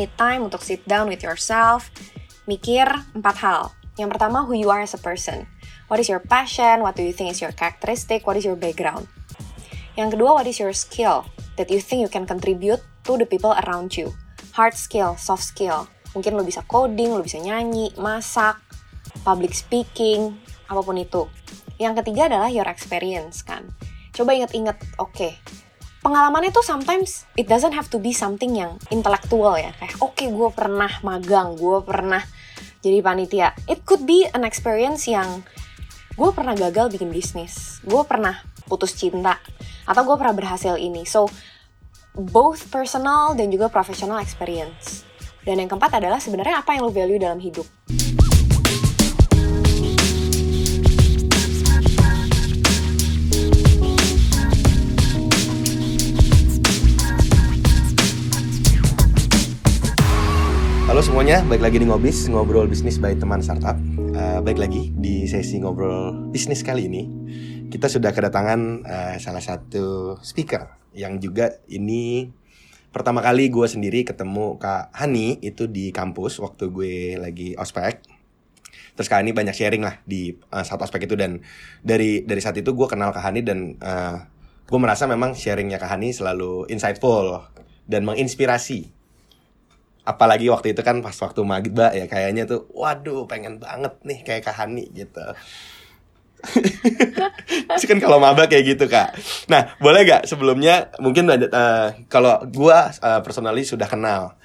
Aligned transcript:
need 0.00 0.12
time 0.16 0.48
untuk 0.48 0.64
sit 0.64 0.80
down 0.88 1.12
with 1.12 1.20
yourself, 1.20 1.92
mikir 2.48 2.88
empat 3.12 3.36
hal. 3.44 3.62
Yang 4.00 4.16
pertama, 4.16 4.48
who 4.48 4.56
you 4.56 4.72
are 4.72 4.80
as 4.80 4.96
a 4.96 5.02
person. 5.02 5.44
What 5.92 6.00
is 6.00 6.08
your 6.08 6.24
passion? 6.24 6.80
What 6.80 6.96
do 6.96 7.04
you 7.04 7.12
think 7.12 7.28
is 7.28 7.44
your 7.44 7.52
characteristic? 7.52 8.24
What 8.24 8.40
is 8.40 8.48
your 8.48 8.56
background? 8.56 9.04
Yang 10.00 10.16
kedua, 10.16 10.40
what 10.40 10.48
is 10.48 10.56
your 10.56 10.72
skill 10.72 11.28
that 11.60 11.68
you 11.68 11.84
think 11.84 12.00
you 12.00 12.08
can 12.08 12.24
contribute 12.24 12.80
to 13.04 13.12
the 13.20 13.28
people 13.28 13.52
around 13.66 13.92
you? 13.92 14.16
Hard 14.56 14.72
skill, 14.72 15.20
soft 15.20 15.44
skill. 15.44 15.84
Mungkin 16.16 16.32
lo 16.32 16.42
bisa 16.42 16.64
coding, 16.64 17.12
lo 17.12 17.20
bisa 17.20 17.36
nyanyi, 17.36 17.92
masak, 18.00 18.56
public 19.20 19.52
speaking, 19.52 20.40
apa 20.72 20.80
pun 20.80 20.96
itu. 20.96 21.28
Yang 21.76 22.00
ketiga 22.00 22.32
adalah 22.32 22.48
your 22.48 22.66
experience 22.70 23.44
kan. 23.44 23.68
Coba 24.16 24.32
inget-inget, 24.32 24.78
oke, 24.96 25.12
okay, 25.12 25.32
pengalamannya 26.00 26.50
tuh 26.52 26.64
sometimes 26.64 27.28
it 27.36 27.46
doesn't 27.46 27.76
have 27.76 27.88
to 27.92 28.00
be 28.00 28.12
something 28.12 28.56
yang 28.56 28.76
intelektual 28.88 29.56
ya. 29.56 29.72
Kayak 29.76 29.96
oke 30.00 30.16
okay, 30.16 30.28
gue 30.32 30.48
pernah 30.52 30.90
magang, 31.04 31.56
gue 31.56 31.78
pernah 31.84 32.24
jadi 32.80 33.04
panitia. 33.04 33.52
It 33.68 33.84
could 33.84 34.08
be 34.08 34.24
an 34.32 34.44
experience 34.44 35.04
yang 35.08 35.44
gue 36.16 36.30
pernah 36.32 36.56
gagal 36.56 36.92
bikin 36.92 37.12
bisnis, 37.12 37.80
gue 37.84 38.02
pernah 38.04 38.40
putus 38.68 38.96
cinta, 38.96 39.40
atau 39.84 40.02
gue 40.04 40.16
pernah 40.16 40.36
berhasil 40.36 40.76
ini. 40.80 41.04
So 41.04 41.28
both 42.16 42.68
personal 42.72 43.36
dan 43.36 43.52
juga 43.52 43.70
professional 43.70 44.20
experience. 44.20 45.06
Dan 45.40 45.56
yang 45.56 45.72
keempat 45.72 45.96
adalah 45.96 46.20
sebenarnya 46.20 46.60
apa 46.60 46.76
yang 46.76 46.84
lo 46.84 46.92
value 46.92 47.16
dalam 47.16 47.40
hidup. 47.40 47.64
Halo 60.90 61.06
semuanya, 61.06 61.46
balik 61.46 61.62
lagi 61.62 61.78
di 61.78 61.86
Ngobis, 61.86 62.26
Ngobrol 62.34 62.66
Bisnis 62.66 62.98
by 62.98 63.14
Teman 63.14 63.38
Startup. 63.46 63.78
Uh, 63.94 64.42
Baik 64.42 64.58
lagi 64.58 64.90
di 64.90 65.22
sesi 65.30 65.62
Ngobrol 65.62 66.34
Bisnis 66.34 66.66
kali 66.66 66.90
ini. 66.90 67.06
Kita 67.70 67.86
sudah 67.86 68.10
kedatangan 68.10 68.82
uh, 68.82 69.14
salah 69.22 69.38
satu 69.38 70.18
speaker 70.18 70.66
Yang 70.90 71.30
juga 71.30 71.46
ini 71.70 72.34
pertama 72.90 73.22
kali 73.22 73.54
gue 73.54 73.70
sendiri 73.70 74.02
ketemu 74.02 74.58
Kak 74.58 74.90
Hani 74.90 75.38
Itu 75.38 75.70
di 75.70 75.94
kampus 75.94 76.42
waktu 76.42 76.74
gue 76.74 77.22
lagi 77.22 77.54
ospek. 77.54 78.02
Terus 78.98 79.06
Kak 79.06 79.22
Hani 79.22 79.30
banyak 79.30 79.54
sharing 79.54 79.86
lah 79.86 80.02
di 80.02 80.34
uh, 80.50 80.66
satu 80.66 80.90
ospek 80.90 81.06
itu 81.06 81.14
Dan 81.14 81.38
dari 81.86 82.26
dari 82.26 82.42
saat 82.42 82.58
itu 82.58 82.74
gue 82.74 82.90
kenal 82.90 83.14
Kak 83.14 83.30
Hani 83.30 83.46
dan 83.46 83.78
uh, 83.78 84.26
Gue 84.66 84.78
merasa 84.82 85.06
memang 85.06 85.38
sharingnya 85.38 85.78
Kak 85.78 85.94
Hani 85.94 86.10
selalu 86.10 86.66
insightful 86.66 87.46
Dan 87.86 88.02
menginspirasi 88.10 88.99
apalagi 90.10 90.50
waktu 90.50 90.74
itu 90.74 90.82
kan 90.82 90.98
pas 90.98 91.14
waktu 91.14 91.40
magba 91.46 91.94
ya 91.94 92.10
kayaknya 92.10 92.50
tuh 92.50 92.66
waduh 92.74 93.30
pengen 93.30 93.62
banget 93.62 93.94
nih 94.02 94.18
kayak 94.26 94.42
Kak 94.50 94.56
Hani 94.58 94.90
gitu 94.90 95.22
kan 97.90 97.98
kalau 98.00 98.16
maba 98.16 98.48
kayak 98.48 98.76
gitu 98.76 98.88
kak. 98.88 99.12
Nah 99.52 99.76
boleh 99.76 100.08
gak 100.08 100.24
sebelumnya 100.24 100.88
mungkin 100.96 101.28
uh, 101.28 101.92
kalau 102.08 102.40
gue 102.48 102.78
uh, 102.80 103.20
personally 103.20 103.60
sudah 103.60 103.84
kenal, 103.84 104.40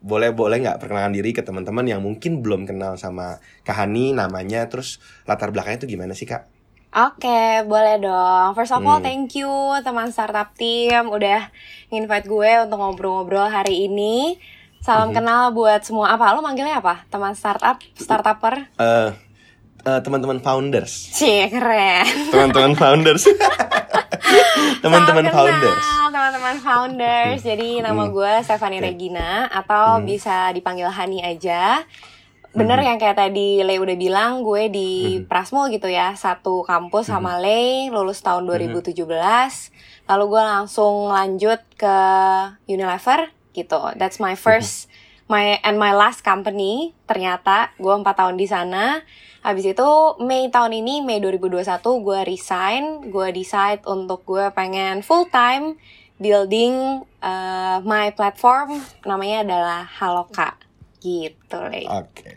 boleh 0.00 0.32
boleh 0.32 0.62
nggak 0.64 0.80
perkenalan 0.80 1.12
diri 1.12 1.36
ke 1.36 1.44
teman-teman 1.44 1.84
yang 1.84 2.00
mungkin 2.00 2.40
belum 2.40 2.64
kenal 2.64 2.96
sama 2.96 3.42
Kak 3.66 3.76
Hani 3.76 4.16
namanya, 4.16 4.64
terus 4.70 5.02
latar 5.28 5.52
belakangnya 5.52 5.84
itu 5.84 5.96
gimana 5.96 6.16
sih 6.16 6.24
kak? 6.24 6.48
Oke, 6.90 7.22
okay, 7.22 7.62
boleh 7.62 8.02
dong. 8.02 8.50
First 8.58 8.74
of 8.74 8.82
all, 8.82 8.98
hmm. 8.98 9.06
thank 9.06 9.38
you 9.38 9.50
teman 9.86 10.10
startup 10.10 10.50
team 10.58 11.06
udah 11.06 11.46
invite 11.94 12.26
gue 12.26 12.50
untuk 12.66 12.82
ngobrol-ngobrol 12.82 13.46
hari 13.46 13.86
ini. 13.86 14.42
Salam 14.80 15.12
mm 15.12 15.12
-hmm. 15.12 15.16
kenal 15.20 15.42
buat 15.52 15.80
semua 15.84 16.16
apa? 16.16 16.32
Lo 16.32 16.40
manggilnya 16.40 16.80
apa? 16.80 17.04
Teman 17.12 17.36
startup, 17.36 17.76
startuper? 18.00 18.64
Uh, 18.80 19.12
uh, 19.84 20.00
teman-teman 20.00 20.40
founders. 20.40 21.12
Cie, 21.12 21.52
keren. 21.52 22.08
Teman-teman 22.32 22.72
founders. 22.72 23.28
teman-teman 24.84 25.28
founders. 25.28 25.84
Teman-teman 25.84 26.56
founders. 26.64 27.38
Jadi 27.44 27.84
nama 27.84 28.08
hmm. 28.08 28.12
gue 28.16 28.32
Stephanie 28.40 28.80
okay. 28.80 28.88
Regina 28.88 29.52
atau 29.52 30.00
hmm. 30.00 30.08
bisa 30.08 30.48
dipanggil 30.56 30.88
Hani 30.88 31.28
aja. 31.28 31.84
Bener 32.56 32.80
hmm. 32.80 32.88
yang 32.88 32.96
kayak 32.96 33.20
tadi 33.20 33.60
Le 33.60 33.76
udah 33.76 33.96
bilang 34.00 34.40
gue 34.40 34.72
di 34.72 34.90
hmm. 35.20 35.28
Prasmul 35.28 35.68
gitu 35.76 35.92
ya, 35.92 36.16
satu 36.16 36.64
kampus 36.64 37.12
hmm. 37.12 37.12
sama 37.20 37.36
Le, 37.36 37.92
lulus 37.92 38.24
tahun 38.24 38.48
2017. 38.48 38.96
Hmm. 38.96 39.60
Lalu 40.08 40.24
gue 40.24 40.42
langsung 40.42 41.12
lanjut 41.12 41.60
ke 41.76 41.96
Unilever 42.64 43.28
gitu. 43.52 43.78
That's 43.98 44.22
my 44.22 44.34
first 44.34 44.90
my 45.30 45.62
and 45.62 45.78
my 45.78 45.94
last 45.94 46.26
company. 46.26 46.92
Ternyata 47.06 47.70
gue 47.78 47.94
empat 47.94 48.18
tahun 48.18 48.36
di 48.36 48.46
sana. 48.50 49.02
Habis 49.40 49.72
itu 49.72 49.88
Mei 50.20 50.52
tahun 50.52 50.84
ini 50.84 51.00
Mei 51.00 51.22
2021 51.22 51.80
gue 51.80 52.20
resign, 52.28 52.82
gue 53.08 53.28
decide 53.32 53.80
untuk 53.88 54.26
gue 54.28 54.52
pengen 54.52 55.00
full 55.00 55.24
time 55.32 55.80
building 56.20 57.00
uh, 57.24 57.80
my 57.80 58.12
platform 58.12 58.76
namanya 59.08 59.40
adalah 59.48 59.80
Haloka 59.88 60.60
gitu, 61.00 61.56
Oke. 61.88 61.88
Okay. 61.88 62.36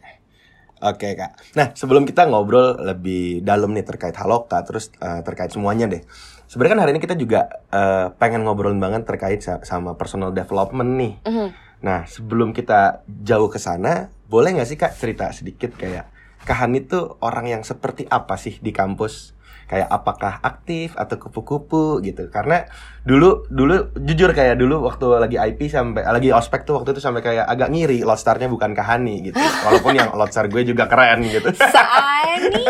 Oke 0.83 1.07
okay, 1.07 1.11
kak. 1.15 1.39
Nah 1.55 1.71
sebelum 1.71 2.03
kita 2.03 2.27
ngobrol 2.27 2.75
lebih 2.75 3.39
dalam 3.39 3.71
nih 3.71 3.87
terkait 3.87 4.15
Haloka, 4.19 4.59
terus 4.67 4.91
uh, 4.99 5.23
terkait 5.23 5.47
semuanya 5.47 5.87
deh. 5.87 6.03
Sebenarnya 6.53 6.77
kan 6.77 6.81
hari 6.85 6.91
ini 6.93 7.01
kita 7.01 7.17
juga 7.17 7.49
uh, 7.73 8.13
pengen 8.21 8.45
ngobrolin 8.45 8.77
banget 8.77 9.09
terkait 9.09 9.41
sama 9.41 9.97
personal 9.97 10.29
development 10.29 11.01
nih. 11.01 11.13
Mm 11.25 11.33
-hmm. 11.33 11.47
Nah, 11.81 12.05
sebelum 12.05 12.53
kita 12.53 13.01
jauh 13.09 13.49
ke 13.49 13.57
sana, 13.57 14.13
boleh 14.29 14.53
nggak 14.53 14.69
sih 14.69 14.77
Kak 14.77 14.93
cerita 14.93 15.33
sedikit 15.33 15.73
kayak 15.73 16.13
Kak 16.45 16.53
Hani 16.61 16.85
tuh 16.85 17.17
orang 17.25 17.49
yang 17.49 17.65
seperti 17.65 18.05
apa 18.05 18.37
sih 18.37 18.61
di 18.61 18.69
kampus? 18.69 19.33
Kayak 19.65 19.89
apakah 19.89 20.45
aktif 20.45 20.93
atau 20.93 21.17
kupu-kupu 21.17 22.05
gitu? 22.05 22.29
Karena 22.29 22.69
dulu 23.01 23.49
dulu 23.49 23.89
jujur 23.97 24.29
kayak 24.37 24.61
dulu 24.61 24.85
waktu 24.85 25.09
lagi 25.09 25.41
IP 25.41 25.73
sampai 25.73 26.05
lagi 26.05 26.29
ospek 26.29 26.69
tuh 26.69 26.77
waktu 26.77 26.93
itu 26.93 27.01
sampai 27.01 27.25
kayak 27.25 27.49
agak 27.49 27.73
ngiri 27.73 28.05
loadstarnya 28.05 28.45
bukan 28.45 28.77
Kak 28.77 28.85
Hani 28.85 29.33
gitu. 29.33 29.41
Walaupun 29.65 29.97
yang 29.97 30.13
loadstar 30.13 30.45
gue 30.53 30.61
juga 30.61 30.85
keren 30.85 31.25
gitu. 31.25 31.49
Saani. 31.57 32.61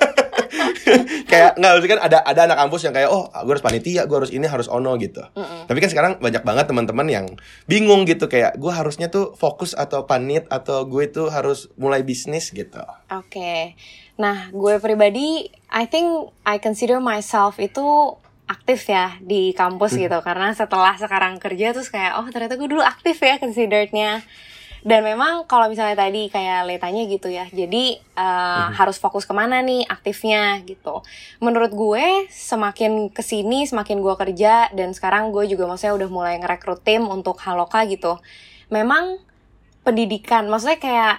kayak 1.31 1.57
nggak 1.57 1.71
maksudnya 1.71 1.91
kan 1.97 2.01
ada 2.05 2.17
ada 2.23 2.41
anak 2.49 2.57
kampus 2.65 2.81
yang 2.87 2.95
kayak 2.95 3.09
oh 3.09 3.29
gue 3.29 3.53
harus 3.53 3.65
panitia 3.65 4.01
gue 4.05 4.17
harus 4.17 4.31
ini 4.31 4.45
harus 4.47 4.67
ono 4.67 4.95
gitu 4.97 5.21
mm 5.21 5.43
-mm. 5.43 5.61
tapi 5.67 5.77
kan 5.79 5.89
sekarang 5.89 6.11
banyak 6.19 6.43
banget 6.43 6.65
teman-teman 6.67 7.07
yang 7.07 7.25
bingung 7.65 8.03
gitu 8.05 8.27
kayak 8.31 8.57
gue 8.57 8.71
harusnya 8.71 9.07
tuh 9.07 9.33
fokus 9.35 9.73
atau 9.73 10.05
panit 10.05 10.45
atau 10.51 10.85
gue 10.85 11.07
tuh 11.09 11.31
harus 11.31 11.71
mulai 11.79 12.01
bisnis 12.05 12.51
gitu 12.51 12.81
oke 13.11 13.27
okay. 13.27 13.79
nah 14.19 14.51
gue 14.51 14.77
pribadi 14.77 15.49
I 15.71 15.87
think 15.87 16.31
I 16.43 16.59
consider 16.59 16.99
myself 16.99 17.57
itu 17.57 18.17
aktif 18.51 18.91
ya 18.91 19.15
di 19.23 19.55
kampus 19.55 19.95
hmm. 19.95 20.01
gitu 20.07 20.17
karena 20.27 20.51
setelah 20.51 20.99
sekarang 20.99 21.39
kerja 21.39 21.71
terus 21.71 21.87
kayak 21.87 22.19
oh 22.19 22.27
ternyata 22.27 22.59
gue 22.59 22.67
dulu 22.67 22.83
aktif 22.83 23.15
ya 23.23 23.39
considerednya 23.39 24.19
dan 24.81 25.05
memang 25.05 25.45
kalau 25.45 25.69
misalnya 25.69 25.93
tadi 25.93 26.29
kayak 26.33 26.65
letanya 26.65 27.05
gitu 27.05 27.29
ya 27.29 27.45
jadi 27.53 28.01
uh, 28.17 28.21
mm-hmm. 28.21 28.69
harus 28.81 28.97
fokus 28.97 29.29
ke 29.29 29.33
mana 29.33 29.61
nih 29.61 29.85
aktifnya 29.85 30.61
gitu 30.65 31.05
menurut 31.37 31.69
gue 31.69 32.25
semakin 32.33 33.13
ke 33.13 33.21
sini 33.21 33.69
semakin 33.69 34.01
gue 34.01 34.15
kerja 34.17 34.73
dan 34.73 34.93
sekarang 34.97 35.29
gue 35.29 35.45
juga 35.45 35.69
maksudnya 35.69 35.93
udah 35.93 36.09
mulai 36.09 36.35
ngerekrut 36.41 36.81
tim 36.81 37.05
untuk 37.05 37.37
Haloka 37.45 37.85
gitu 37.85 38.17
memang 38.73 39.21
pendidikan 39.85 40.49
maksudnya 40.49 40.81
kayak 40.81 41.17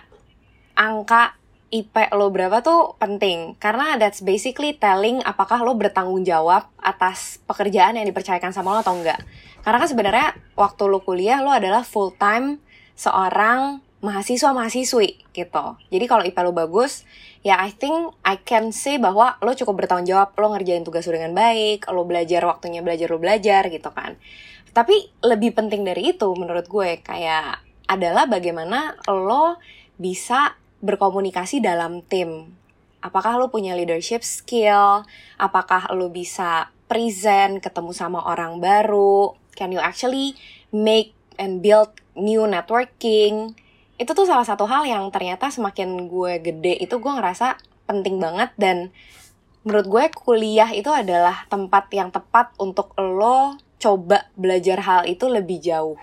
angka 0.75 1.39
IP 1.73 2.13
lo 2.13 2.29
berapa 2.29 2.61
tuh 2.61 3.01
penting 3.01 3.57
karena 3.57 3.97
that's 3.97 4.21
basically 4.21 4.77
telling 4.77 5.25
apakah 5.25 5.65
lo 5.65 5.73
bertanggung 5.73 6.21
jawab 6.21 6.69
atas 6.77 7.41
pekerjaan 7.49 7.97
yang 7.97 8.05
dipercayakan 8.05 8.53
sama 8.53 8.77
lo 8.77 8.85
atau 8.85 8.93
enggak. 8.93 9.17
Karena 9.65 9.81
kan 9.81 9.89
sebenarnya 9.89 10.29
waktu 10.53 10.83
lo 10.85 11.01
kuliah 11.01 11.41
lo 11.41 11.49
adalah 11.49 11.81
full 11.81 12.13
time 12.21 12.61
seorang 12.95 13.81
mahasiswa-mahasiswi 14.03 15.31
gitu. 15.31 15.65
Jadi 15.89 16.05
kalau 16.11 16.27
IPA 16.27 16.43
lo 16.43 16.53
bagus, 16.53 17.07
ya 17.47 17.63
I 17.63 17.71
think 17.71 18.19
I 18.27 18.35
can 18.43 18.75
say 18.75 18.99
bahwa 18.99 19.39
lo 19.39 19.55
cukup 19.55 19.87
bertanggung 19.87 20.11
jawab, 20.11 20.35
lo 20.35 20.51
ngerjain 20.53 20.83
tugas 20.83 21.07
lo 21.07 21.15
dengan 21.15 21.33
baik, 21.39 21.87
lo 21.89 22.03
belajar 22.03 22.43
waktunya 22.43 22.83
belajar 22.83 23.07
lo 23.15 23.23
belajar 23.23 23.71
gitu 23.71 23.91
kan. 23.95 24.19
Tapi 24.75 25.07
lebih 25.23 25.55
penting 25.55 25.87
dari 25.87 26.17
itu 26.17 26.29
menurut 26.35 26.67
gue 26.67 26.99
kayak 26.99 27.63
adalah 27.87 28.27
bagaimana 28.27 28.99
lo 29.07 29.61
bisa 30.01 30.59
berkomunikasi 30.83 31.63
dalam 31.63 32.03
tim. 32.03 32.59
Apakah 33.03 33.39
lo 33.39 33.55
punya 33.55 33.79
leadership 33.79 34.27
skill? 34.27 35.07
Apakah 35.39 35.95
lo 35.95 36.11
bisa 36.11 36.75
present, 36.91 37.63
ketemu 37.63 37.95
sama 37.95 38.19
orang 38.27 38.59
baru? 38.59 39.39
Can 39.55 39.71
you 39.71 39.83
actually 39.83 40.35
make 40.75 41.15
and 41.43 41.59
build 41.59 41.91
new 42.15 42.47
networking 42.47 43.59
itu 43.99 44.11
tuh 44.15 44.27
salah 44.27 44.47
satu 44.47 44.71
hal 44.71 44.87
yang 44.87 45.11
ternyata 45.11 45.51
semakin 45.51 46.07
gue 46.07 46.39
gede 46.39 46.79
itu 46.79 46.95
gue 47.03 47.13
ngerasa 47.13 47.59
penting 47.91 48.23
banget 48.23 48.55
dan 48.55 48.95
menurut 49.67 49.87
gue 49.91 50.05
kuliah 50.15 50.71
itu 50.71 50.91
adalah 50.91 51.47
tempat 51.51 51.91
yang 51.91 52.15
tepat 52.15 52.55
untuk 52.59 52.95
lo 52.99 53.59
coba 53.83 54.31
belajar 54.39 54.79
hal 54.87 55.03
itu 55.11 55.27
lebih 55.27 55.59
jauh 55.59 55.99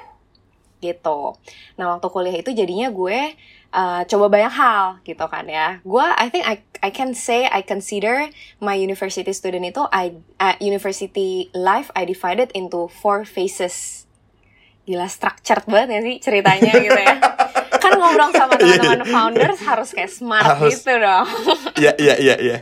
gitu. 0.79 1.35
Nah 1.75 1.95
waktu 1.95 2.07
kuliah 2.07 2.35
itu 2.39 2.55
jadinya 2.55 2.87
gue 2.87 3.35
uh, 3.75 4.01
coba 4.07 4.25
banyak 4.31 4.53
hal 4.55 4.83
gitu 5.03 5.25
kan 5.27 5.43
ya. 5.47 5.83
Gue 5.83 6.03
I 6.03 6.27
think 6.31 6.47
I 6.47 6.63
I 6.79 6.89
can 6.95 7.11
say 7.11 7.51
I 7.51 7.63
consider 7.63 8.31
my 8.63 8.79
university 8.79 9.31
student 9.35 9.67
itu 9.67 9.83
I 9.91 10.15
uh, 10.39 10.55
university 10.63 11.51
life 11.51 11.91
I 11.99 12.07
divided 12.07 12.55
into 12.55 12.87
four 12.87 13.27
phases. 13.27 13.98
Gila 14.89 15.05
structured 15.05 15.69
banget 15.69 15.89
ya 15.93 15.99
sih 16.01 16.15
ceritanya 16.17 16.73
gitu 16.81 16.97
ya. 16.97 17.15
kan 17.83 17.95
ngobrol 17.95 18.29
sama 18.35 18.53
Iya, 18.59 18.75
teman-teman 18.81 19.07
founders 19.07 19.59
harus 19.63 19.89
kayak 19.95 20.11
smart 20.11 20.45
Harus. 20.59 20.81
gitu 20.81 20.91
dong. 20.99 21.25
Iya 21.79 21.93
iya 21.95 22.15
iya 22.19 22.35
iya. 22.37 22.57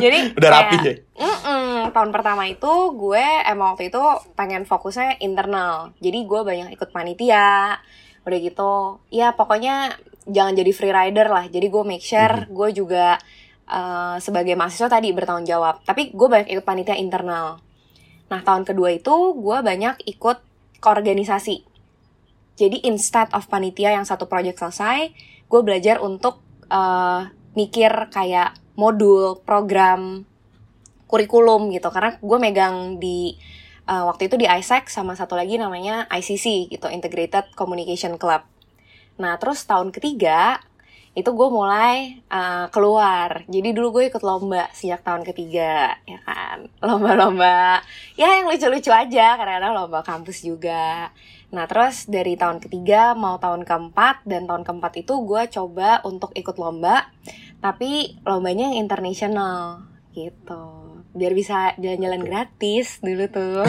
Jadi 0.00 0.18
Udah 0.38 0.50
rapi 0.50 0.76
kayak, 0.80 0.98
Mm-mm, 1.14 1.92
tahun 1.92 2.10
pertama 2.10 2.48
itu 2.48 2.72
gue 2.96 3.24
emang 3.44 3.76
waktu 3.76 3.92
itu 3.92 4.02
pengen 4.32 4.64
fokusnya 4.64 5.20
internal. 5.20 5.92
Jadi 6.00 6.18
gue 6.24 6.40
banyak 6.42 6.68
ikut 6.72 6.90
panitia, 6.90 7.76
udah 8.24 8.38
gitu. 8.40 8.74
Ya 9.12 9.36
pokoknya 9.36 9.94
jangan 10.24 10.56
jadi 10.56 10.70
free 10.72 10.94
rider 10.94 11.28
lah. 11.28 11.44
Jadi 11.46 11.66
gue 11.68 11.82
make 11.84 12.02
sure 12.02 12.48
gue 12.48 12.68
juga 12.72 13.20
uh, 13.68 14.16
sebagai 14.16 14.56
mahasiswa 14.56 14.88
tadi 14.88 15.12
bertanggung 15.12 15.46
jawab. 15.46 15.84
Tapi 15.84 16.10
gue 16.16 16.28
banyak 16.30 16.48
ikut 16.50 16.64
panitia 16.64 16.96
internal. 16.96 17.60
Nah 18.32 18.40
tahun 18.40 18.64
kedua 18.64 18.96
itu 18.96 19.36
gue 19.36 19.58
banyak 19.60 20.08
ikut 20.08 20.51
keorganisasi. 20.82 21.62
Jadi 22.58 22.84
instead 22.84 23.30
of 23.32 23.46
panitia 23.46 23.94
yang 23.94 24.04
satu 24.04 24.26
project 24.26 24.60
selesai, 24.60 25.14
gue 25.46 25.60
belajar 25.62 26.02
untuk 26.02 26.42
uh, 26.68 27.30
mikir 27.54 28.10
kayak 28.10 28.58
modul, 28.74 29.40
program, 29.46 30.26
kurikulum 31.06 31.70
gitu. 31.72 31.88
Karena 31.88 32.18
gue 32.18 32.38
megang 32.42 32.98
di 32.98 33.38
uh, 33.86 34.10
waktu 34.10 34.28
itu 34.28 34.36
di 34.36 34.50
ISEC 34.50 34.90
sama 34.90 35.14
satu 35.14 35.38
lagi 35.38 35.56
namanya 35.56 36.10
ICC 36.10 36.72
gitu, 36.72 36.90
Integrated 36.90 37.54
Communication 37.54 38.18
Club. 38.20 38.44
Nah 39.20 39.38
terus 39.38 39.64
tahun 39.64 39.94
ketiga 39.94 40.60
itu 41.12 41.28
gue 41.28 41.48
mulai 41.52 42.24
uh, 42.32 42.72
keluar. 42.72 43.44
Jadi 43.44 43.76
dulu 43.76 44.00
gue 44.00 44.04
ikut 44.08 44.24
lomba 44.24 44.72
sejak 44.72 45.04
tahun 45.04 45.28
ketiga, 45.28 46.00
ya 46.08 46.18
kan. 46.24 46.72
Lomba-lomba, 46.88 47.84
ya 48.16 48.40
yang 48.40 48.48
lucu-lucu 48.48 48.88
aja. 48.88 49.36
Kadang-kadang 49.36 49.76
lomba 49.76 50.00
kampus 50.00 50.40
juga. 50.40 51.12
Nah 51.52 51.68
terus 51.68 52.08
dari 52.08 52.40
tahun 52.40 52.64
ketiga 52.64 53.12
mau 53.12 53.36
tahun 53.36 53.68
keempat 53.68 54.24
dan 54.24 54.48
tahun 54.48 54.64
keempat 54.64 55.04
itu 55.04 55.20
gue 55.20 55.42
coba 55.52 56.00
untuk 56.08 56.32
ikut 56.32 56.56
lomba, 56.56 57.12
tapi 57.60 58.16
lombanya 58.24 58.72
yang 58.72 58.88
international 58.88 59.84
gitu. 60.16 60.96
Biar 61.12 61.36
bisa 61.36 61.76
jalan-jalan 61.76 62.24
gratis 62.24 63.04
dulu 63.04 63.28
tuh. 63.28 63.68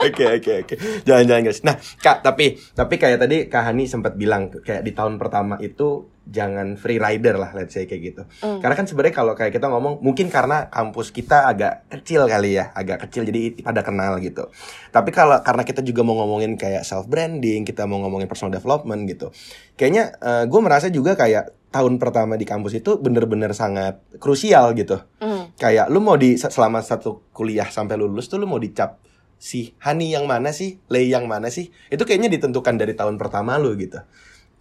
Oke 0.00 0.24
oke 0.40 0.52
oke. 0.64 0.74
Jalan-jalan 1.04 1.44
guys. 1.44 1.60
Nah, 1.60 1.76
Kak, 1.76 2.24
tapi 2.24 2.56
tapi 2.72 2.96
kayak 2.96 3.20
tadi 3.20 3.36
Kak 3.48 3.68
Hani 3.68 3.84
sempat 3.84 4.16
bilang 4.16 4.48
kayak 4.48 4.80
di 4.80 4.92
tahun 4.96 5.20
pertama 5.20 5.60
itu 5.60 6.13
jangan 6.24 6.80
free 6.80 6.96
rider 6.96 7.36
lah 7.36 7.52
let's 7.52 7.76
say 7.76 7.84
kayak 7.84 8.02
gitu. 8.14 8.22
Mm. 8.40 8.64
Karena 8.64 8.74
kan 8.74 8.86
sebenarnya 8.88 9.14
kalau 9.14 9.32
kayak 9.36 9.52
kita 9.52 9.68
ngomong 9.68 10.00
mungkin 10.00 10.32
karena 10.32 10.72
kampus 10.72 11.12
kita 11.12 11.44
agak 11.48 11.88
kecil 11.92 12.24
kali 12.24 12.56
ya, 12.56 12.72
agak 12.72 13.04
kecil 13.08 13.28
jadi 13.28 13.60
pada 13.60 13.84
kenal 13.84 14.16
gitu. 14.24 14.48
Tapi 14.88 15.12
kalau 15.12 15.36
karena 15.44 15.62
kita 15.68 15.84
juga 15.84 16.00
mau 16.00 16.16
ngomongin 16.24 16.56
kayak 16.56 16.82
self 16.82 17.06
branding, 17.06 17.68
kita 17.68 17.84
mau 17.84 18.00
ngomongin 18.00 18.24
personal 18.24 18.56
development 18.56 19.04
gitu. 19.04 19.28
Kayaknya 19.76 20.16
gue 20.48 20.60
merasa 20.64 20.88
juga 20.88 21.12
kayak 21.12 21.72
tahun 21.74 21.98
pertama 21.98 22.38
di 22.38 22.46
kampus 22.46 22.78
itu 22.78 23.02
bener-bener 23.02 23.50
sangat 23.52 24.00
krusial 24.16 24.72
gitu. 24.78 25.02
Mm. 25.20 25.58
Kayak 25.60 25.92
lu 25.92 26.00
mau 26.00 26.16
di 26.16 26.40
selama 26.40 26.80
satu 26.80 27.20
kuliah 27.36 27.68
sampai 27.68 28.00
lulus 28.00 28.32
tuh 28.32 28.40
lu 28.40 28.48
mau 28.48 28.62
dicap 28.62 29.02
si 29.34 29.76
Hani 29.82 30.14
yang 30.16 30.24
mana 30.24 30.56
sih, 30.56 30.80
Lei 30.88 31.12
yang 31.12 31.28
mana 31.28 31.52
sih? 31.52 31.68
Itu 31.92 32.08
kayaknya 32.08 32.32
ditentukan 32.32 32.80
dari 32.80 32.96
tahun 32.96 33.20
pertama 33.20 33.60
lu 33.60 33.76
gitu. 33.76 34.00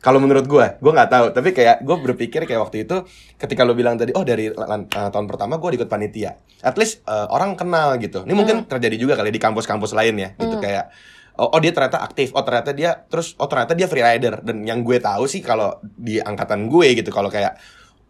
Kalau 0.04 0.20
menurut 0.20 0.44
gue, 0.44 0.66
gue 0.84 0.92
nggak 0.92 1.12
tahu. 1.16 1.26
Tapi 1.32 1.50
kayak 1.56 1.80
gue 1.80 1.96
berpikir 2.12 2.44
kayak 2.44 2.60
waktu 2.68 2.84
itu, 2.84 3.08
ketika 3.40 3.64
lu 3.64 3.72
bilang 3.72 3.96
tadi, 3.96 4.12
oh 4.12 4.28
dari 4.28 4.52
uh, 4.52 5.10
tahun 5.10 5.26
pertama 5.32 5.56
gue 5.56 5.80
ikut 5.80 5.88
panitia. 5.88 6.36
At 6.60 6.76
least 6.76 7.08
uh, 7.08 7.32
orang 7.32 7.56
kenal 7.56 7.96
gitu. 8.04 8.28
Ini 8.28 8.36
mungkin 8.36 8.68
terjadi 8.68 9.00
juga 9.00 9.16
kali 9.16 9.32
di 9.32 9.40
kampus-kampus 9.40 9.96
lain 9.96 10.20
ya, 10.20 10.30
gitu 10.36 10.60
Hmm. 10.60 10.64
kayak. 10.64 10.92
Oh, 11.34 11.50
oh 11.56 11.60
dia 11.64 11.74
ternyata 11.74 12.04
aktif, 12.04 12.30
oh 12.36 12.44
ternyata 12.46 12.76
dia 12.78 12.94
terus, 13.10 13.34
oh 13.42 13.48
ternyata 13.48 13.74
dia 13.74 13.88
free 13.88 14.04
rider. 14.04 14.44
Dan 14.44 14.68
yang 14.68 14.84
gue 14.84 15.00
tahu 15.00 15.24
sih 15.26 15.40
kalau 15.40 15.80
di 15.82 16.20
angkatan 16.20 16.68
gue 16.68 17.00
gitu, 17.00 17.10
kalau 17.10 17.32
kayak 17.32 17.58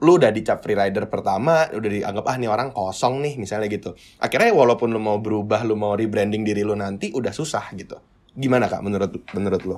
lu 0.03 0.19
udah 0.19 0.33
dicap 0.33 0.59
free 0.59 0.75
rider 0.75 1.07
pertama, 1.07 1.69
udah 1.71 1.89
dianggap 1.93 2.25
ah 2.27 2.35
nih 2.35 2.49
orang 2.51 2.75
kosong 2.75 3.23
nih 3.23 3.39
misalnya 3.39 3.71
gitu. 3.71 3.95
Akhirnya 4.19 4.51
walaupun 4.51 4.91
lu 4.91 4.99
mau 4.99 5.21
berubah, 5.23 5.63
lu 5.63 5.79
mau 5.79 5.95
rebranding 5.95 6.43
diri 6.43 6.65
lu 6.65 6.75
nanti 6.75 7.15
udah 7.15 7.31
susah 7.31 7.71
gitu. 7.79 7.95
Gimana 8.33 8.67
kak 8.67 8.83
menurut 8.83 9.13
menurut 9.31 9.61
lu? 9.63 9.77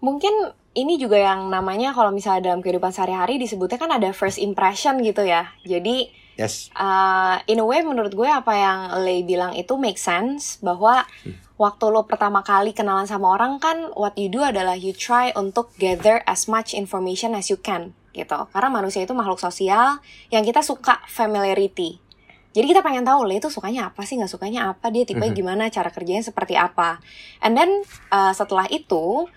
Mungkin 0.00 0.32
ini 0.76 1.00
juga 1.00 1.16
yang 1.16 1.48
namanya 1.48 1.96
kalau 1.96 2.12
misalnya 2.12 2.52
dalam 2.52 2.60
kehidupan 2.60 2.92
sehari-hari 2.92 3.40
disebutnya 3.40 3.80
kan 3.80 3.88
ada 3.90 4.12
first 4.12 4.36
impression 4.36 5.00
gitu 5.00 5.24
ya. 5.24 5.48
Jadi 5.64 6.12
Yes. 6.36 6.68
uh, 6.76 7.40
in 7.48 7.56
a 7.56 7.64
way 7.64 7.80
menurut 7.80 8.12
gue 8.12 8.28
apa 8.28 8.52
yang 8.52 8.78
Lei 9.00 9.24
bilang 9.24 9.56
itu 9.56 9.72
make 9.80 9.96
sense 9.96 10.60
bahwa 10.60 11.08
waktu 11.56 11.84
lo 11.88 12.04
pertama 12.04 12.44
kali 12.44 12.76
kenalan 12.76 13.08
sama 13.08 13.32
orang 13.32 13.56
kan 13.56 13.88
what 13.96 14.12
you 14.20 14.28
do 14.28 14.44
adalah 14.44 14.76
you 14.76 14.92
try 14.92 15.32
untuk 15.32 15.72
gather 15.80 16.20
as 16.28 16.44
much 16.44 16.76
information 16.76 17.32
as 17.32 17.48
you 17.48 17.56
can 17.56 17.96
gitu. 18.12 18.36
Karena 18.52 18.68
manusia 18.68 19.00
itu 19.00 19.16
makhluk 19.16 19.40
sosial 19.40 19.96
yang 20.28 20.44
kita 20.44 20.60
suka 20.60 21.00
familiarity. 21.08 22.04
Jadi 22.52 22.72
kita 22.72 22.80
pengen 22.80 23.04
tahu 23.04 23.24
Lei 23.24 23.36
itu 23.36 23.48
sukanya 23.48 23.92
apa 23.92 24.04
sih, 24.04 24.16
nggak 24.16 24.32
sukanya 24.32 24.72
apa, 24.72 24.88
dia 24.88 25.04
tipe 25.04 25.20
Mhm. 25.20 25.36
gimana, 25.36 25.68
cara 25.68 25.88
kerjanya 25.88 26.24
seperti 26.24 26.56
apa. 26.56 27.00
And 27.40 27.52
then 27.52 27.68
uh, 28.08 28.32
setelah 28.32 28.64
itu 28.68 29.28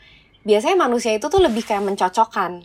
biasanya 0.44 0.78
manusia 0.78 1.16
itu 1.16 1.28
tuh 1.28 1.42
lebih 1.42 1.64
kayak 1.64 1.84
mencocokkan. 1.86 2.64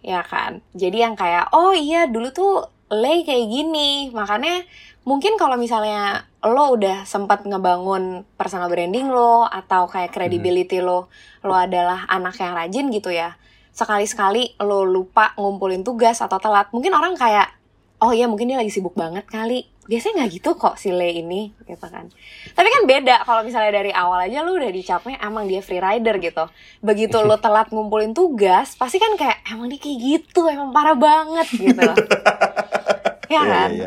Ya 0.00 0.24
kan? 0.24 0.64
Jadi 0.72 1.04
yang 1.04 1.14
kayak 1.16 1.52
oh 1.52 1.76
iya 1.76 2.08
dulu 2.08 2.32
tuh 2.32 2.52
Lei 2.90 3.22
kayak 3.22 3.46
gini. 3.46 4.10
Makanya 4.10 4.64
mungkin 5.06 5.38
kalau 5.40 5.54
misalnya 5.60 6.26
lo 6.40 6.72
udah 6.74 7.04
sempat 7.04 7.44
ngebangun 7.44 8.24
personal 8.40 8.72
branding 8.72 9.12
lo 9.12 9.44
atau 9.44 9.84
kayak 9.86 10.12
credibility 10.12 10.80
lo 10.80 11.12
lo 11.44 11.52
adalah 11.52 12.08
anak 12.08 12.40
yang 12.40 12.56
rajin 12.56 12.88
gitu 12.88 13.12
ya 13.12 13.36
sekali-sekali 13.70 14.60
lo 14.60 14.82
lupa 14.84 15.32
ngumpulin 15.38 15.86
tugas 15.86 16.20
atau 16.20 16.36
telat. 16.42 16.68
Mungkin 16.74 16.92
orang 16.92 17.14
kayak 17.14 17.48
oh 18.00 18.12
iya 18.16 18.26
mungkin 18.26 18.48
dia 18.48 18.58
lagi 18.58 18.72
sibuk 18.72 18.96
banget 18.96 19.28
kali. 19.28 19.68
Biasanya 19.86 20.22
nggak 20.24 20.30
gitu 20.40 20.50
kok 20.56 20.78
si 20.80 20.94
Lei 20.94 21.20
ini 21.20 21.52
gitu 21.66 21.86
kan. 21.86 22.08
Tapi 22.56 22.68
kan 22.70 22.82
beda 22.88 23.26
kalau 23.28 23.42
misalnya 23.44 23.74
dari 23.74 23.92
awal 23.92 24.24
aja 24.24 24.40
lu 24.40 24.56
udah 24.56 24.70
dicapnya 24.72 25.20
emang 25.20 25.44
dia 25.46 25.60
free 25.60 25.82
rider 25.82 26.16
gitu. 26.18 26.44
Begitu 26.80 27.16
lo 27.20 27.36
telat 27.44 27.68
ngumpulin 27.68 28.16
tugas 28.16 28.74
pasti 28.78 28.96
kan 28.96 29.14
kayak 29.18 29.44
emang 29.52 29.68
dia 29.68 29.78
kayak 29.78 29.98
gitu 30.00 30.48
emang 30.48 30.72
parah 30.72 30.96
banget 30.96 31.48
gitu. 31.54 31.90
Ya 33.30 33.46
kan? 33.46 33.70
iya, 33.70 33.86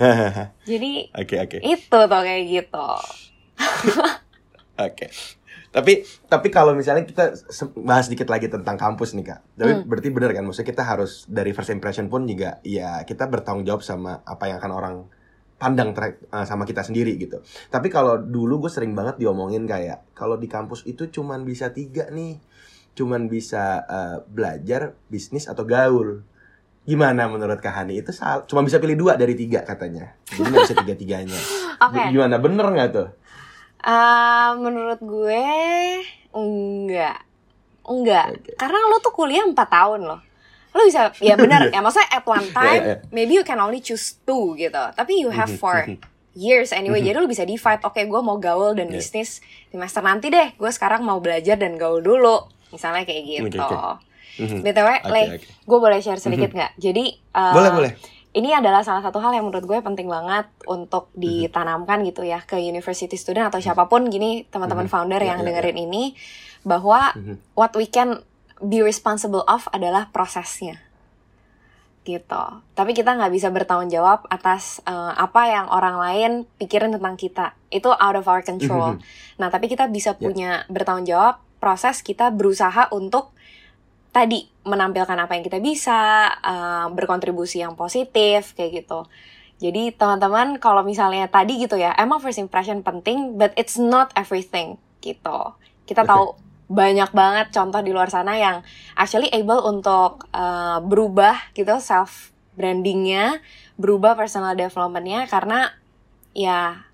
iya. 0.00 0.44
jadi 0.64 0.92
Oke 1.12 1.36
oke. 1.44 1.60
itu 1.60 1.98
tuh 2.08 2.20
kayak 2.24 2.44
gitu. 2.48 2.88
Oke. 4.80 5.06
Tapi 5.72 6.04
tapi 6.28 6.52
kalau 6.52 6.76
misalnya 6.76 7.02
kita 7.02 7.32
bahas 7.80 8.06
dikit 8.06 8.28
lagi 8.28 8.46
tentang 8.46 8.76
kampus 8.76 9.16
nih 9.16 9.24
kak, 9.26 9.40
tapi 9.56 9.72
Hmm. 9.72 9.88
berarti 9.88 10.08
benar 10.12 10.30
kan? 10.30 10.44
Maksudnya 10.44 10.68
kita 10.68 10.84
harus 10.84 11.24
dari 11.26 11.50
first 11.50 11.72
impression 11.72 12.06
pun 12.06 12.28
juga 12.28 12.60
ya 12.60 13.00
kita 13.02 13.24
bertanggung 13.24 13.64
jawab 13.64 13.80
sama 13.80 14.20
apa 14.22 14.46
yang 14.46 14.60
akan 14.60 14.72
orang 14.72 14.96
pandang 15.56 15.96
ter- 15.96 16.20
eh, 16.20 16.44
sama 16.44 16.68
kita 16.68 16.84
sendiri 16.84 17.16
gitu. 17.16 17.40
Tapi 17.66 17.88
kalau 17.88 18.20
dulu 18.20 18.60
gue 18.60 18.70
sering 18.70 18.92
banget 18.92 19.16
diomongin 19.16 19.64
kayak 19.64 20.12
kalau 20.12 20.36
di 20.36 20.44
kampus 20.44 20.84
itu 20.84 21.08
cuman 21.08 21.40
bisa 21.42 21.72
tiga 21.72 22.12
nih, 22.12 22.36
cuman 22.92 23.32
bisa 23.32 23.80
eh, 23.82 24.16
belajar, 24.28 24.92
bisnis 25.08 25.48
atau 25.48 25.64
gaul. 25.64 26.20
Gimana 26.82 27.30
menurut 27.30 27.62
Kak 27.62 27.78
Hani? 27.78 28.02
Itu 28.02 28.10
salah. 28.10 28.42
Cuma 28.42 28.60
bisa 28.60 28.76
pilih 28.76 28.98
dua 28.98 29.14
dari 29.14 29.38
tiga 29.38 29.62
katanya. 29.62 30.18
Jadi 30.26 30.50
nggak 30.50 30.64
bisa 30.66 30.76
tiga-tiganya. 30.82 31.40
oke 31.78 32.10
Gimana? 32.10 32.36
Bener 32.36 32.66
nggak 32.66 32.90
tuh? 32.90 33.08
Ah, 33.82 34.54
menurut 34.54 34.98
gue 34.98 35.44
enggak 36.32 37.18
enggak 37.82 38.26
Oke. 38.32 38.54
karena 38.54 38.78
lo 38.86 38.98
tuh 38.98 39.10
kuliah 39.10 39.42
4 39.42 39.52
tahun 39.58 40.00
loh 40.02 40.20
lo 40.72 40.80
bisa 40.82 41.10
ya 41.18 41.34
benar 41.42 41.68
ya 41.68 41.82
maksudnya 41.82 42.08
at 42.08 42.24
one 42.24 42.46
time 42.56 42.78
Iya, 42.78 42.86
iya. 42.88 42.96
maybe 43.10 43.32
you 43.34 43.42
can 43.42 43.58
only 43.58 43.78
choose 43.78 44.16
two 44.22 44.54
gitu 44.54 44.80
tapi 44.94 45.18
you 45.18 45.28
have 45.28 45.50
four 45.60 45.84
years 46.32 46.72
anyway 46.72 46.98
jadi 46.98 47.18
lo 47.18 47.26
bisa 47.26 47.42
divide 47.42 47.82
oke 47.82 47.98
gue 47.98 48.20
mau 48.20 48.38
gaul 48.38 48.72
dan 48.72 48.88
Iya. 48.88 48.96
bisnis 48.96 49.42
semester 49.68 50.00
nanti 50.00 50.30
deh 50.30 50.54
gue 50.54 50.70
sekarang 50.70 51.02
mau 51.02 51.18
belajar 51.18 51.58
dan 51.58 51.74
gaul 51.74 52.00
dulu 52.00 52.48
misalnya 52.70 53.02
kayak 53.02 53.22
gitu 53.44 53.60
oke. 53.60 54.00
Mhm. 54.32 54.64
btw 54.64 54.88
Oke, 54.96 55.10
Le 55.10 55.22
oke. 55.28 55.44
gue 55.44 55.78
boleh 55.78 55.98
share 55.98 56.16
sedikit 56.16 56.48
nggak 56.48 56.72
jadi 56.78 57.04
uh, 57.34 57.52
Boleh, 57.52 57.70
boleh. 57.70 57.92
Ini 58.32 58.56
adalah 58.56 58.80
salah 58.80 59.04
satu 59.04 59.20
hal 59.20 59.36
yang 59.36 59.44
menurut 59.44 59.64
gue 59.64 59.78
penting 59.78 60.08
banget 60.08 60.48
untuk 60.64 61.12
ditanamkan 61.12 62.00
gitu 62.00 62.24
ya 62.24 62.40
ke 62.40 62.56
university 62.56 63.12
student 63.14 63.52
atau 63.52 63.60
siapa 63.60 63.84
pun 63.86 64.08
gini 64.08 64.48
teman-teman 64.48 64.88
Mhm. 64.88 64.92
founder 64.92 65.20
Ya, 65.20 65.36
yang 65.36 65.44
ya, 65.44 65.52
dengerin 65.52 65.78
ini 65.78 66.16
bahwa 66.64 67.12
Mhm. 67.12 67.52
what 67.52 67.76
we 67.76 67.84
can 67.84 68.24
be 68.58 68.80
responsible 68.80 69.44
of 69.44 69.68
adalah 69.68 70.08
prosesnya 70.08 70.80
gitu 72.02 72.44
tapi 72.74 72.98
kita 72.98 73.14
nggak 73.14 73.30
bisa 73.30 73.52
bertanggung 73.52 73.86
jawab 73.86 74.26
atas 74.26 74.82
eh, 74.82 75.12
apa 75.14 75.46
yang 75.46 75.66
orang 75.70 75.96
lain 75.98 76.30
pikirin 76.56 76.90
tentang 76.90 77.14
kita 77.14 77.54
itu 77.68 77.86
out 77.86 78.16
of 78.16 78.26
our 78.26 78.42
control 78.42 78.98
Mhm. 78.98 79.02
nah 79.38 79.52
tapi 79.52 79.68
kita 79.68 79.86
bisa 79.86 80.14
Ya. 80.14 80.18
punya 80.18 80.50
bertanggung 80.66 81.06
jawab 81.06 81.38
proses 81.60 82.02
kita 82.02 82.34
berusaha 82.34 82.90
untuk 82.90 83.31
tadi 84.12 84.44
menampilkan 84.62 85.16
apa 85.16 85.32
yang 85.34 85.44
kita 85.44 85.58
bisa, 85.58 86.28
uh, 86.38 86.86
berkontribusi 86.92 87.64
yang 87.64 87.74
positif 87.74 88.52
kayak 88.52 88.84
gitu. 88.84 89.08
Jadi 89.62 89.94
teman-teman 89.94 90.58
kalau 90.58 90.84
misalnya 90.84 91.30
tadi 91.30 91.56
gitu 91.58 91.80
ya, 91.80 91.94
emang 91.96 92.18
first 92.20 92.38
impression 92.38 92.84
penting, 92.84 93.40
but 93.40 93.54
it's 93.56 93.80
not 93.80 94.12
everything 94.18 94.76
gitu. 95.00 95.54
Kita 95.88 96.04
tahu 96.04 96.36
banyak 96.72 97.10
banget 97.12 97.46
contoh 97.52 97.80
di 97.84 97.92
luar 97.92 98.08
sana 98.08 98.38
yang 98.38 98.64
actually 98.96 99.28
able 99.30 99.60
untuk 99.62 100.26
uh, 100.32 100.78
berubah 100.82 101.52
gitu 101.52 101.78
self 101.78 102.32
brandingnya, 102.58 103.40
berubah 103.80 104.16
personal 104.16 104.56
developmentnya 104.56 105.24
karena 105.28 105.72
ya 106.32 106.84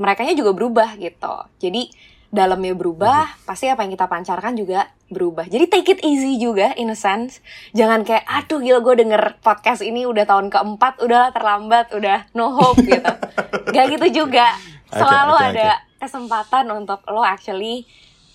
mereka 0.00 0.24
juga 0.32 0.56
berubah 0.56 0.96
gitu. 0.96 1.34
Jadi 1.60 1.92
dalamnya 2.30 2.78
berubah, 2.78 3.26
hmm. 3.26 3.46
pasti 3.46 3.66
apa 3.66 3.82
yang 3.82 3.92
kita 3.92 4.06
pancarkan 4.06 4.54
juga 4.54 4.86
berubah. 5.10 5.50
Jadi 5.50 5.66
take 5.66 5.98
it 5.98 6.00
easy 6.06 6.38
juga 6.38 6.70
in 6.78 6.94
a 6.94 6.98
sense. 6.98 7.42
Jangan 7.74 8.06
kayak 8.06 8.22
aduh 8.22 8.62
gila 8.62 8.78
gue 8.80 9.02
denger 9.02 9.42
podcast 9.42 9.82
ini 9.82 10.06
udah 10.06 10.22
tahun 10.24 10.46
keempat, 10.48 11.02
udahlah 11.02 11.34
terlambat, 11.34 11.90
udah 11.90 12.30
no 12.38 12.54
hope 12.54 12.86
gitu. 12.86 13.02
Gak 13.74 13.86
gitu 13.98 14.24
juga. 14.24 14.54
Selalu 14.94 15.34
okay, 15.34 15.42
okay, 15.42 15.50
ada 15.58 15.68
okay. 15.74 15.98
kesempatan 16.06 16.66
untuk 16.70 17.02
lo 17.10 17.22
actually 17.26 17.86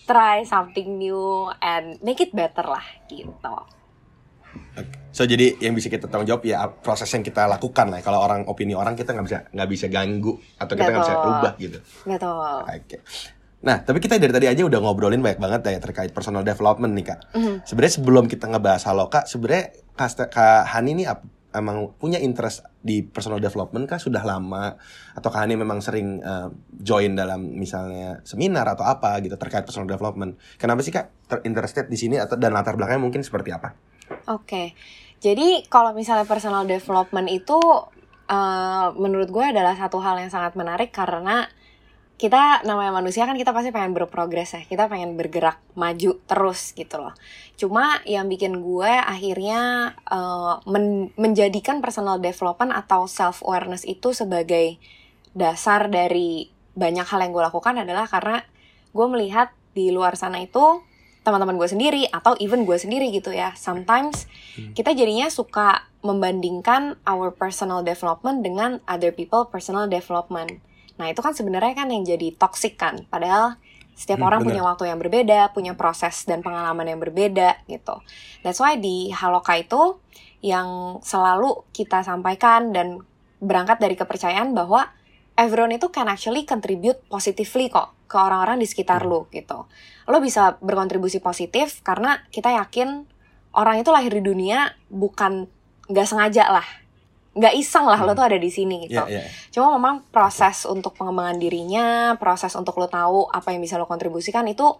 try 0.03 0.43
something 0.43 0.99
new 0.99 1.47
and 1.63 1.95
make 2.03 2.19
it 2.19 2.35
better 2.35 2.67
lah 2.67 2.83
gitu. 3.07 3.55
So 5.15 5.23
jadi 5.23 5.55
yang 5.63 5.71
bisa 5.71 5.87
kita 5.87 6.11
tanggung 6.11 6.27
jawab 6.27 6.43
ya 6.43 6.67
proses 6.67 7.07
yang 7.15 7.23
kita 7.23 7.47
lakukan 7.47 7.87
lah. 7.87 8.03
Kalau 8.03 8.19
orang 8.19 8.43
opini 8.51 8.75
orang 8.75 8.99
kita 8.99 9.15
nggak 9.15 9.25
bisa 9.27 9.39
nggak 9.55 9.69
bisa 9.71 9.85
ganggu 9.87 10.35
atau 10.59 10.73
kita 10.75 10.89
nggak 10.91 11.03
bisa 11.07 11.15
rubah 11.23 11.53
gitu. 11.55 11.79
Betul. 12.03 12.59
Oke. 12.67 12.83
Okay. 12.83 12.99
Nah, 13.63 13.81
tapi 13.81 14.03
kita 14.03 14.19
dari 14.19 14.33
tadi 14.35 14.47
aja 14.51 14.61
udah 14.67 14.79
ngobrolin 14.83 15.23
banyak 15.23 15.39
banget 15.39 15.61
ya 15.71 15.79
terkait 15.79 16.11
personal 16.11 16.43
development 16.43 16.91
nih 16.93 17.05
kak. 17.13 17.19
Mm 17.33 17.41
-hmm. 17.41 17.55
Sebenarnya 17.63 17.93
sebelum 18.01 18.25
kita 18.27 18.45
ngebahas 18.51 18.83
halo 18.89 19.07
kak, 19.07 19.25
sebenarnya 19.29 19.71
kak 19.95 20.67
Hani 20.67 20.91
ini 20.97 21.03
emang 21.55 21.95
punya 21.95 22.19
interest 22.19 22.67
di 22.83 23.01
personal 23.01 23.39
development 23.39 23.87
kah 23.87 23.97
sudah 23.97 24.21
lama 24.27 24.75
atau 25.15 25.29
kak 25.31 25.47
Hani 25.47 25.55
memang 25.55 25.79
sering 25.79 26.19
uh, 26.19 26.51
join 26.75 27.15
dalam 27.15 27.55
misalnya 27.55 28.19
seminar 28.27 28.67
atau 28.67 28.83
apa 28.83 29.23
gitu 29.23 29.39
terkait 29.39 29.63
personal 29.63 29.87
development. 29.87 30.35
Kenapa 30.59 30.83
sih 30.83 30.91
kak 30.91 31.09
interested 31.47 31.87
di 31.87 31.95
sini 31.95 32.19
atau 32.19 32.35
dan 32.35 32.51
latar 32.51 32.75
belakangnya 32.75 33.01
mungkin 33.01 33.23
seperti 33.23 33.55
apa? 33.55 33.73
Oke, 34.05 34.45
okay. 34.45 34.67
jadi 35.17 35.65
kalau 35.65 35.97
misalnya 35.97 36.29
personal 36.29 36.69
development 36.69 37.25
itu 37.33 37.57
uh, 38.29 38.87
menurut 38.93 39.29
gue 39.33 39.45
adalah 39.45 39.73
satu 39.73 39.97
hal 40.01 40.21
yang 40.21 40.29
sangat 40.29 40.53
menarik 40.53 40.93
karena 40.93 41.49
kita 42.15 42.63
namanya 42.63 42.95
manusia 42.95 43.27
kan 43.27 43.35
kita 43.35 43.51
pasti 43.51 43.75
pengen 43.75 43.91
berprogres 43.91 44.55
ya. 44.55 44.61
Kita 44.63 44.87
pengen 44.87 45.19
bergerak 45.19 45.59
maju 45.75 46.15
terus 46.23 46.71
gitu 46.71 46.95
loh. 46.95 47.11
Cuma 47.59 47.99
yang 48.07 48.31
bikin 48.31 48.63
gue 48.63 48.87
akhirnya 48.87 49.91
uh, 50.07 50.63
men 50.63 51.11
menjadikan 51.19 51.83
personal 51.83 52.23
development 52.23 52.71
atau 52.71 53.03
self 53.11 53.43
awareness 53.43 53.83
itu 53.83 54.15
sebagai 54.15 54.79
dasar 55.35 55.91
dari 55.91 56.47
banyak 56.75 57.03
hal 57.03 57.19
yang 57.19 57.35
gue 57.35 57.43
lakukan 57.43 57.83
adalah 57.83 58.07
karena 58.07 58.47
gue 58.95 59.05
melihat 59.11 59.51
di 59.75 59.91
luar 59.91 60.15
sana 60.15 60.39
itu 60.39 60.79
teman-teman 61.27 61.59
gue 61.59 61.67
sendiri 61.67 62.01
atau 62.07 62.39
even 62.39 62.63
gue 62.63 62.79
sendiri 62.79 63.11
gitu 63.11 63.35
ya. 63.35 63.51
Sometimes 63.59 64.31
hmm. 64.55 64.71
kita 64.71 64.95
jadinya 64.95 65.27
suka 65.27 65.91
membandingkan 65.99 66.95
our 67.03 67.33
personal 67.35 67.83
development 67.83 68.39
dengan 68.45 68.79
other 68.87 69.11
people 69.11 69.49
personal 69.49 69.89
development 69.89 70.63
Nah 70.95 71.11
itu 71.11 71.19
kan 71.19 71.35
sebenarnya 71.35 71.75
kan 71.75 71.87
yang 71.91 72.03
jadi 72.07 72.35
toxic 72.35 72.79
kan. 72.79 73.03
Padahal 73.07 73.59
setiap 73.95 74.19
hmm, 74.19 74.27
orang 74.27 74.39
bener. 74.43 74.49
punya 74.51 74.61
waktu 74.67 74.83
yang 74.91 74.99
berbeda, 74.99 75.39
punya 75.55 75.73
proses 75.75 76.27
dan 76.27 76.43
pengalaman 76.43 76.83
yang 76.83 76.99
berbeda 76.99 77.63
gitu. 77.71 78.03
That's 78.43 78.59
why 78.59 78.75
di 78.75 79.11
Haloka 79.11 79.55
itu 79.55 79.99
yang 80.43 80.99
selalu 81.01 81.63
kita 81.71 82.03
sampaikan 82.03 82.75
dan 82.75 83.01
berangkat 83.39 83.79
dari 83.79 83.95
kepercayaan 83.95 84.51
bahwa 84.51 84.91
everyone 85.39 85.75
itu 85.75 85.91
can 85.91 86.07
actually 86.11 86.43
contribute 86.43 86.99
positively 87.07 87.71
kok 87.71 87.95
ke 88.05 88.15
orang-orang 88.19 88.59
di 88.59 88.67
sekitar 88.67 89.03
hmm. 89.03 89.09
lo 89.09 89.19
gitu. 89.31 89.67
Lo 90.11 90.17
bisa 90.19 90.59
berkontribusi 90.59 91.23
positif 91.23 91.79
karena 91.81 92.19
kita 92.29 92.51
yakin 92.51 93.07
orang 93.55 93.79
itu 93.79 93.89
lahir 93.95 94.11
di 94.11 94.23
dunia 94.23 94.75
bukan 94.91 95.47
nggak 95.87 96.07
sengaja 96.07 96.51
lah 96.51 96.84
nggak 97.35 97.53
iseng 97.59 97.83
lah 97.83 97.99
hmm. 97.99 98.07
lo 98.07 98.11
tuh 98.15 98.25
ada 98.31 98.39
di 98.39 98.47
sini 98.47 98.87
gitu. 98.87 98.95
Yeah, 98.95 99.27
yeah. 99.27 99.27
Cuma 99.51 99.75
memang 99.75 100.07
proses 100.07 100.63
untuk 100.63 100.95
pengembangan 100.95 101.35
dirinya, 101.35 102.15
proses 102.15 102.55
untuk 102.55 102.79
lo 102.79 102.87
tahu 102.87 103.27
apa 103.27 103.51
yang 103.51 103.59
bisa 103.59 103.75
lo 103.75 103.83
kontribusikan 103.83 104.47
itu 104.47 104.71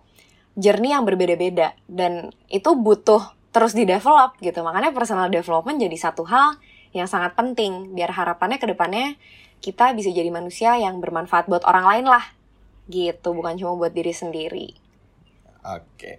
journey 0.56 0.96
yang 0.96 1.04
berbeda-beda 1.04 1.76
dan 1.92 2.32
itu 2.48 2.72
butuh 2.80 3.36
terus 3.52 3.76
di 3.76 3.84
develop 3.84 4.40
gitu. 4.40 4.64
Makanya 4.64 4.96
personal 4.96 5.28
development 5.28 5.84
jadi 5.84 5.98
satu 6.00 6.24
hal 6.24 6.56
yang 6.96 7.12
sangat 7.12 7.36
penting 7.36 7.92
biar 7.92 8.16
harapannya 8.16 8.56
ke 8.56 8.72
depannya 8.72 9.20
kita 9.60 9.92
bisa 9.92 10.16
jadi 10.16 10.32
manusia 10.32 10.80
yang 10.80 11.04
bermanfaat 11.04 11.52
buat 11.52 11.68
orang 11.68 11.86
lain 11.92 12.06
lah. 12.08 12.24
Gitu, 12.88 13.34
bukan 13.36 13.60
cuma 13.60 13.76
buat 13.76 13.92
diri 13.92 14.14
sendiri. 14.16 14.68
Oke. 15.66 15.84
Okay. 15.98 16.16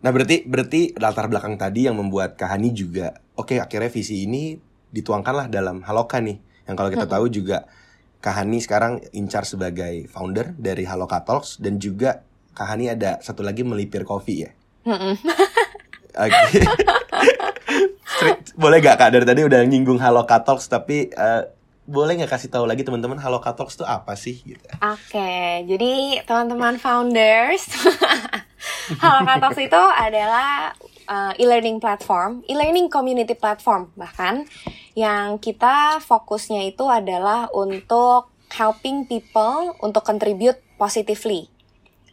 Nah, 0.00 0.10
berarti 0.10 0.42
berarti 0.48 0.80
latar 0.96 1.28
belakang 1.28 1.60
tadi 1.60 1.86
yang 1.86 1.96
membuat 1.98 2.34
Kahani 2.40 2.72
juga 2.72 3.16
oke 3.36 3.56
okay, 3.56 3.58
akhirnya 3.60 3.90
visi 3.92 4.24
ini 4.24 4.56
dituangkanlah 4.96 5.52
dalam 5.52 5.84
Haloka 5.84 6.16
nih. 6.24 6.40
Yang 6.64 6.74
kalau 6.80 6.90
kita 6.90 7.06
hmm. 7.06 7.14
tahu 7.14 7.26
juga 7.28 7.58
Kahani 8.24 8.58
sekarang 8.58 8.98
incar 9.14 9.44
sebagai 9.44 10.08
founder 10.08 10.56
dari 10.56 10.82
Haloka 10.88 11.20
Talks 11.22 11.60
dan 11.60 11.76
juga 11.76 12.24
Kahani 12.56 12.88
ada 12.90 13.20
satu 13.20 13.44
lagi 13.44 13.60
melipir 13.62 14.02
kopi 14.08 14.48
ya. 14.48 14.50
Hmm. 14.88 15.14
Oke. 16.24 16.60
boleh 18.56 18.80
gak 18.80 18.96
kak 18.96 19.12
dari 19.12 19.28
tadi 19.28 19.44
udah 19.44 19.60
nyinggung 19.68 20.00
Haloka 20.00 20.40
Talks 20.40 20.64
tapi 20.72 21.12
uh, 21.12 21.44
boleh 21.86 22.18
nggak 22.18 22.34
kasih 22.34 22.50
tahu 22.50 22.66
lagi 22.66 22.82
teman-teman 22.82 23.20
Haloka 23.20 23.54
Talks 23.54 23.78
itu 23.78 23.86
apa 23.86 24.18
sih 24.18 24.42
gitu? 24.42 24.66
Oke, 24.82 25.14
okay, 25.14 25.62
jadi 25.70 26.24
teman-teman 26.26 26.82
founders 26.82 27.62
Haloka 29.02 29.34
Talks 29.42 29.60
itu 29.60 29.82
adalah 29.82 30.70
uh, 31.10 31.32
e-learning 31.38 31.82
platform, 31.82 32.46
e-learning 32.46 32.86
community 32.86 33.34
platform 33.34 33.90
bahkan 33.98 34.46
yang 34.94 35.36
kita 35.42 36.00
fokusnya 36.00 36.70
itu 36.70 36.86
adalah 36.88 37.50
untuk 37.52 38.32
helping 38.54 39.04
people 39.10 39.74
untuk 39.82 40.06
contribute 40.06 40.56
positively 40.78 41.50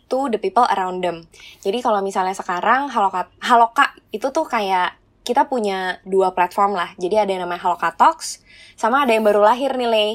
to 0.09 0.29
the 0.33 0.39
people 0.41 0.65
around 0.73 1.01
them. 1.01 1.25
Jadi 1.61 1.79
kalau 1.79 2.01
misalnya 2.01 2.35
sekarang 2.35 2.89
Haloka 2.89 3.29
Haloka 3.39 3.93
itu 4.09 4.29
tuh 4.33 4.45
kayak 4.45 4.97
kita 5.23 5.47
punya 5.47 6.03
dua 6.03 6.35
platform 6.35 6.75
lah. 6.75 6.91
Jadi 6.99 7.15
ada 7.15 7.31
yang 7.31 7.47
namanya 7.47 7.63
Haloka 7.63 7.95
Talks 7.95 8.43
sama 8.75 9.07
ada 9.07 9.15
yang 9.15 9.23
baru 9.23 9.41
lahir 9.41 9.71
nih, 9.73 9.89
Le. 9.89 10.07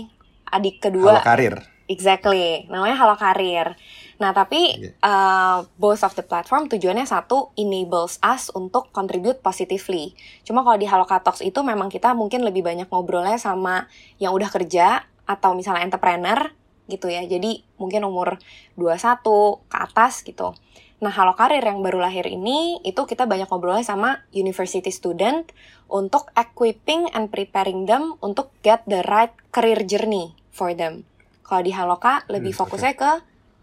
Adik 0.48 0.84
kedua. 0.84 1.20
Halo 1.20 1.24
Karir. 1.24 1.54
Exactly. 1.88 2.68
Namanya 2.68 2.96
Halo 3.00 3.16
Karir. 3.16 3.72
Nah, 4.18 4.34
tapi 4.34 4.74
yeah. 4.74 4.94
uh, 5.02 5.58
both 5.78 6.02
of 6.02 6.14
the 6.18 6.26
platform 6.26 6.66
tujuannya 6.66 7.06
satu 7.06 7.54
enables 7.54 8.18
us 8.18 8.50
untuk 8.50 8.90
contribute 8.90 9.38
positively. 9.38 10.18
Cuma 10.42 10.66
kalau 10.66 10.74
di 10.74 10.90
Haloka 10.90 11.22
Talks 11.22 11.42
itu 11.42 11.62
memang 11.62 11.86
kita 11.86 12.18
mungkin 12.18 12.42
lebih 12.42 12.66
banyak 12.66 12.90
ngobrolnya 12.90 13.38
sama 13.38 13.86
yang 14.18 14.34
udah 14.34 14.50
kerja 14.50 15.06
atau 15.22 15.54
misalnya 15.54 15.86
entrepreneur 15.86 16.50
gitu 16.90 17.06
ya. 17.06 17.22
Jadi 17.30 17.62
mungkin 17.78 18.02
umur 18.02 18.42
21 18.74 19.22
ke 19.70 19.76
atas 19.78 20.26
gitu. 20.26 20.50
Nah, 20.98 21.14
Halo 21.14 21.38
Karir 21.38 21.62
yang 21.62 21.78
baru 21.78 22.02
lahir 22.02 22.26
ini 22.26 22.82
itu 22.82 23.06
kita 23.06 23.22
banyak 23.30 23.46
ngobrolnya 23.46 23.86
sama 23.86 24.26
university 24.34 24.90
student 24.90 25.46
untuk 25.86 26.26
equipping 26.34 27.14
and 27.14 27.30
preparing 27.30 27.86
them 27.86 28.18
untuk 28.18 28.50
get 28.66 28.82
the 28.90 29.06
right 29.06 29.30
career 29.54 29.78
journey 29.86 30.34
for 30.50 30.74
them. 30.74 31.06
Kalau 31.46 31.62
di 31.62 31.70
Haloka 31.70 32.26
lebih 32.26 32.50
hmm, 32.50 32.60
fokusnya 32.66 32.98
okay. 32.98 33.00
ke 33.00 33.12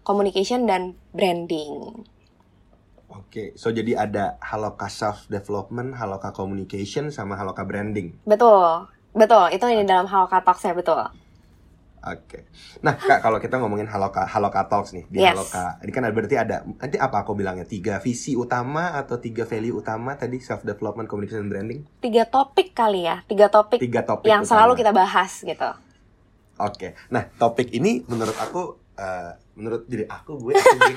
communication 0.05 0.69
dan 0.69 0.93
branding. 1.12 2.05
Oke, 3.15 3.31
okay, 3.31 3.47
so 3.57 3.74
jadi 3.74 4.05
ada 4.05 4.38
Haloka 4.43 4.85
Self 4.85 5.25
Development, 5.31 5.97
Haloka 5.97 6.29
Communication, 6.35 7.09
sama 7.09 7.39
Haloka 7.39 7.63
Branding. 7.63 8.12
Betul, 8.27 8.91
betul. 9.15 9.50
Itu 9.55 9.65
ini 9.71 9.88
dalam 9.88 10.05
Haloka 10.05 10.43
Talks 10.45 10.67
ya 10.67 10.75
betul. 10.75 11.00
Oke. 12.05 12.21
Okay. 12.29 12.43
Nah, 12.85 12.93
Kak, 12.93 13.25
kalau 13.25 13.41
kita 13.41 13.57
ngomongin 13.57 13.89
Haloka 13.89 14.29
Haloka 14.29 14.69
Talks 14.69 14.93
nih 14.93 15.09
di 15.09 15.25
yes. 15.25 15.33
Haloka, 15.33 15.81
ini 15.81 15.89
kan 15.89 16.05
berarti 16.13 16.38
ada 16.38 16.62
nanti 16.62 17.01
apa 17.01 17.25
aku 17.25 17.33
bilangnya? 17.33 17.65
Tiga 17.65 17.97
visi 17.97 18.38
utama 18.38 18.93
atau 18.93 19.17
tiga 19.17 19.41
value 19.50 19.74
utama 19.74 20.13
tadi 20.13 20.38
self 20.38 20.62
development, 20.62 21.09
communication, 21.09 21.50
branding? 21.50 21.81
Tiga 22.05 22.29
topik 22.29 22.77
kali 22.77 23.09
ya, 23.09 23.25
tiga 23.25 23.50
topik. 23.50 23.81
Tiga 23.81 24.05
topik 24.05 24.29
yang 24.29 24.45
utama. 24.45 24.51
selalu 24.53 24.71
kita 24.77 24.91
bahas 24.93 25.31
gitu. 25.41 25.69
Oke. 26.62 26.77
Okay. 26.77 26.91
Nah, 27.09 27.25
topik 27.41 27.74
ini 27.74 28.05
menurut 28.05 28.38
aku 28.38 28.77
uh, 29.01 29.33
menurut 29.55 29.83
diri 29.88 30.05
aku 30.07 30.35
gue, 30.39 30.53
aku 30.55 30.77
gue 30.77 30.95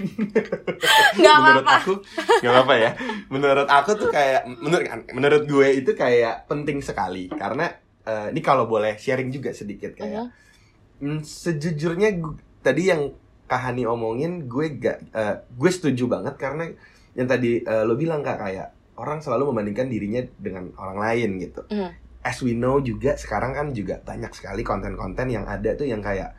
gak 1.22 1.36
menurut 1.38 1.66
apa. 1.66 1.76
aku 1.82 1.92
nggak 2.40 2.56
apa 2.66 2.74
ya 2.74 2.90
menurut 3.30 3.68
aku 3.68 3.90
tuh 3.94 4.08
kayak 4.10 4.48
menurut 4.48 4.86
menurut 5.12 5.42
gue 5.46 5.68
itu 5.82 5.90
kayak 5.94 6.50
penting 6.50 6.82
sekali 6.82 7.30
karena 7.30 7.70
uh, 8.06 8.32
ini 8.32 8.40
kalau 8.42 8.66
boleh 8.66 8.98
sharing 8.98 9.30
juga 9.30 9.54
sedikit 9.54 9.94
kayak 9.94 10.24
uh 10.24 10.26
-huh. 10.26 11.18
mm, 11.18 11.20
sejujurnya 11.22 12.16
gue, 12.18 12.34
tadi 12.64 12.90
yang 12.90 13.12
Kahani 13.50 13.82
omongin 13.82 14.46
gue 14.46 14.78
gak 14.78 15.10
eh, 15.10 15.42
gue 15.42 15.70
setuju 15.74 16.06
banget 16.06 16.38
karena 16.38 16.70
yang 17.18 17.26
tadi 17.26 17.58
eh, 17.66 17.82
lo 17.82 17.98
bilang 17.98 18.22
kak 18.22 18.38
kayak 18.38 18.94
orang 18.94 19.18
selalu 19.18 19.50
membandingkan 19.50 19.90
dirinya 19.90 20.22
dengan 20.38 20.70
orang 20.78 21.02
lain 21.02 21.30
gitu. 21.42 21.66
Hmm. 21.66 21.90
As 22.22 22.38
we 22.46 22.54
know 22.54 22.78
juga 22.78 23.18
sekarang 23.18 23.58
kan 23.58 23.66
juga 23.74 23.98
banyak 24.06 24.30
sekali 24.38 24.62
konten-konten 24.62 25.34
yang 25.34 25.50
ada 25.50 25.74
tuh 25.74 25.90
yang 25.90 25.98
kayak 25.98 26.30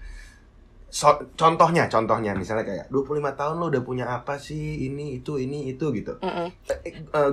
so- 0.92 1.24
contohnya 1.40 1.88
contohnya 1.88 2.36
misalnya 2.36 2.68
kayak 2.68 2.86
25 2.92 3.32
tahun 3.40 3.56
lo 3.58 3.72
udah 3.72 3.84
punya 3.88 4.06
apa 4.12 4.36
sih 4.38 4.92
ini 4.92 5.24
itu 5.24 5.40
ini 5.40 5.72
itu 5.72 5.86
gitu. 5.96 6.20
Mm-mm. 6.20 6.48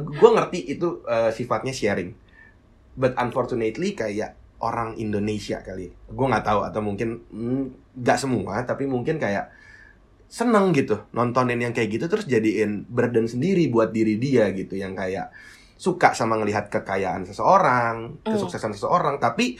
gue 0.06 0.30
ngerti 0.30 0.58
itu 0.70 1.02
eh, 1.04 1.30
sifatnya 1.34 1.74
sharing, 1.74 2.14
but 2.94 3.18
unfortunately 3.18 3.92
kayak 3.92 4.38
orang 4.58 4.94
Indonesia 4.98 5.62
kali, 5.62 5.86
gue 5.90 6.26
nggak 6.30 6.46
tahu 6.46 6.60
atau 6.66 6.80
mungkin 6.82 7.22
mm, 7.30 7.64
nggak 7.98 8.18
semua, 8.18 8.62
tapi 8.62 8.86
mungkin 8.86 9.18
kayak 9.18 9.50
seneng 10.28 10.76
gitu 10.76 11.08
nontonin 11.16 11.56
yang 11.56 11.72
kayak 11.72 11.88
gitu 11.88 12.04
terus 12.04 12.28
jadiin 12.28 12.84
burden 12.84 13.24
sendiri 13.24 13.72
buat 13.72 13.96
diri 13.96 14.20
dia 14.20 14.52
gitu 14.52 14.76
yang 14.76 14.92
kayak 14.92 15.32
suka 15.78 16.10
sama 16.12 16.36
ngelihat 16.36 16.68
kekayaan 16.68 17.22
seseorang, 17.24 18.18
Hmm. 18.26 18.34
kesuksesan 18.34 18.74
seseorang, 18.74 19.22
tapi 19.22 19.56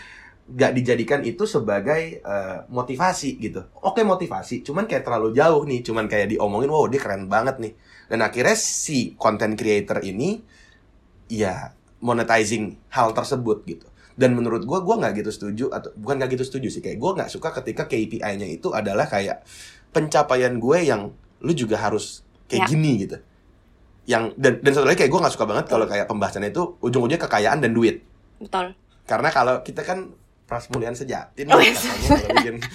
nggak 0.49 0.73
dijadikan 0.73 1.21
itu 1.23 1.45
sebagai 1.45 2.25
eh, 2.25 2.59
motivasi 2.73 3.37
gitu. 3.37 3.69
Oke 3.85 4.01
motivasi, 4.01 4.65
cuman 4.65 4.89
kayak 4.89 5.05
terlalu 5.05 5.37
jauh 5.37 5.63
nih, 5.69 5.85
cuman 5.85 6.09
kayak 6.09 6.33
diomongin, 6.33 6.73
wow 6.73 6.89
dia 6.89 7.01
keren 7.01 7.29
banget 7.29 7.61
nih. 7.61 7.73
Dan 8.09 8.25
akhirnya 8.25 8.57
si 8.57 9.13
content 9.21 9.53
creator 9.53 10.01
ini 10.01 10.41
ya 11.29 11.77
monetizing 12.01 12.81
hal 12.89 13.13
tersebut 13.13 13.69
gitu. 13.69 13.85
Dan 14.19 14.35
menurut 14.35 14.65
gua 14.65 14.81
gua 14.81 14.97
nggak 14.99 15.21
gitu 15.21 15.31
setuju 15.31 15.65
atau 15.71 15.93
bukan 15.95 16.17
nggak 16.19 16.41
gitu 16.41 16.45
setuju 16.49 16.69
sih 16.73 16.83
kayak 16.83 16.97
gua 16.97 17.13
nggak 17.15 17.31
suka 17.31 17.53
ketika 17.61 17.85
KPI-nya 17.85 18.49
itu 18.49 18.73
adalah 18.73 19.05
kayak 19.07 19.45
pencapaian 19.89 20.57
gue 20.57 20.79
yang 20.85 21.13
lu 21.41 21.53
juga 21.53 21.79
harus 21.79 22.25
kayak 22.49 22.67
Ya. 22.67 22.69
gini 22.73 22.93
gitu. 23.05 23.17
Yang 24.09 24.33
dan 24.41 24.53
dan 24.65 24.73
satu 24.73 24.87
lagi 24.89 25.05
kayak 25.05 25.13
gua 25.13 25.21
nggak 25.29 25.35
suka 25.37 25.47
banget 25.47 25.67
kalau 25.69 25.85
kayak 25.85 26.09
pembahasannya 26.09 26.51
itu 26.51 26.81
ujung-ujungnya 26.81 27.21
kekayaan 27.21 27.61
dan 27.61 27.71
duit. 27.77 28.01
Betul. 28.41 28.73
Karena 29.05 29.29
kalau 29.31 29.61
kita 29.63 29.85
kan 29.85 30.17
prasmulian 30.49 30.97
sejati 30.97 31.45
nih 31.45 31.53
Oh, 31.53 31.61
iya. 31.61 31.77
bikin 32.35 32.57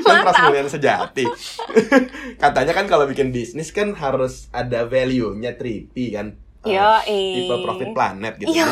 kan 0.00 0.22
prasmulian 0.22 0.66
sejati. 0.66 1.26
katanya 2.42 2.72
kan 2.72 2.86
kalau 2.86 3.04
bikin 3.04 3.30
bisnis 3.30 3.70
kan 3.70 3.92
harus 3.92 4.46
ada 4.50 4.86
value-nya 4.86 5.54
3P 5.54 5.96
kan. 6.14 6.38
Uh, 6.60 7.00
Yo, 7.02 7.56
Profit 7.58 7.90
Planet 7.90 8.34
gitu. 8.36 8.52
Yo, 8.52 8.68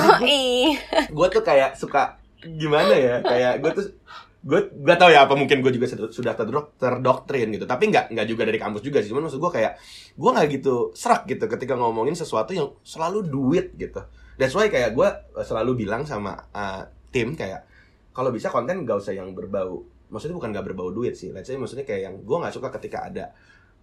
gue 1.09 1.27
tuh 1.35 1.43
kayak 1.43 1.75
suka 1.75 2.21
gimana 2.38 2.93
ya? 2.93 3.15
Kayak 3.19 3.59
gue 3.59 3.71
tuh 3.75 3.85
gue 4.38 4.61
gak 4.79 4.97
tau 4.97 5.11
ya 5.11 5.27
apa 5.27 5.35
mungkin 5.35 5.59
gue 5.59 5.73
juga 5.73 5.91
sudah- 5.91 6.15
sudah 6.15 6.33
terdok- 6.33 6.79
terdoktrin 6.79 7.50
gitu 7.50 7.67
tapi 7.67 7.91
nggak 7.91 8.15
nggak 8.15 8.23
juga 8.25 8.47
dari 8.47 8.55
kampus 8.55 8.87
juga 8.87 9.03
sih 9.03 9.11
cuman 9.11 9.27
maksud 9.27 9.43
gue 9.43 9.50
kayak 9.50 9.83
gue 10.15 10.31
nggak 10.31 10.49
gitu 10.55 10.75
serak 10.95 11.27
gitu 11.27 11.43
ketika 11.49 11.75
ngomongin 11.75 12.15
sesuatu 12.15 12.55
yang 12.55 12.71
selalu 12.81 13.27
duit 13.27 13.75
gitu 13.75 13.99
that's 14.38 14.55
why 14.55 14.71
kayak 14.71 14.95
gue 14.95 15.09
selalu 15.43 15.83
bilang 15.83 16.07
sama 16.07 16.38
uh, 16.49 16.87
tim 17.11 17.35
kayak 17.35 17.65
kalau 18.12 18.35
bisa 18.35 18.50
konten 18.50 18.83
gak 18.83 18.99
usah 18.99 19.15
yang 19.15 19.33
berbau 19.33 19.85
maksudnya 20.09 20.37
bukan 20.37 20.50
gak 20.53 20.67
berbau 20.67 20.88
duit 20.91 21.15
sih 21.15 21.31
let's 21.31 21.49
say 21.49 21.57
maksudnya 21.57 21.85
kayak 21.85 22.03
yang 22.11 22.15
gue 22.25 22.37
nggak 22.41 22.55
suka 22.55 22.69
ketika 22.81 23.09
ada 23.09 23.25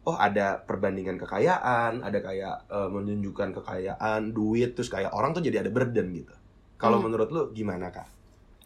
oh 0.05 0.17
ada 0.17 0.61
perbandingan 0.61 1.17
kekayaan 1.17 2.01
ada 2.01 2.19
kayak 2.21 2.69
uh, 2.69 2.89
menunjukkan 2.89 3.57
kekayaan 3.61 4.33
duit 4.33 4.73
terus 4.77 4.89
kayak 4.89 5.13
orang 5.13 5.33
tuh 5.33 5.41
jadi 5.41 5.65
ada 5.65 5.71
burden 5.73 6.13
gitu 6.13 6.35
kalau 6.77 7.01
Hmm. 7.01 7.09
menurut 7.09 7.29
lu 7.31 7.41
gimana 7.53 7.89
kak 7.89 8.09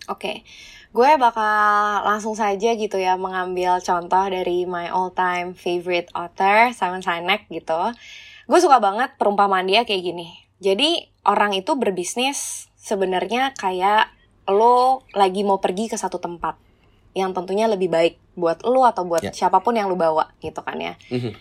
Oke, 0.09 0.41
gue 0.89 1.11
bakal 1.21 2.01
langsung 2.01 2.33
saja 2.33 2.73
gitu 2.73 2.97
ya 2.97 3.13
mengambil 3.13 3.77
contoh 3.77 4.25
dari 4.25 4.65
my 4.65 4.89
all 4.89 5.13
time 5.13 5.53
favorite 5.53 6.09
author 6.17 6.73
Simon 6.73 7.05
Sinek 7.05 7.45
gitu. 7.53 7.77
Gue 8.49 8.57
suka 8.57 8.81
banget 8.81 9.13
perumpamaan 9.21 9.69
dia 9.69 9.85
kayak 9.85 10.01
gini. 10.01 10.33
Jadi 10.57 11.05
orang 11.29 11.53
itu 11.53 11.77
berbisnis 11.77 12.65
sebenarnya 12.73 13.53
kayak 13.53 14.09
lo 14.49 15.05
lagi 15.13 15.45
mau 15.45 15.61
pergi 15.61 15.87
ke 15.87 15.97
satu 15.97 16.17
tempat 16.17 16.57
yang 17.17 17.33
tentunya 17.33 17.65
lebih 17.65 17.89
baik 17.89 18.17
buat 18.37 18.61
lo 18.65 18.85
atau 18.85 19.05
buat 19.05 19.25
Ya. 19.25 19.33
siapa 19.33 19.61
pun 19.61 19.73
yang 19.77 19.89
lo 19.89 19.97
bawa 19.97 20.29
gitu 20.41 20.61
kan 20.61 20.77
ya. 20.77 20.93
Mhm. 21.09 21.33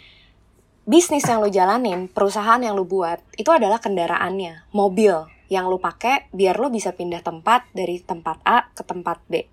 Bisnis 0.88 1.28
yang 1.28 1.44
lo 1.44 1.52
jalanin, 1.52 2.08
perusahaan 2.08 2.56
yang 2.56 2.72
lo 2.72 2.88
buat 2.88 3.20
itu 3.36 3.52
adalah 3.52 3.76
kendaraannya, 3.76 4.72
mobil 4.72 5.28
yang 5.52 5.68
lo 5.68 5.76
pakai 5.76 6.32
biar 6.32 6.56
lo 6.56 6.72
bisa 6.72 6.96
pindah 6.96 7.20
tempat 7.20 7.68
dari 7.76 8.00
tempat 8.00 8.40
A 8.48 8.72
ke 8.72 8.80
tempat 8.84 9.20
B. 9.28 9.44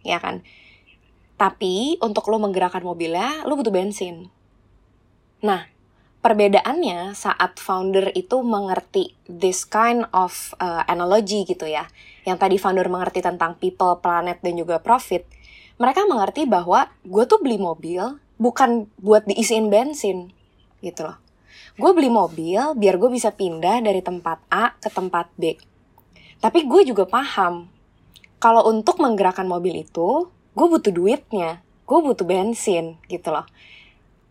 Ya 0.00 0.16
kan? 0.16 0.40
Tapi 1.36 2.00
untuk 2.00 2.28
lo 2.32 2.40
menggerakkan 2.40 2.80
mobilnya, 2.80 3.44
lo 3.44 3.56
butuh 3.56 3.72
bensin. 3.72 4.32
Nah, 5.42 5.68
perbedaannya 6.22 7.12
saat 7.12 7.58
founder 7.58 8.14
itu 8.14 8.40
mengerti 8.40 9.12
this 9.26 9.66
kind 9.66 10.06
of 10.14 10.54
uh, 10.62 10.86
analogy 10.88 11.44
gitu 11.44 11.66
ya. 11.66 11.90
Yang 12.22 12.38
tadi 12.38 12.56
founder 12.58 12.86
mengerti 12.86 13.20
tentang 13.22 13.58
people, 13.58 13.98
planet, 13.98 14.38
dan 14.40 14.54
juga 14.54 14.78
profit. 14.78 15.26
Mereka 15.78 16.06
mengerti 16.06 16.46
bahwa 16.46 16.86
gue 17.02 17.24
tuh 17.26 17.42
beli 17.42 17.58
mobil 17.58 18.02
bukan 18.38 18.86
buat 18.98 19.26
diisiin 19.26 19.70
bensin 19.70 20.30
gitu 20.82 21.06
loh. 21.06 21.18
Gue 21.78 21.90
beli 21.96 22.12
mobil 22.12 22.60
biar 22.76 23.00
gue 23.00 23.10
bisa 23.10 23.32
pindah 23.32 23.80
dari 23.82 24.04
tempat 24.04 24.38
A 24.52 24.76
ke 24.76 24.92
tempat 24.92 25.32
B. 25.34 25.56
Tapi 26.42 26.66
gue 26.66 26.82
juga 26.86 27.06
paham 27.06 27.70
kalau 28.42 28.66
untuk 28.66 28.98
menggerakkan 28.98 29.46
mobil 29.46 29.86
itu, 29.86 30.26
gue 30.58 30.66
butuh 30.66 30.90
duitnya, 30.90 31.62
gue 31.86 31.98
butuh 32.02 32.26
bensin 32.26 32.98
gitu 33.06 33.30
loh. 33.30 33.46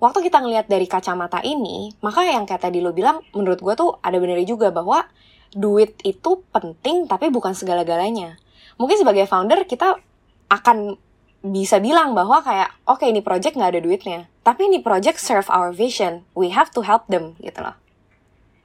Waktu 0.03 0.27
kita 0.27 0.43
ngelihat 0.43 0.67
dari 0.67 0.83
kacamata 0.83 1.39
ini, 1.47 1.95
maka 2.03 2.27
yang 2.27 2.43
kayak 2.43 2.67
tadi 2.67 2.83
lo 2.83 2.91
bilang, 2.91 3.23
menurut 3.31 3.63
gue 3.63 3.71
tuh 3.71 3.95
ada 4.03 4.19
benernya 4.19 4.43
juga 4.43 4.67
bahwa 4.67 5.07
duit 5.51 5.99
itu 6.07 6.43
penting 6.51 7.07
tapi 7.07 7.27
bukan 7.27 7.51
segala-galanya. 7.51 8.39
Mungkin 8.79 8.97
sebagai 8.99 9.27
founder 9.27 9.67
kita 9.67 9.99
akan 10.47 10.95
bisa 11.41 11.81
bilang 11.81 12.13
bahwa 12.13 12.45
kayak 12.45 12.69
oke 12.85 13.01
ini 13.01 13.19
project 13.25 13.57
nggak 13.57 13.71
ada 13.73 13.81
duitnya, 13.81 14.19
tapi 14.45 14.69
ini 14.69 14.77
project 14.77 15.17
serve 15.17 15.49
our 15.49 15.73
vision, 15.73 16.21
we 16.37 16.53
have 16.53 16.69
to 16.69 16.85
help 16.85 17.09
them 17.09 17.33
gitu 17.41 17.59
loh. 17.65 17.73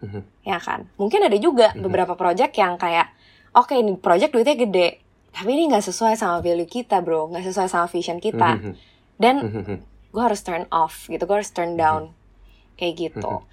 Mhm. 0.05 0.20
Ya 0.44 0.61
kan? 0.61 0.92
Mungkin 1.01 1.25
ada 1.25 1.37
juga 1.40 1.72
Mhm. 1.72 1.81
beberapa 1.88 2.14
project 2.14 2.53
yang 2.61 2.77
kayak 2.77 3.11
oke 3.57 3.72
ini 3.72 3.96
project 3.96 4.37
duitnya 4.37 4.57
gede, 4.61 4.88
tapi 5.33 5.57
ini 5.57 5.72
nggak 5.72 5.88
sesuai 5.88 6.20
sama 6.20 6.44
value 6.44 6.68
kita 6.68 7.01
bro, 7.01 7.33
nggak 7.33 7.49
sesuai 7.49 7.68
sama 7.72 7.88
vision 7.88 8.20
kita, 8.20 8.61
Mhm. 8.61 8.72
dan 9.16 9.37
Mhm. 9.40 9.77
gue 10.12 10.22
harus 10.22 10.44
turn 10.44 10.68
off 10.68 11.09
gitu, 11.09 11.25
gue 11.25 11.37
harus 11.40 11.49
turn 11.53 11.81
down 11.81 12.12
kayak 12.77 13.09
gitu. 13.09 13.40
Mhm. 13.40 13.44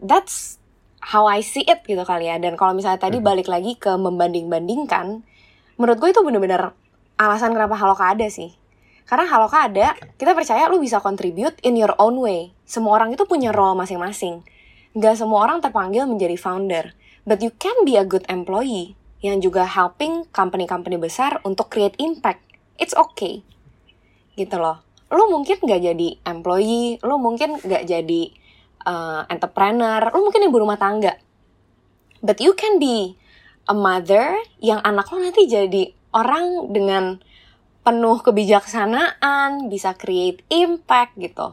That's 0.00 0.56
how 1.04 1.28
I 1.28 1.44
see 1.44 1.68
it 1.68 1.84
gitu 1.84 2.00
kali 2.02 2.32
ya. 2.32 2.40
Dan 2.40 2.56
kalau 2.56 2.72
misalnya 2.72 3.00
tadi 3.04 3.20
Mhm. 3.20 3.26
balik 3.26 3.48
lagi 3.52 3.76
ke 3.76 3.92
membanding-bandingkan, 3.92 5.20
menurut 5.76 5.98
gue 6.00 6.10
itu 6.16 6.20
bener-bener 6.24 6.72
alasan 7.20 7.52
kenapa 7.52 7.76
Haloka 7.76 8.08
ada 8.08 8.24
sih. 8.32 8.56
Karena 9.04 9.28
Haloka 9.28 9.68
ada, 9.68 9.92
kita 10.16 10.32
percaya 10.32 10.64
lu 10.72 10.80
bisa 10.80 10.96
contribute 11.04 11.60
in 11.60 11.76
your 11.76 11.92
own 12.00 12.16
way. 12.16 12.56
Semua 12.64 12.96
orang 12.96 13.12
itu 13.12 13.28
punya 13.28 13.52
role 13.52 13.76
masing-masing. 13.76 14.40
Gak 14.96 15.20
semua 15.20 15.44
orang 15.44 15.60
terpanggil 15.60 16.08
menjadi 16.08 16.40
founder. 16.40 16.96
But 17.28 17.44
you 17.44 17.52
can 17.60 17.84
be 17.84 18.00
a 18.00 18.04
good 18.08 18.24
employee 18.32 18.96
yang 19.20 19.44
juga 19.44 19.68
helping 19.68 20.28
company-company 20.32 20.96
besar 20.96 21.40
untuk 21.44 21.68
create 21.68 21.96
impact. 22.00 22.40
It's 22.80 22.96
okay. 22.96 23.44
Gitu 24.36 24.56
loh. 24.56 24.80
Lu 25.12 25.28
mungkin 25.28 25.60
gak 25.60 25.84
jadi 25.84 26.08
employee, 26.24 26.96
lu 27.04 27.20
mungkin 27.20 27.60
gak 27.60 27.84
jadi 27.84 28.22
uh, 28.84 29.24
entrepreneur, 29.28 30.00
lu 30.12 30.28
mungkin 30.28 30.46
ibu 30.46 30.56
rumah 30.56 30.78
tangga. 30.78 31.16
But 32.24 32.40
you 32.40 32.56
can 32.56 32.80
be 32.80 33.16
a 33.68 33.74
mother 33.76 34.36
yang 34.60 34.80
anak 34.80 35.08
lo 35.12 35.20
nanti 35.20 35.44
jadi 35.44 35.92
orang 36.12 36.72
dengan 36.72 37.20
penuh 37.84 38.16
kebijaksanaan, 38.24 39.68
bisa 39.68 39.92
create 39.92 40.40
impact 40.48 41.20
gitu. 41.20 41.52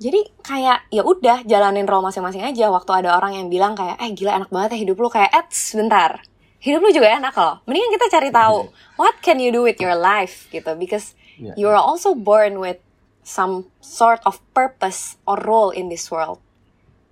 Jadi 0.00 0.32
kayak 0.40 0.88
ya 0.88 1.04
udah 1.04 1.44
jalanin 1.44 1.84
role 1.84 2.08
masing-masing 2.08 2.40
aja. 2.40 2.72
Waktu 2.72 3.04
ada 3.04 3.20
orang 3.20 3.36
yang 3.36 3.52
bilang 3.52 3.76
kayak, 3.76 4.00
eh 4.00 4.08
gila 4.16 4.40
enak 4.40 4.48
banget 4.48 4.80
ya 4.80 4.88
hidup 4.88 4.96
lu 4.96 5.12
kayak, 5.12 5.28
eh 5.28 5.44
sebentar, 5.52 6.24
hidup 6.64 6.80
lu 6.80 6.88
juga 6.88 7.12
enak 7.20 7.36
loh. 7.36 7.60
Mendingan 7.68 7.92
kita 8.00 8.06
cari 8.16 8.32
tahu 8.32 8.72
what 9.00 9.20
can 9.20 9.36
you 9.36 9.52
do 9.52 9.60
with 9.60 9.76
your 9.76 9.92
life 9.92 10.48
gitu, 10.48 10.72
because 10.80 11.12
Ya. 11.40 11.56
you 11.56 11.66
are 11.72 11.80
also 11.80 12.12
born 12.12 12.60
with 12.60 12.76
some 13.24 13.68
sort 13.82 14.20
of 14.24 14.40
purpose 14.52 15.16
or 15.24 15.38
role 15.40 15.70
in 15.70 15.88
this 15.88 16.08
world. 16.08 16.40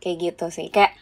Kayak 0.00 0.34
gitu 0.34 0.46
sih. 0.48 0.68
Kayak 0.72 0.96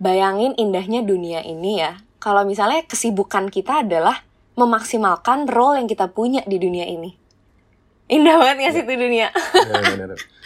bayangin 0.00 0.56
indahnya 0.56 1.02
dunia 1.02 1.42
ini 1.44 1.80
ya. 1.80 2.00
Kalau 2.20 2.42
misalnya 2.42 2.82
kesibukan 2.84 3.52
kita 3.52 3.86
adalah 3.86 4.26
memaksimalkan 4.56 5.46
role 5.46 5.78
yang 5.78 5.88
kita 5.88 6.10
punya 6.10 6.40
di 6.48 6.56
dunia 6.56 6.88
ini. 6.88 7.12
Indah 8.06 8.38
banget 8.38 8.56
gak 8.62 8.72
sih 8.72 8.82
itu 8.86 8.94
dunia? 8.94 9.28
Iya. 9.34 10.16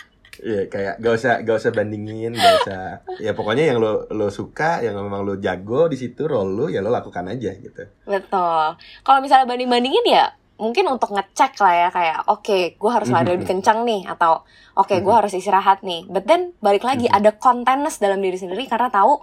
Iya 0.40 0.73
kayak 0.73 0.94
gak 1.05 1.14
usah 1.20 1.35
gak 1.44 1.57
usah 1.61 1.73
bandingin, 1.73 2.33
gak 2.33 2.55
usah 2.64 3.05
ya 3.20 3.37
pokoknya 3.37 3.73
yang 3.73 3.79
lo 3.83 4.09
lo 4.09 4.33
suka, 4.33 4.81
yang 4.81 4.96
memang 4.96 5.20
lo 5.20 5.37
jago 5.37 5.85
di 5.92 6.01
situ 6.01 6.25
role 6.25 6.57
lo 6.57 6.66
ya 6.73 6.81
lo 6.81 6.88
lakukan 6.88 7.29
aja 7.29 7.53
gitu. 7.61 7.85
Betul. 8.09 8.81
Kalau 9.05 9.20
misalnya 9.20 9.44
banding-bandingin 9.44 10.07
ya 10.09 10.33
mungkin 10.61 10.85
untuk 10.92 11.16
ngecek 11.16 11.57
lah 11.59 11.75
ya 11.75 11.88
kayak 11.88 12.18
oke 12.29 12.44
okay, 12.44 12.62
gue 12.77 12.90
harus 12.92 13.09
lari 13.09 13.33
lebih 13.33 13.49
kencang 13.49 13.83
nih 13.88 14.05
atau 14.07 14.44
oke 14.77 14.87
okay, 14.87 15.01
gue 15.01 15.14
harus 15.14 15.33
istirahat 15.33 15.81
nih. 15.81 16.05
But 16.07 16.29
then 16.29 16.53
balik 16.61 16.85
lagi 16.85 17.09
ada 17.09 17.33
contentness 17.33 17.99
dalam 17.99 18.20
diri 18.20 18.37
sendiri 18.37 18.68
karena 18.68 18.92
tahu 18.92 19.18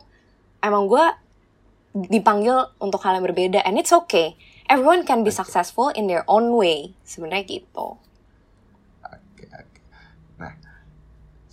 emang 0.65 0.89
gue 0.89 1.05
dipanggil 1.97 2.73
untuk 2.81 2.99
hal 3.05 3.21
yang 3.21 3.25
berbeda 3.25 3.61
and 3.63 3.77
it's 3.77 3.93
okay. 3.93 4.33
Everyone 4.67 5.07
can 5.07 5.23
be 5.23 5.31
successful 5.31 5.93
in 5.95 6.11
their 6.11 6.27
own 6.27 6.51
way 6.57 6.91
sebenarnya 7.07 7.63
gitu 7.63 7.95
oke 9.05 9.43
oke 9.53 9.79
nah 10.41 10.53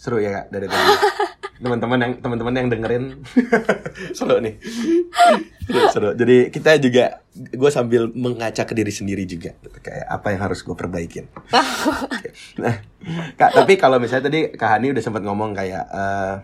seru 0.04 0.20
ya 0.20 0.44
kak 0.44 0.46
dari 0.52 0.68
tadi. 0.68 0.92
Teman-teman 1.64 1.96
yang 1.96 2.12
teman-teman 2.20 2.54
yang 2.60 2.68
dengerin. 2.68 3.04
Seru 4.18 4.36
nih. 4.42 4.58
Seru, 5.64 5.80
seru. 5.88 6.10
Jadi 6.12 6.52
kita 6.52 6.76
juga 6.76 7.24
gue 7.32 7.70
sambil 7.72 8.10
mengaca 8.12 8.68
ke 8.68 8.74
diri 8.76 8.92
sendiri 8.92 9.24
juga. 9.24 9.56
Kayak 9.80 10.04
apa 10.12 10.34
yang 10.34 10.40
harus 10.44 10.60
gue 10.60 10.76
perbaikin. 10.76 11.30
Nah 12.60 12.80
kak 13.36 13.52
tapi 13.52 13.76
kalau 13.76 14.00
misalnya 14.00 14.32
tadi 14.32 14.52
kak 14.52 14.66
Hani 14.76 14.92
udah 14.96 15.02
sempat 15.04 15.22
ngomong 15.22 15.52
kayak 15.52 15.84
uh, 15.92 16.40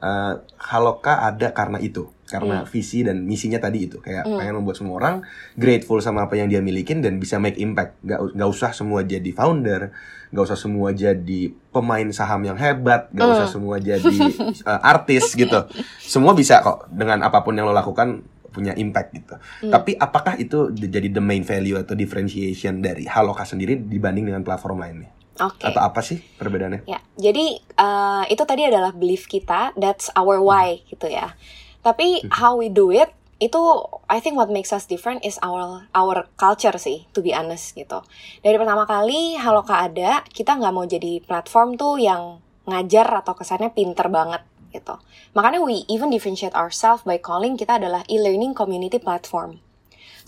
uh, 0.00 0.34
Haloka 0.56 1.24
ada 1.24 1.52
karena 1.52 1.78
itu 1.80 2.10
karena 2.30 2.62
hmm. 2.62 2.68
visi 2.70 3.02
dan 3.02 3.26
misinya 3.26 3.58
tadi 3.58 3.90
itu 3.90 3.98
kayak 3.98 4.22
hmm. 4.22 4.38
pengen 4.38 4.54
membuat 4.62 4.78
semua 4.78 4.94
orang 5.02 5.16
grateful 5.58 5.98
sama 5.98 6.30
apa 6.30 6.38
yang 6.38 6.46
dia 6.46 6.62
milikin 6.62 7.02
dan 7.02 7.18
bisa 7.18 7.42
make 7.42 7.58
impact 7.58 7.98
nggak 8.06 8.38
nggak 8.38 8.50
usah 8.50 8.70
semua 8.70 9.02
jadi 9.02 9.30
founder 9.34 9.90
nggak 10.30 10.44
usah 10.46 10.54
semua 10.54 10.94
jadi 10.94 11.50
pemain 11.74 12.06
saham 12.14 12.46
yang 12.46 12.54
hebat 12.54 13.10
nggak 13.10 13.26
hmm. 13.26 13.34
usah 13.34 13.48
semua 13.50 13.76
jadi 13.82 14.16
uh, 14.62 14.80
artis 14.86 15.34
gitu 15.42 15.66
semua 15.98 16.32
bisa 16.38 16.62
kok 16.62 16.86
dengan 16.94 17.26
apa 17.26 17.42
pun 17.42 17.58
yang 17.58 17.66
lo 17.66 17.74
lakukan 17.74 18.22
punya 18.50 18.74
impact 18.78 19.10
gitu 19.14 19.34
hmm. 19.66 19.70
tapi 19.74 19.98
apakah 19.98 20.38
itu 20.38 20.70
jadi 20.74 21.10
the 21.10 21.22
main 21.22 21.42
value 21.42 21.78
atau 21.78 21.98
differentiation 21.98 22.78
dari 22.78 23.10
Haloka 23.10 23.42
sendiri 23.42 23.74
dibanding 23.74 24.30
dengan 24.30 24.46
platform 24.46 24.82
lainnya 24.86 25.10
Okay. 25.40 25.72
Atau 25.72 25.80
apa 25.80 26.04
sih 26.04 26.20
perbedaannya? 26.36 26.84
Ya, 26.84 27.00
jadi 27.16 27.64
uh, 27.80 28.28
itu 28.28 28.44
tadi 28.44 28.68
adalah 28.68 28.92
belief 28.92 29.24
kita, 29.24 29.72
that's 29.80 30.12
our 30.12 30.36
why 30.44 30.84
gitu 30.84 31.08
ya. 31.08 31.32
Tapi 31.80 32.20
hmm. 32.20 32.28
how 32.28 32.60
we 32.60 32.68
do 32.68 32.92
it 32.92 33.08
itu 33.40 33.56
I 34.04 34.20
think 34.20 34.36
what 34.36 34.52
makes 34.52 34.68
us 34.68 34.84
different 34.84 35.24
is 35.24 35.40
our 35.40 35.88
our 35.96 36.28
culture 36.36 36.76
sih 36.76 37.08
to 37.16 37.24
be 37.24 37.32
honest 37.32 37.72
gitu. 37.72 38.04
Dari 38.44 38.60
pertama 38.60 38.84
kali 38.84 39.40
Haloka 39.40 39.80
ada, 39.80 40.20
kita 40.28 40.60
nggak 40.60 40.74
mau 40.76 40.84
jadi 40.84 41.24
platform 41.24 41.80
tuh 41.80 41.96
yang 41.96 42.44
ngajar 42.68 43.08
atau 43.24 43.32
kesannya 43.32 43.72
pinter 43.72 44.12
banget 44.12 44.44
gitu. 44.76 45.00
Makanya 45.32 45.64
we 45.64 45.88
even 45.88 46.12
differentiate 46.12 46.52
ourselves 46.52 47.02
by 47.08 47.16
calling 47.16 47.56
kita 47.56 47.80
adalah 47.80 48.04
e-learning 48.12 48.52
community 48.52 49.00
platform. 49.00 49.64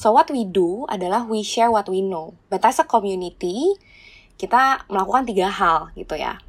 So 0.01 0.09
what 0.09 0.33
we 0.33 0.49
do 0.49 0.89
adalah 0.89 1.29
we 1.29 1.45
share 1.45 1.69
what 1.69 1.87
we 1.93 2.01
know. 2.01 2.41
But 2.49 2.65
as 2.65 2.81
a 2.81 2.89
community, 2.89 3.77
kita 4.43 4.91
melakukan 4.91 5.23
tiga 5.31 5.47
hal 5.47 5.95
gitu 5.95 6.19
ya. 6.19 6.43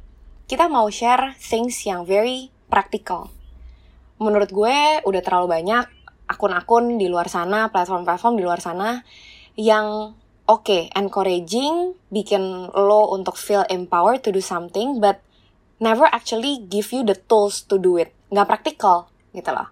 Kita 0.50 0.66
mau 0.66 0.90
share 0.90 1.38
things 1.38 1.78
yang 1.86 2.02
very 2.02 2.50
practical 2.66 3.30
menurut 4.22 4.50
gue 4.50 4.76
udah 5.02 5.22
terlalu 5.22 5.46
banyak 5.60 5.84
akun-akun 6.30 6.96
di 6.96 7.10
luar 7.10 7.26
sana, 7.26 7.68
platform-platform 7.68 8.34
di 8.38 8.44
luar 8.46 8.62
sana 8.62 9.02
yang 9.58 10.16
oke, 10.48 10.64
okay, 10.64 10.82
encouraging, 10.94 11.94
bikin 12.08 12.72
lo 12.72 13.12
untuk 13.12 13.36
feel 13.36 13.66
empowered 13.68 14.24
to 14.24 14.32
do 14.32 14.40
something, 14.40 14.98
but 14.98 15.20
never 15.78 16.08
actually 16.08 16.64
give 16.70 16.88
you 16.94 17.04
the 17.04 17.16
tools 17.28 17.66
to 17.68 17.76
do 17.76 18.00
it. 18.00 18.16
Nggak 18.32 18.48
praktikal, 18.48 19.12
gitu 19.36 19.52
loh. 19.52 19.68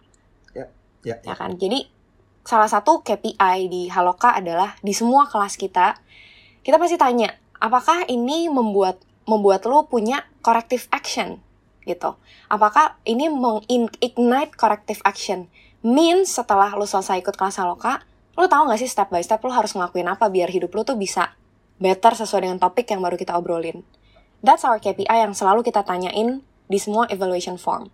Ya, 0.53 0.69
ya, 1.03 1.17
ya. 1.25 1.33
ya 1.33 1.35
kan? 1.35 1.57
Jadi, 1.57 1.89
salah 2.45 2.69
satu 2.69 3.01
KPI 3.01 3.73
di 3.73 3.83
Haloka 3.89 4.37
adalah 4.37 4.77
di 4.85 4.93
semua 4.93 5.27
kelas 5.27 5.57
kita, 5.57 5.99
kita 6.63 6.77
pasti 6.79 7.01
tanya, 7.01 7.33
apakah 7.63 8.03
ini 8.11 8.51
membuat 8.51 8.99
membuat 9.23 9.63
lo 9.71 9.87
punya 9.87 10.27
corrective 10.43 10.91
action 10.91 11.39
gitu. 11.87 12.19
Apakah 12.51 12.99
ini 13.07 13.31
mengignite 13.31 14.55
corrective 14.59 14.99
action? 15.07 15.47
Means 15.83 16.35
setelah 16.35 16.75
lo 16.75 16.87
selesai 16.87 17.23
ikut 17.23 17.35
kelas 17.39 17.59
Haloka, 17.63 18.03
lo 18.35 18.47
tau 18.51 18.67
gak 18.67 18.83
sih 18.83 18.91
step 18.91 19.11
by 19.11 19.23
step 19.23 19.43
lo 19.43 19.55
harus 19.55 19.75
ngelakuin 19.75 20.11
apa 20.11 20.31
biar 20.31 20.51
hidup 20.51 20.75
lo 20.75 20.83
tuh 20.83 20.99
bisa 20.99 21.35
better 21.83 22.15
sesuai 22.15 22.47
dengan 22.47 22.59
topik 22.59 22.87
yang 22.91 23.03
baru 23.03 23.19
kita 23.19 23.35
obrolin. 23.35 23.83
That's 24.43 24.67
our 24.67 24.83
KPI 24.83 25.07
yang 25.11 25.35
selalu 25.35 25.63
kita 25.63 25.87
tanyain 25.87 26.43
di 26.67 26.79
semua 26.79 27.07
evaluation 27.11 27.59
form. 27.59 27.91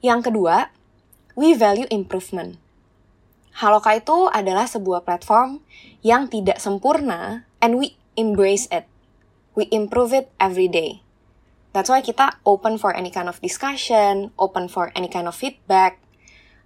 Yang 0.00 0.32
kedua, 0.32 0.72
we 1.36 1.52
value 1.52 1.88
improvement. 1.92 2.56
Haloka 3.60 3.92
itu 3.92 4.28
adalah 4.32 4.64
sebuah 4.64 5.04
platform 5.04 5.60
yang 6.00 6.32
tidak 6.32 6.56
sempurna 6.56 7.44
and 7.60 7.76
we 7.76 7.99
embrace 8.20 8.68
it. 8.68 8.84
We 9.56 9.72
improve 9.72 10.12
it 10.12 10.28
every 10.36 10.68
day. 10.68 11.00
That's 11.72 11.88
why 11.88 12.04
kita 12.04 12.44
open 12.44 12.76
for 12.76 12.92
any 12.92 13.08
kind 13.08 13.32
of 13.32 13.40
discussion, 13.40 14.36
open 14.36 14.68
for 14.68 14.92
any 14.92 15.08
kind 15.08 15.24
of 15.24 15.38
feedback. 15.38 15.96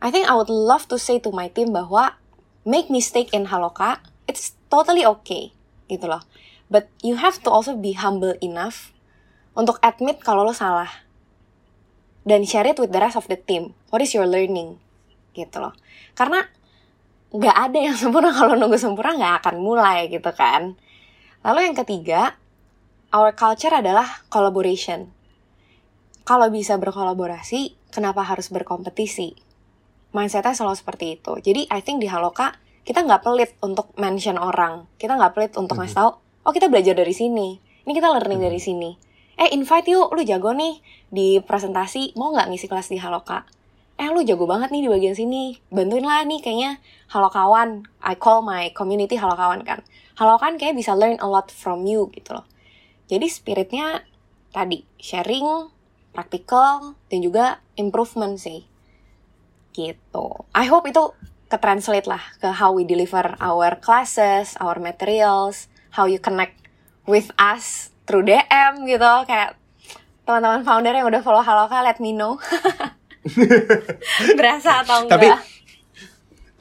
I 0.03 0.11
think 0.11 0.27
I 0.27 0.35
would 0.35 0.51
love 0.51 0.91
to 0.91 0.99
say 0.99 1.23
to 1.23 1.31
my 1.31 1.47
team 1.47 1.71
bahwa 1.71 2.19
make 2.67 2.91
mistake 2.91 3.31
in 3.31 3.49
Haloka, 3.53 4.03
it's 4.27 4.57
totally 4.73 5.07
okay, 5.07 5.55
gitu 5.87 6.11
loh. 6.11 6.25
But 6.73 6.89
you 7.05 7.21
have 7.21 7.39
to 7.45 7.49
also 7.53 7.77
be 7.77 7.95
humble 7.95 8.35
enough 8.41 8.91
untuk 9.55 9.79
admit 9.85 10.25
kalau 10.25 10.43
lo 10.43 10.57
salah. 10.57 10.91
Dan 12.25 12.49
share 12.49 12.65
it 12.73 12.81
with 12.81 12.89
the 12.89 13.01
rest 13.05 13.21
of 13.21 13.29
the 13.29 13.37
team. 13.37 13.77
What 13.93 14.01
is 14.01 14.17
your 14.17 14.25
learning? 14.25 14.81
Gitu 15.37 15.61
loh. 15.61 15.77
Karena 16.17 16.41
nggak 17.29 17.57
ada 17.69 17.79
yang 17.79 17.97
sempurna 18.01 18.33
kalau 18.33 18.57
nunggu 18.57 18.81
sempurna 18.81 19.21
nggak 19.21 19.35
akan 19.45 19.57
mulai 19.61 20.09
gitu 20.09 20.33
kan. 20.33 20.81
Lalu 21.45 21.61
yang 21.69 21.77
ketiga, 21.77 22.41
our 23.13 23.37
culture 23.37 23.77
adalah 23.77 24.25
collaboration. 24.33 25.13
Kalau 26.25 26.49
bisa 26.49 26.81
berkolaborasi, 26.81 27.93
kenapa 27.93 28.25
harus 28.25 28.49
berkompetisi? 28.49 29.37
Mindsetnya 30.17 30.57
selalu 30.57 30.81
seperti 30.81 31.21
itu. 31.21 31.37
Jadi 31.45 31.69
I 31.69 31.85
think 31.85 32.01
di 32.01 32.09
Haloka 32.09 32.57
kita 32.89 33.05
nggak 33.05 33.21
pelit 33.21 33.51
untuk 33.61 33.93
mention 34.01 34.41
orang. 34.41 34.89
Kita 34.97 35.21
nggak 35.21 35.33
pelit 35.37 35.53
untuk 35.61 35.77
ngasih 35.77 35.93
mhm. 35.93 36.01
tahu, 36.01 36.11
oh 36.49 36.53
kita 36.57 36.73
belajar 36.73 36.97
dari 36.97 37.13
sini. 37.13 37.61
Ini 37.85 37.93
kita 37.93 38.09
learning 38.09 38.41
dari 38.41 38.57
mhm. 38.57 38.65
sini. 38.65 38.91
Eh 39.37 39.53
invite 39.53 39.93
yuk, 39.93 40.17
lu 40.17 40.25
jago 40.25 40.57
nih 40.57 40.81
di 41.13 41.45
presentasi, 41.45 42.17
mau 42.17 42.33
nggak 42.33 42.57
ngisi 42.57 42.73
kelas 42.73 42.89
di 42.89 42.97
Haloka? 42.97 43.45
Eh 44.01 44.09
lu 44.09 44.25
jago 44.25 44.49
banget 44.49 44.73
nih 44.73 44.87
di 44.87 44.89
bagian 44.89 45.13
sini, 45.13 45.61
bantuin 45.69 46.09
lah 46.09 46.25
nih 46.25 46.41
kayaknya 46.41 46.81
Halokawan. 47.13 47.85
I 48.01 48.17
call 48.17 48.41
my 48.41 48.73
community 48.73 49.21
Halokawan 49.21 49.61
kan. 49.61 49.85
Halokan 50.15 50.57
kayak 50.61 50.79
bisa 50.79 50.95
learn 50.95 51.19
a 51.19 51.27
lot 51.27 51.51
from 51.51 51.85
you 51.85 52.07
gitu 52.15 52.39
loh. 52.39 52.47
Jadi 53.11 53.27
spiritnya 53.27 54.07
tadi 54.55 54.87
sharing, 54.97 55.69
praktikal, 56.15 56.95
dan 57.11 57.19
juga 57.21 57.59
improvement 57.75 58.39
sih. 58.39 58.65
Gitu. 59.75 60.27
I 60.55 60.71
hope 60.71 60.87
itu 60.87 61.11
ke-translate 61.51 62.07
lah 62.07 62.23
ke 62.39 62.49
how 62.55 62.71
we 62.71 62.87
deliver 62.87 63.35
our 63.43 63.75
classes, 63.83 64.55
our 64.63 64.79
materials, 64.79 65.67
how 65.95 66.07
you 66.07 66.23
connect 66.23 66.59
with 67.05 67.35
us 67.37 67.91
through 68.07 68.23
DM 68.23 68.87
gitu. 68.87 69.13
Kayak 69.27 69.59
teman-teman 70.25 70.63
founder 70.63 70.95
yang 70.95 71.11
udah 71.11 71.21
follow 71.21 71.43
Haloka, 71.43 71.83
let 71.83 71.99
me 71.99 72.15
know. 72.15 72.39
Berasa 74.39 74.87
atau 74.87 75.05
enggak? 75.05 75.19
Tapi 75.19 75.29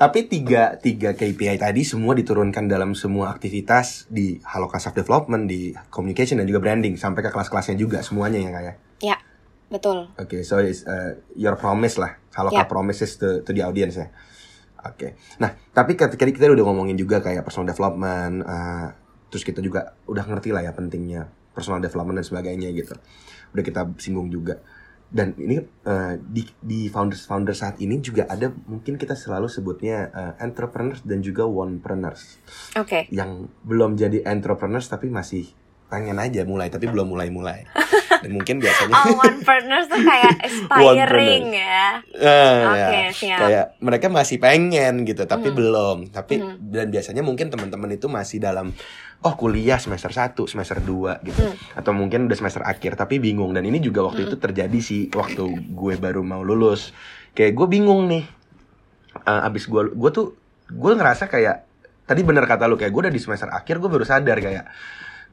tapi 0.04 0.28
tiga, 0.28 0.76
tiga 0.84 1.16
KPI 1.16 1.56
tadi 1.56 1.88
semua 1.88 2.12
diturunkan 2.12 2.68
dalam 2.68 2.92
semua 2.92 3.32
aktivitas 3.32 4.12
di 4.12 4.36
Haloka 4.44 4.76
Self 4.76 5.00
Development, 5.00 5.48
di 5.48 5.72
communication 5.88 6.44
dan 6.44 6.48
juga 6.52 6.60
branding 6.60 7.00
sampai 7.00 7.24
ke 7.24 7.32
kelas-kelasnya 7.32 7.80
juga 7.80 8.04
semuanya 8.04 8.44
ya 8.44 8.52
kayak. 8.52 8.76
Ya, 9.00 9.18
betul. 9.72 10.12
Oke, 10.20 10.28
okay, 10.28 10.42
so 10.44 10.60
it's 10.60 10.84
uh, 10.84 11.16
your 11.40 11.56
promise 11.56 11.96
lah, 11.96 12.20
Haloka 12.36 12.60
yeah. 12.60 12.68
promises 12.68 13.16
to, 13.16 13.48
to 13.48 13.56
the 13.56 13.64
audience 13.64 13.96
ya. 13.96 14.12
Oke, 14.84 14.92
okay. 14.92 15.12
nah 15.40 15.56
tapi 15.72 15.96
ketika 15.96 16.28
kita 16.28 16.52
udah 16.52 16.68
ngomongin 16.68 17.00
juga 17.00 17.24
kayak 17.24 17.48
personal 17.48 17.72
development, 17.72 18.44
uh, 18.44 18.92
terus 19.32 19.48
kita 19.48 19.64
juga 19.64 19.96
udah 20.04 20.28
ngerti 20.28 20.52
lah 20.52 20.68
ya 20.68 20.76
pentingnya 20.76 21.32
personal 21.56 21.80
development 21.80 22.20
dan 22.20 22.28
sebagainya 22.28 22.76
gitu. 22.76 22.92
Udah 23.56 23.64
kita 23.64 23.88
singgung 24.04 24.28
juga 24.28 24.60
dan 25.14 25.38
ini 25.38 25.62
uh, 25.86 26.18
di 26.18 26.42
di 26.58 26.90
founders 26.90 27.30
founders 27.30 27.62
saat 27.62 27.78
ini 27.78 28.02
juga 28.02 28.26
ada 28.26 28.50
mungkin 28.50 28.98
kita 28.98 29.14
selalu 29.14 29.46
sebutnya 29.46 30.10
uh, 30.10 30.34
entrepreneurs 30.42 31.06
dan 31.06 31.22
juga 31.22 31.46
onepreneurs. 31.46 32.42
Oke. 32.74 32.90
Okay. 32.90 33.04
Yang 33.14 33.54
belum 33.62 33.94
jadi 33.94 34.26
entrepreneurs 34.26 34.90
tapi 34.90 35.14
masih 35.14 35.54
pengen 35.94 36.18
aja 36.18 36.42
mulai 36.50 36.74
tapi 36.74 36.90
belum 36.90 37.14
mulai-mulai. 37.14 37.70
Dan 37.70 38.02
mungkin 38.32 38.62
biasanya 38.64 38.96
Oh, 38.96 39.20
onepreneurs 39.26 39.88
tuh 39.92 40.00
kayak 40.00 40.36
aspiring 40.46 41.46
ya. 41.52 42.00
Uh, 42.14 42.24
Oke, 42.72 42.80
okay, 42.80 42.92
ya. 42.94 43.10
siap. 43.12 43.40
Kayak 43.44 43.66
mereka 43.84 44.06
masih 44.08 44.38
pengen 44.40 45.04
gitu 45.04 45.24
tapi 45.28 45.52
hmm. 45.52 45.58
belum. 45.58 45.98
Tapi 46.14 46.34
hmm. 46.40 46.72
dan 46.72 46.88
biasanya 46.94 47.24
mungkin 47.26 47.52
teman-teman 47.52 47.90
itu 47.92 48.08
masih 48.08 48.40
dalam 48.40 48.72
oh 49.24 49.34
kuliah 49.40 49.80
semester 49.80 50.12
1, 50.12 50.36
semester 50.48 50.78
2 50.80 51.28
gitu. 51.28 51.42
Hmm. 51.44 51.56
Atau 51.76 51.92
mungkin 51.92 52.32
udah 52.32 52.38
semester 52.38 52.64
akhir 52.64 52.96
tapi 52.96 53.20
bingung 53.20 53.52
dan 53.52 53.68
ini 53.68 53.84
juga 53.84 54.06
waktu 54.08 54.24
hmm. 54.24 54.30
itu 54.32 54.38
terjadi 54.40 54.80
sih 54.80 55.02
waktu 55.12 55.44
gue 55.74 55.94
baru 56.00 56.22
mau 56.22 56.46
lulus. 56.46 56.96
Kayak 57.34 57.58
gue 57.58 57.68
bingung 57.68 58.08
nih. 58.08 58.24
Uh, 59.24 59.46
abis 59.46 59.70
gue 59.70 59.94
gue 59.94 60.12
tuh 60.14 60.34
gue 60.74 60.92
ngerasa 60.96 61.30
kayak 61.30 61.70
tadi 62.04 62.22
bener 62.26 62.44
kata 62.44 62.68
lu 62.68 62.76
kayak 62.76 62.92
gue 62.92 63.02
udah 63.08 63.14
di 63.14 63.22
semester 63.22 63.48
akhir 63.48 63.80
gue 63.80 63.90
baru 63.90 64.04
sadar 64.04 64.38
kayak 64.42 64.66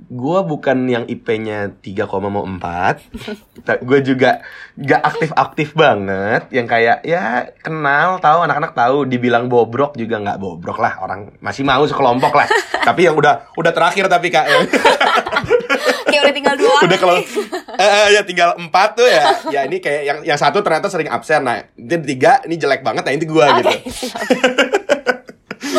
gue 0.08 0.40
bukan 0.46 0.88
yang 0.88 1.04
IP-nya 1.04 1.74
3, 1.82 2.08
mau 2.30 2.46
4 2.46 3.80
gue 3.84 4.00
juga 4.00 4.40
gak 4.78 5.02
aktif-aktif 5.04 5.76
banget. 5.76 6.48
Yang 6.48 6.66
kayak 6.70 6.98
ya 7.04 7.52
kenal 7.60 8.16
tahu 8.22 8.46
anak-anak 8.46 8.72
tahu. 8.72 9.04
Dibilang 9.04 9.50
bobrok 9.50 9.98
juga 9.98 10.16
nggak 10.22 10.40
bobrok 10.40 10.78
lah. 10.80 11.02
Orang 11.04 11.36
masih 11.44 11.66
mau 11.66 11.82
sekelompok 11.84 12.32
lah. 12.32 12.48
Tapi 12.88 13.06
yang 13.06 13.16
udah 13.16 13.52
udah 13.58 13.72
terakhir 13.76 14.08
tapi 14.08 14.32
kak 14.32 14.46
ya. 14.48 14.58
Kayak 16.08 16.22
udah 16.26 16.34
tinggal 16.34 16.54
dua 16.56 16.76
udah 16.88 16.98
kalau 16.98 17.14
eh, 17.20 17.84
eh, 17.84 18.06
ya 18.16 18.22
tinggal 18.24 18.56
empat 18.56 18.96
tuh 18.96 19.06
ya. 19.06 19.24
Ya 19.52 19.60
ini 19.68 19.78
kayak 19.78 20.02
yang 20.02 20.18
yang 20.24 20.38
satu 20.40 20.64
ternyata 20.64 20.88
sering 20.88 21.12
absen. 21.12 21.44
Nah 21.44 21.60
ini 21.76 21.96
tiga 22.02 22.40
ini 22.48 22.56
jelek 22.56 22.80
banget. 22.80 23.04
Nah 23.04 23.12
ini 23.12 23.24
gue 23.28 23.44
okay, 23.44 23.56
gitu 23.60 23.70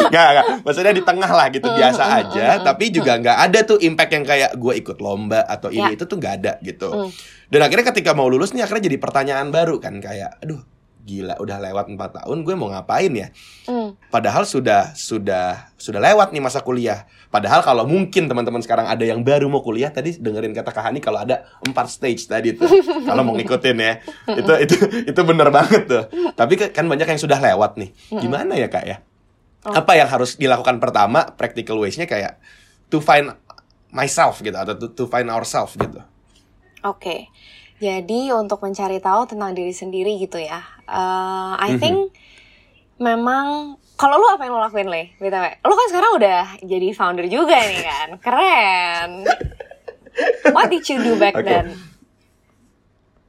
Gak, 0.10 0.30
gak. 0.34 0.46
Maksudnya 0.66 0.94
di 0.96 1.04
tengah 1.06 1.32
lah 1.32 1.48
gitu 1.54 1.68
biasa 1.70 2.04
aja, 2.24 2.46
tapi 2.64 2.90
juga 2.90 3.22
nggak 3.22 3.38
ada 3.38 3.60
tuh 3.62 3.78
impact 3.78 4.12
yang 4.16 4.26
kayak 4.26 4.52
gue 4.58 4.74
ikut 4.82 4.98
lomba 4.98 5.46
atau 5.46 5.70
ini 5.70 5.94
ya. 5.94 5.96
itu 6.00 6.04
tuh 6.10 6.18
nggak 6.18 6.34
ada 6.42 6.54
gitu. 6.66 6.90
Mm. 6.90 7.10
Dan 7.52 7.60
akhirnya 7.68 7.86
ketika 7.92 8.12
mau 8.16 8.32
lulus 8.32 8.56
nih 8.56 8.64
akhirnya 8.66 8.90
jadi 8.90 8.98
pertanyaan 8.98 9.52
baru 9.52 9.78
kan 9.78 10.00
kayak, 10.00 10.42
aduh 10.42 10.64
gila 11.02 11.36
udah 11.42 11.58
lewat 11.58 11.86
empat 11.90 12.22
tahun 12.22 12.46
gue 12.46 12.56
mau 12.56 12.70
ngapain 12.70 13.10
ya 13.10 13.28
mm. 13.66 14.14
padahal 14.14 14.46
sudah 14.46 14.94
sudah 14.94 15.74
sudah 15.76 15.98
lewat 15.98 16.30
nih 16.30 16.42
masa 16.42 16.62
kuliah 16.62 17.10
padahal 17.34 17.66
kalau 17.66 17.90
mungkin 17.90 18.30
teman-teman 18.30 18.62
sekarang 18.62 18.86
ada 18.86 19.02
yang 19.02 19.26
baru 19.26 19.50
mau 19.50 19.66
kuliah 19.66 19.90
tadi 19.90 20.14
dengerin 20.14 20.54
kata 20.54 20.70
Kahani 20.70 21.02
kalau 21.02 21.26
ada 21.26 21.50
empat 21.66 21.90
stage 21.90 22.30
tadi 22.30 22.54
tuh 22.54 22.70
kalau 23.10 23.26
mau 23.26 23.34
ngikutin 23.34 23.78
ya 23.82 23.94
itu 24.38 24.54
itu 24.62 24.76
itu 25.10 25.22
bener 25.26 25.50
banget 25.50 25.84
tuh 25.90 26.04
tapi 26.38 26.58
kan 26.70 26.86
banyak 26.86 27.08
yang 27.10 27.22
sudah 27.22 27.42
lewat 27.42 27.82
nih 27.82 27.90
gimana 28.22 28.54
ya 28.54 28.70
kak 28.70 28.86
ya 28.86 28.98
Oh. 29.62 29.78
Apa 29.78 29.94
yang 29.94 30.10
harus 30.10 30.42
dilakukan 30.42 30.82
pertama 30.82 31.38
practical 31.38 31.78
ways-nya 31.78 32.10
kayak 32.10 32.42
to 32.90 32.98
find 32.98 33.30
myself 33.94 34.42
gitu 34.42 34.58
atau 34.58 34.74
to, 34.74 34.90
to 34.94 35.06
find 35.06 35.30
ourselves 35.30 35.78
gitu. 35.78 36.02
Oke. 36.82 36.98
Okay. 36.98 37.20
Jadi 37.82 38.30
untuk 38.34 38.62
mencari 38.62 39.02
tahu 39.02 39.26
tentang 39.26 39.58
diri 39.58 39.74
sendiri 39.74 40.18
gitu 40.22 40.38
ya. 40.38 40.62
Uh, 40.86 41.58
I 41.58 41.74
mm 41.74 41.78
-hmm. 41.78 41.82
think 41.82 41.98
memang 43.02 43.78
kalau 43.98 44.22
lu 44.22 44.30
apa 44.30 44.46
yang 44.46 44.54
lo 44.58 44.62
lakuin 44.62 44.90
le 44.90 45.18
btw 45.18 45.46
lu 45.66 45.74
kan 45.74 45.88
sekarang 45.90 46.12
udah 46.22 46.42
jadi 46.62 46.88
founder 46.94 47.26
juga 47.26 47.58
nih 47.58 47.82
kan 47.82 48.08
keren 48.26 49.12
what 50.54 50.70
did 50.70 50.86
you 50.86 50.98
do 51.02 51.14
back 51.18 51.34
okay. 51.34 51.46
then 51.46 51.78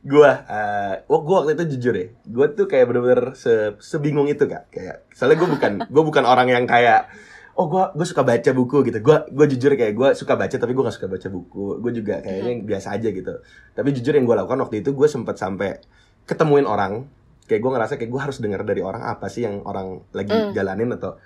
gue 0.03 0.27
uh, 0.27 0.95
gue 1.07 1.37
waktu 1.39 1.55
itu 1.55 1.79
jujur 1.79 1.95
ya 1.95 2.07
gue 2.11 2.47
tuh 2.59 2.67
kayak 2.67 2.91
bener-bener 2.91 3.39
se 3.39 3.79
sebingung 3.79 4.27
itu 4.27 4.51
kak. 4.51 4.75
Kayak 4.75 5.07
soalnya 5.15 5.39
gue 5.39 5.49
bukan 5.55 5.73
gue 5.95 6.03
bukan 6.03 6.25
orang 6.27 6.51
yang 6.51 6.67
kayak 6.67 7.07
oh 7.55 7.71
gue 7.71 7.85
gue 7.95 8.07
suka 8.07 8.27
baca 8.27 8.51
buku 8.51 8.83
gitu. 8.91 8.99
Gue 8.99 9.17
gue 9.31 9.47
jujur 9.55 9.79
kayak 9.79 9.95
gue 9.95 10.09
suka 10.19 10.35
baca 10.35 10.57
tapi 10.59 10.73
gue 10.75 10.83
gak 10.83 10.97
suka 10.99 11.07
baca 11.07 11.29
buku. 11.31 11.79
Gue 11.79 11.93
juga 11.95 12.19
kayaknya 12.19 12.53
hmm. 12.59 12.67
biasa 12.67 12.89
aja 12.99 13.09
gitu. 13.15 13.35
Tapi 13.79 13.89
jujur 13.95 14.13
yang 14.19 14.27
gue 14.27 14.37
lakukan 14.43 14.59
waktu 14.67 14.83
itu 14.83 14.91
gue 14.91 15.07
sempet 15.07 15.39
sampai 15.39 15.79
ketemuin 16.27 16.67
orang. 16.67 17.07
Kayak 17.47 17.63
gue 17.63 17.71
ngerasa 17.71 17.95
kayak 17.95 18.11
gue 18.11 18.21
harus 18.23 18.39
dengar 18.43 18.67
dari 18.67 18.83
orang 18.83 19.07
apa 19.07 19.31
sih 19.31 19.47
yang 19.47 19.63
orang 19.63 20.03
lagi 20.11 20.35
mm. 20.35 20.51
jalanin 20.55 20.95
atau 20.99 21.19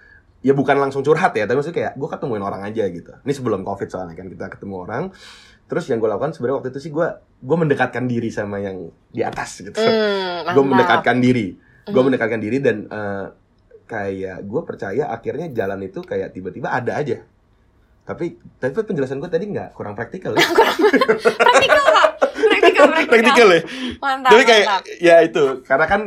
ya 0.45 0.53
bukan 0.53 0.77
langsung 0.77 1.01
curhat 1.01 1.33
ya 1.35 1.49
tapi 1.49 1.59
maksudnya 1.59 1.77
kayak 1.81 1.93
gue 1.97 2.09
ketemuin 2.13 2.45
orang 2.45 2.61
aja 2.61 2.85
gitu. 2.93 3.17
Ini 3.25 3.33
sebelum 3.33 3.65
covid 3.65 3.89
soalnya 3.89 4.13
kan 4.13 4.29
kita 4.29 4.53
ketemu 4.53 4.85
orang 4.85 5.05
terus 5.67 5.91
yang 5.91 5.99
gue 5.99 6.07
lakukan 6.07 6.31
sebenarnya 6.31 6.57
waktu 6.63 6.71
itu 6.75 6.81
sih 6.87 6.93
gue 6.95 7.09
gue 7.43 7.57
mendekatkan 7.59 8.07
diri 8.07 8.31
sama 8.31 8.63
yang 8.63 8.91
di 9.11 9.23
atas 9.23 9.63
gitu. 9.63 9.79
Mm, 9.87 10.55
gue 10.55 10.65
mendekatkan 10.65 11.17
diri. 11.19 11.59
Gue 11.91 11.99
mm. 11.99 12.07
mendekatkan 12.07 12.39
diri 12.39 12.59
dan 12.63 12.87
uh, 12.87 13.27
kayak 13.87 14.47
gue 14.47 14.63
percaya 14.63 15.11
akhirnya 15.11 15.51
jalan 15.51 15.83
itu 15.83 16.03
kayak 16.07 16.31
tiba-tiba 16.31 16.71
ada 16.71 16.95
aja. 16.95 17.27
Tapi 18.07 18.39
tapi 18.63 18.73
penjelasan 18.87 19.19
gue 19.19 19.27
tadi 19.27 19.51
nggak 19.51 19.75
kurang 19.75 19.99
praktikal 19.99 20.39
ya. 20.39 20.47
Praktikal 21.41 22.87
praktikal 22.87 22.87
praktikal. 23.11 23.49
Ya. 23.51 23.61
Mantap 23.99 24.31
tapi 24.31 24.45
kayak 24.47 24.67
mantap. 24.67 24.83
ya 25.03 25.17
itu 25.27 25.43
karena 25.67 25.87
kan 25.91 26.03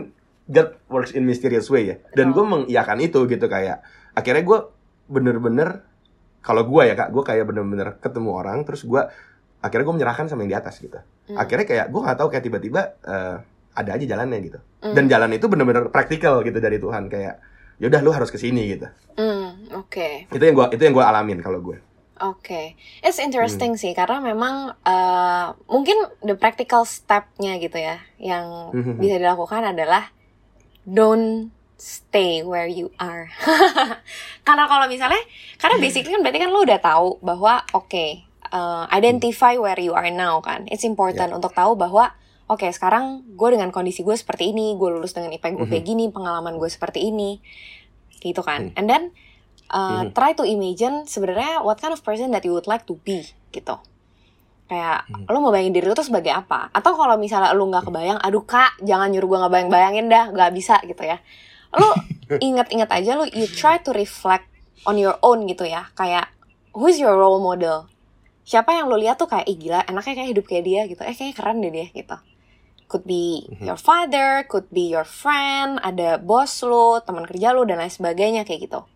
God 0.50 0.69
works 0.88 1.12
in 1.12 1.28
mysterious 1.28 1.67
way 1.67 1.84
ya. 1.91 1.95
Dan 2.15 2.32
oh. 2.32 2.39
gue 2.39 2.45
mengiyakan 2.48 3.00
itu 3.04 3.19
gitu 3.28 3.45
kayak 3.52 3.84
akhirnya 4.15 4.43
gue 4.48 4.60
bener-bener 5.10 5.84
kalau 6.39 6.63
gue 6.63 6.82
ya 6.88 6.95
kak 6.95 7.12
gue 7.12 7.24
kayak 7.26 7.45
bener-bener 7.52 8.00
ketemu 8.00 8.30
orang 8.32 8.63
terus 8.63 8.88
gue 8.88 9.02
akhirnya 9.60 9.86
gue 9.86 9.95
menyerahkan 10.00 10.26
sama 10.32 10.48
yang 10.48 10.52
di 10.56 10.60
atas 10.60 10.80
gitu 10.80 11.00
mm. 11.32 11.36
akhirnya 11.36 11.65
kayak 11.67 11.86
gue 11.91 12.02
nggak 12.02 12.17
tahu 12.17 12.28
kayak 12.32 12.43
tiba-tiba 12.48 12.82
uh, 13.04 13.38
ada 13.76 13.89
aja 13.95 14.06
jalannya 14.08 14.39
gitu 14.43 14.60
mm. 14.84 14.95
dan 14.95 15.04
jalan 15.12 15.30
itu 15.36 15.45
bener-bener 15.52 15.91
praktikal 15.91 16.39
gitu 16.43 16.60
dari 16.63 16.80
Tuhan 16.80 17.12
kayak 17.12 17.36
ya 17.80 17.86
udah 17.88 18.02
lu 18.04 18.12
harus 18.12 18.32
ke 18.32 18.39
sini 18.39 18.76
gitu 18.76 18.88
mm, 19.19 19.76
oke 19.76 19.91
okay. 19.91 20.13
itu 20.32 20.43
yang 20.43 20.56
gue 20.56 20.67
itu 20.76 20.82
yang 20.84 20.95
gue 20.95 21.06
alamin 21.06 21.39
kalau 21.43 21.60
gue 21.60 21.80
Oke, 22.19 22.52
okay. 22.52 22.65
it's 23.00 23.15
interesting 23.15 23.72
hmm. 23.72 23.80
sih 23.80 23.95
karena 23.95 24.19
memang 24.19 24.76
uh, 24.84 25.56
mungkin 25.72 26.04
the 26.19 26.36
practical 26.36 26.84
stepnya 26.84 27.56
gitu 27.63 27.80
ya 27.80 27.95
yang 28.19 28.76
hmm. 28.76 29.00
bisa 29.00 29.24
dilakukan 29.24 29.72
adalah 29.72 30.12
don't 30.84 31.56
stay 31.80 32.43
where 32.43 32.67
you 32.67 32.91
are. 33.00 33.32
karena 34.48 34.67
kalau 34.67 34.91
misalnya, 34.91 35.24
karena 35.63 35.80
basically 35.80 36.12
kan 36.12 36.19
berarti 36.19 36.43
kan 36.43 36.52
lo 36.52 36.60
udah 36.67 36.80
tahu 36.84 37.24
bahwa 37.24 37.63
oke 37.72 37.88
okay, 37.88 38.28
uh, 38.52 38.86
identify 38.90 39.56
where 39.58 39.78
you 39.80 39.94
are 39.94 40.10
now 40.14 40.42
kan. 40.42 40.66
It's 40.70 40.86
important 40.86 41.34
yeah. 41.34 41.38
untuk 41.38 41.54
tahu 41.54 41.78
bahwa 41.78 42.14
oke 42.50 42.66
okay, 42.66 42.72
sekarang 42.74 43.26
gue 43.38 43.50
dengan 43.54 43.70
kondisi 43.70 44.02
gue 44.02 44.18
seperti 44.18 44.52
ini, 44.52 44.74
gue 44.76 44.90
lulus 44.90 45.14
dengan 45.14 45.34
IP 45.34 45.42
gue 45.42 45.54
mm 45.54 45.58
-hmm. 45.58 45.72
kayak 45.72 45.86
gini, 45.86 46.06
pengalaman 46.10 46.58
gue 46.58 46.70
seperti 46.70 47.06
ini, 47.06 47.38
gitu 48.22 48.42
kan. 48.42 48.74
Mm. 48.74 48.78
And 48.78 48.86
then 48.90 49.04
uh, 49.70 49.78
mm 49.78 49.94
-hmm. 49.94 50.08
try 50.18 50.32
to 50.34 50.44
imagine 50.44 51.06
sebenarnya 51.06 51.62
what 51.62 51.78
kind 51.78 51.94
of 51.94 52.02
person 52.02 52.34
that 52.34 52.44
you 52.44 52.52
would 52.52 52.68
like 52.68 52.84
to 52.90 52.98
be 53.06 53.30
gitu. 53.54 53.78
Kayak 54.70 55.10
mm. 55.10 55.26
lo 55.30 55.38
mau 55.42 55.54
bayangin 55.54 55.74
diri 55.74 55.86
lo 55.90 55.96
tuh 55.98 56.06
sebagai 56.06 56.34
apa? 56.34 56.70
Atau 56.74 56.94
kalau 56.98 57.18
misalnya 57.18 57.54
lo 57.54 57.66
nggak 57.70 57.90
kebayang, 57.90 58.20
aduh 58.22 58.44
kak 58.46 58.78
jangan 58.82 59.10
nyuruh 59.10 59.30
gue 59.30 59.40
nggak 59.46 59.54
bayang 59.54 59.70
bayangin 59.70 60.06
dah, 60.10 60.26
nggak 60.30 60.52
bisa 60.54 60.78
gitu 60.86 61.02
ya. 61.06 61.18
Lo 61.78 61.94
inget-inget 62.46 62.90
aja 62.90 63.12
lo 63.18 63.26
you 63.30 63.50
try 63.50 63.82
to 63.82 63.94
reflect 63.94 64.46
on 64.86 64.98
your 64.98 65.18
own 65.22 65.46
gitu 65.50 65.66
ya. 65.66 65.90
Kayak 65.98 66.34
who's 66.74 67.02
your 67.02 67.18
role 67.18 67.42
model? 67.42 67.90
Siapa 68.50 68.74
yang 68.74 68.90
lo 68.90 68.98
lihat 68.98 69.22
tuh 69.22 69.30
kayak 69.30 69.46
ih 69.46 69.62
gila 69.62 69.86
enaknya 69.86 70.14
kayak 70.18 70.30
hidup 70.34 70.46
kayak 70.50 70.66
dia 70.66 70.82
gitu. 70.90 71.02
Eh 71.06 71.14
kayaknya 71.14 71.36
keren 71.38 71.62
deh 71.62 71.70
dia 71.70 71.86
gitu. 71.94 72.18
Could 72.90 73.06
be 73.06 73.46
mhm. 73.46 73.70
your 73.70 73.78
father 73.78 74.42
could 74.50 74.66
be 74.74 74.90
your 74.90 75.06
friend 75.06 75.78
ada 75.86 76.18
bos 76.18 76.66
lo 76.66 76.98
teman 77.06 77.30
kerja 77.30 77.54
lo 77.54 77.62
dan 77.70 77.78
lain 77.78 77.94
sebagainya 77.94 78.50
kayak 78.50 78.66
gitu. 78.66 78.90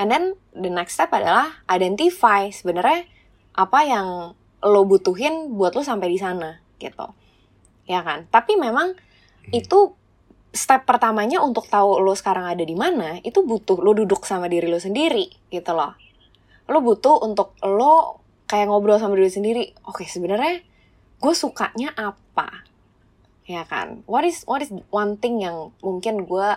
And 0.00 0.08
then 0.08 0.40
the 0.56 0.72
next 0.72 0.96
step 0.96 1.12
adalah 1.12 1.60
identify 1.68 2.48
sebenarnya 2.48 3.04
apa 3.52 3.84
yang 3.84 4.32
lo 4.64 4.80
butuhin 4.88 5.52
buat 5.52 5.76
lo 5.76 5.84
sampai 5.84 6.08
di 6.08 6.16
sana 6.16 6.64
gitu. 6.80 7.04
Ya 7.84 8.00
kan? 8.00 8.24
Tapi 8.32 8.56
memang 8.56 8.96
mhm. 8.96 9.52
itu 9.52 9.92
step 10.48 10.88
pertamanya 10.88 11.44
untuk 11.44 11.68
tahu 11.68 12.00
lo 12.00 12.16
sekarang 12.16 12.48
ada 12.48 12.64
di 12.64 12.72
mana 12.72 13.20
itu 13.20 13.44
butuh 13.44 13.84
lo 13.84 13.92
duduk 13.92 14.24
sama 14.24 14.48
diri 14.48 14.64
lo 14.72 14.80
sendiri 14.80 15.28
gitu 15.52 15.76
loh. 15.76 15.92
Lo 16.72 16.80
butuh 16.80 17.20
untuk 17.20 17.52
lo 17.60 18.23
kayak 18.44 18.68
ngobrol 18.68 19.00
sama 19.00 19.16
diri 19.16 19.32
sendiri 19.32 19.62
oke 19.88 20.04
okay, 20.04 20.06
sebenarnya 20.08 20.60
gue 21.24 21.34
sukanya 21.34 21.96
apa? 21.96 22.68
Ya 23.48 23.64
kan? 23.64 24.04
What 24.04 24.28
is 24.28 24.44
what 24.44 24.60
is 24.60 24.68
one 24.92 25.16
thing 25.16 25.40
yang 25.40 25.72
mungkin 25.80 26.28
gue 26.28 26.48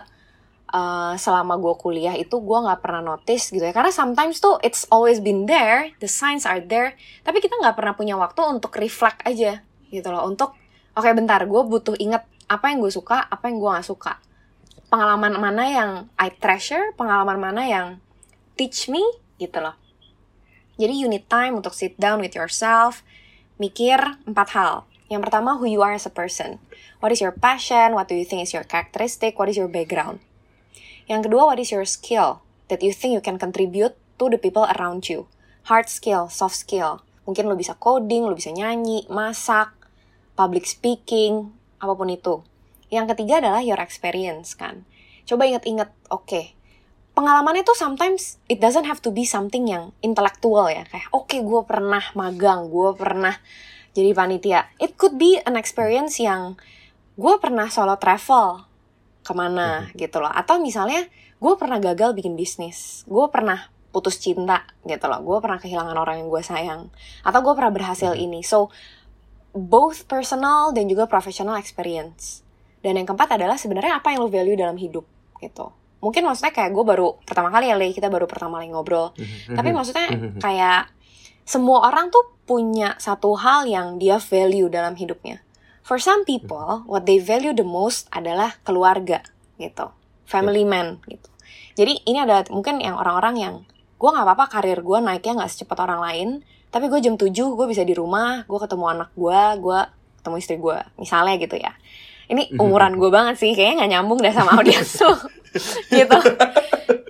uh, 0.72 1.12
selama 1.16 1.56
gue 1.56 1.74
kuliah 1.80 2.12
itu 2.16 2.36
gue 2.36 2.58
nggak 2.60 2.84
pernah 2.84 3.00
notice 3.00 3.48
gitu 3.48 3.64
ya. 3.64 3.72
Karena 3.72 3.88
sometimes 3.88 4.44
tuh 4.44 4.60
it's 4.60 4.84
always 4.92 5.24
been 5.24 5.48
there 5.48 5.92
the 6.04 6.08
signs 6.08 6.44
are 6.44 6.60
there 6.60 6.92
tapi 7.24 7.40
kita 7.40 7.56
nggak 7.56 7.76
pernah 7.80 7.96
punya 7.96 8.20
waktu 8.20 8.44
untuk 8.44 8.76
reflect 8.76 9.24
aja 9.24 9.64
gitu 9.88 10.08
loh. 10.12 10.28
Untuk 10.28 10.52
oke 10.92 11.00
okay, 11.00 11.16
bentar 11.16 11.40
gue 11.48 11.62
butuh 11.64 11.96
inget 11.96 12.28
apa 12.48 12.68
yang 12.68 12.84
gue 12.84 12.92
suka 12.92 13.24
apa 13.24 13.48
yang 13.48 13.56
gue 13.56 13.70
nggak 13.72 13.88
suka. 13.88 14.20
Pengalaman 14.88 15.36
mana 15.36 15.64
yang 15.68 15.90
I 16.16 16.28
treasure 16.32 16.92
pengalaman 16.96 17.40
mana 17.40 17.64
yang 17.64 17.86
teach 18.56 18.92
me 18.92 19.00
gitu 19.40 19.60
loh 19.64 19.87
jadi 20.78 20.94
you 20.94 21.10
need 21.10 21.26
time 21.26 21.58
untuk 21.58 21.74
sit 21.74 21.98
down 21.98 22.22
with 22.22 22.38
yourself, 22.38 23.02
mikir 23.58 23.98
empat 24.24 24.54
hal. 24.54 24.86
Yang 25.10 25.26
pertama, 25.26 25.58
who 25.58 25.66
you 25.66 25.82
are 25.82 25.98
as 25.98 26.06
a 26.06 26.12
person. 26.14 26.62
What 27.02 27.10
is 27.10 27.18
your 27.18 27.34
passion? 27.34 27.98
What 27.98 28.06
do 28.06 28.14
you 28.14 28.22
think 28.22 28.46
is 28.46 28.54
your 28.54 28.62
characteristic? 28.62 29.34
What 29.34 29.50
is 29.50 29.58
your 29.58 29.66
background? 29.66 30.22
Yang 31.10 31.26
kedua, 31.26 31.50
what 31.50 31.58
is 31.58 31.74
your 31.74 31.82
skill 31.88 32.44
that 32.70 32.84
you 32.84 32.94
think 32.94 33.16
you 33.16 33.24
can 33.24 33.40
contribute 33.40 33.98
to 34.20 34.24
the 34.30 34.38
people 34.38 34.68
around 34.78 35.10
you? 35.10 35.26
Hard 35.66 35.90
skill, 35.90 36.28
soft 36.28 36.54
skill. 36.54 37.00
Mungkin 37.24 37.48
lo 37.48 37.56
bisa 37.56 37.74
coding, 37.80 38.28
lo 38.28 38.36
bisa 38.36 38.52
nyanyi, 38.52 39.08
masak, 39.08 39.72
public 40.36 40.68
speaking, 40.68 41.50
apa 41.80 41.92
pun 41.96 42.12
itu. 42.12 42.44
Yang 42.92 43.16
ketiga 43.16 43.40
adalah 43.40 43.64
your 43.64 43.80
experience 43.80 44.52
kan. 44.54 44.84
Coba 45.24 45.48
inget-inget, 45.48 45.90
oke, 46.08 46.24
okay, 46.28 46.57
pengalamannya 47.18 47.66
tuh 47.66 47.74
sometimes 47.74 48.38
it 48.46 48.62
doesn't 48.62 48.86
have 48.86 49.02
to 49.02 49.10
be 49.10 49.26
something 49.26 49.66
yang 49.66 49.90
intelektual 50.06 50.70
ya. 50.70 50.86
Kayak 50.86 51.10
oke 51.10 51.26
okay, 51.26 51.42
gue 51.42 51.62
pernah 51.66 52.02
magang 52.14 52.70
gue 52.70 52.94
pernah 52.94 53.34
jadi 53.90 54.14
panitia. 54.14 54.70
It 54.78 54.94
could 54.94 55.18
be 55.18 55.42
an 55.42 55.58
experience 55.58 56.22
yang 56.22 56.54
gue 57.18 57.34
pernah 57.42 57.66
solo 57.74 57.98
travel 57.98 58.62
ke 59.26 59.34
mana 59.34 59.90
mm-hmm. 59.90 59.98
gitu 59.98 60.22
loh. 60.22 60.30
Atau 60.30 60.62
misalnya 60.62 61.10
gue 61.42 61.54
pernah 61.58 61.82
gagal 61.82 62.14
bikin 62.14 62.38
bisnis 62.38 63.02
gue 63.10 63.26
pernah 63.34 63.66
putus 63.90 64.22
cinta 64.22 64.62
gitu 64.86 65.10
loh. 65.10 65.18
Gue 65.26 65.42
pernah 65.42 65.58
kehilangan 65.58 65.98
orang 65.98 66.22
yang 66.22 66.30
gue 66.30 66.42
sayang 66.46 66.86
atau 67.26 67.38
gue 67.42 67.54
pernah 67.58 67.74
berhasil 67.74 68.14
ini. 68.14 68.46
So 68.46 68.70
both 69.50 70.06
personal 70.06 70.70
dan 70.70 70.86
juga 70.86 71.10
professional 71.10 71.58
experience. 71.58 72.46
Dan 72.78 72.94
yang 72.94 73.10
keempat 73.10 73.34
adalah 73.34 73.58
sebenarnya 73.58 73.98
apa 73.98 74.14
yang 74.14 74.22
lo 74.22 74.30
value 74.30 74.54
dalam 74.54 74.78
hidup 74.78 75.02
gitu 75.42 75.77
mungkin 75.98 76.22
maksudnya 76.26 76.54
kayak 76.54 76.70
gue 76.70 76.84
baru 76.86 77.18
pertama 77.26 77.50
kali 77.50 77.70
ya 77.70 77.76
Le, 77.78 77.90
kita 77.90 78.06
baru 78.06 78.30
pertama 78.30 78.62
kali 78.62 78.70
ngobrol. 78.70 79.14
Tapi 79.50 79.70
maksudnya 79.74 80.06
kayak 80.38 80.90
semua 81.48 81.88
orang 81.88 82.12
tuh 82.12 82.36
punya 82.44 82.94
satu 83.00 83.36
hal 83.36 83.68
yang 83.68 83.96
dia 83.96 84.20
value 84.20 84.70
dalam 84.70 84.94
hidupnya. 84.94 85.42
For 85.82 85.96
some 85.96 86.28
people 86.28 86.84
what 86.84 87.08
they 87.08 87.16
value 87.16 87.56
the 87.56 87.64
most 87.64 88.06
adalah 88.12 88.60
keluarga 88.62 89.24
gitu. 89.56 89.88
Family 90.28 90.68
man 90.68 91.00
gitu. 91.08 91.28
Jadi 91.78 92.04
ini 92.04 92.20
ada 92.20 92.44
mungkin 92.52 92.84
yang 92.84 93.00
orang-orang 93.00 93.34
yang 93.40 93.54
gue 93.98 94.10
nggak 94.12 94.26
apa-apa 94.28 94.44
karir 94.60 94.78
gue 94.84 94.98
naiknya 95.00 95.42
nggak 95.42 95.50
secepat 95.50 95.78
orang 95.82 95.98
lain 95.98 96.28
tapi 96.68 96.86
gue 96.86 97.00
jam 97.02 97.18
7 97.18 97.32
gue 97.32 97.66
bisa 97.66 97.82
di 97.82 97.96
rumah 97.96 98.46
gue 98.46 98.58
ketemu 98.60 98.84
anak 98.86 99.10
gue 99.18 99.40
gue 99.58 99.80
ketemu 100.20 100.36
istri 100.38 100.56
gue 100.60 100.78
misalnya 101.00 101.34
gitu 101.40 101.56
ya. 101.56 101.72
Ini 102.28 102.60
umuran 102.60 103.00
gue 103.00 103.08
banget 103.08 103.40
sih 103.40 103.56
kayaknya 103.56 103.74
nggak 103.82 103.90
nyambung 103.96 104.20
deh 104.20 104.34
sama 104.36 104.60
audiens 104.60 105.00
tuh 105.00 105.16
gitu. 105.98 106.18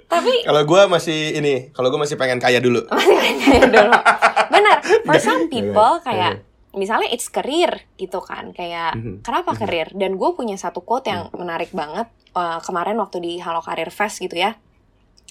Tapi 0.09 0.33
Kalau 0.43 0.63
gue 0.65 0.83
masih 0.89 1.37
ini, 1.37 1.69
kalau 1.71 1.93
gue 1.93 2.01
masih 2.01 2.17
pengen 2.17 2.41
kaya 2.41 2.59
dulu. 2.59 2.81
masih 2.91 3.17
kayak 3.39 3.69
dulu. 3.69 3.97
Benar 4.49 4.77
for 5.05 5.17
some 5.21 5.47
people 5.47 6.01
kayak 6.01 6.43
misalnya 6.73 7.09
it's 7.09 7.29
career 7.29 7.85
gitu 7.95 8.21
kan 8.21 8.51
kayak 8.53 8.97
Mhm. 8.97 9.21
kenapa 9.21 9.53
career? 9.55 9.93
Dan 9.93 10.17
gue 10.17 10.31
punya 10.33 10.57
satu 10.57 10.81
quote 10.81 11.07
yang 11.07 11.29
menarik 11.33 11.71
banget 11.71 12.09
uh, 12.33 12.59
kemarin 12.61 12.97
waktu 12.97 13.19
di 13.19 13.33
Halo 13.39 13.61
Karir 13.61 13.89
Fest 13.89 14.19
gitu 14.19 14.35
ya. 14.35 14.57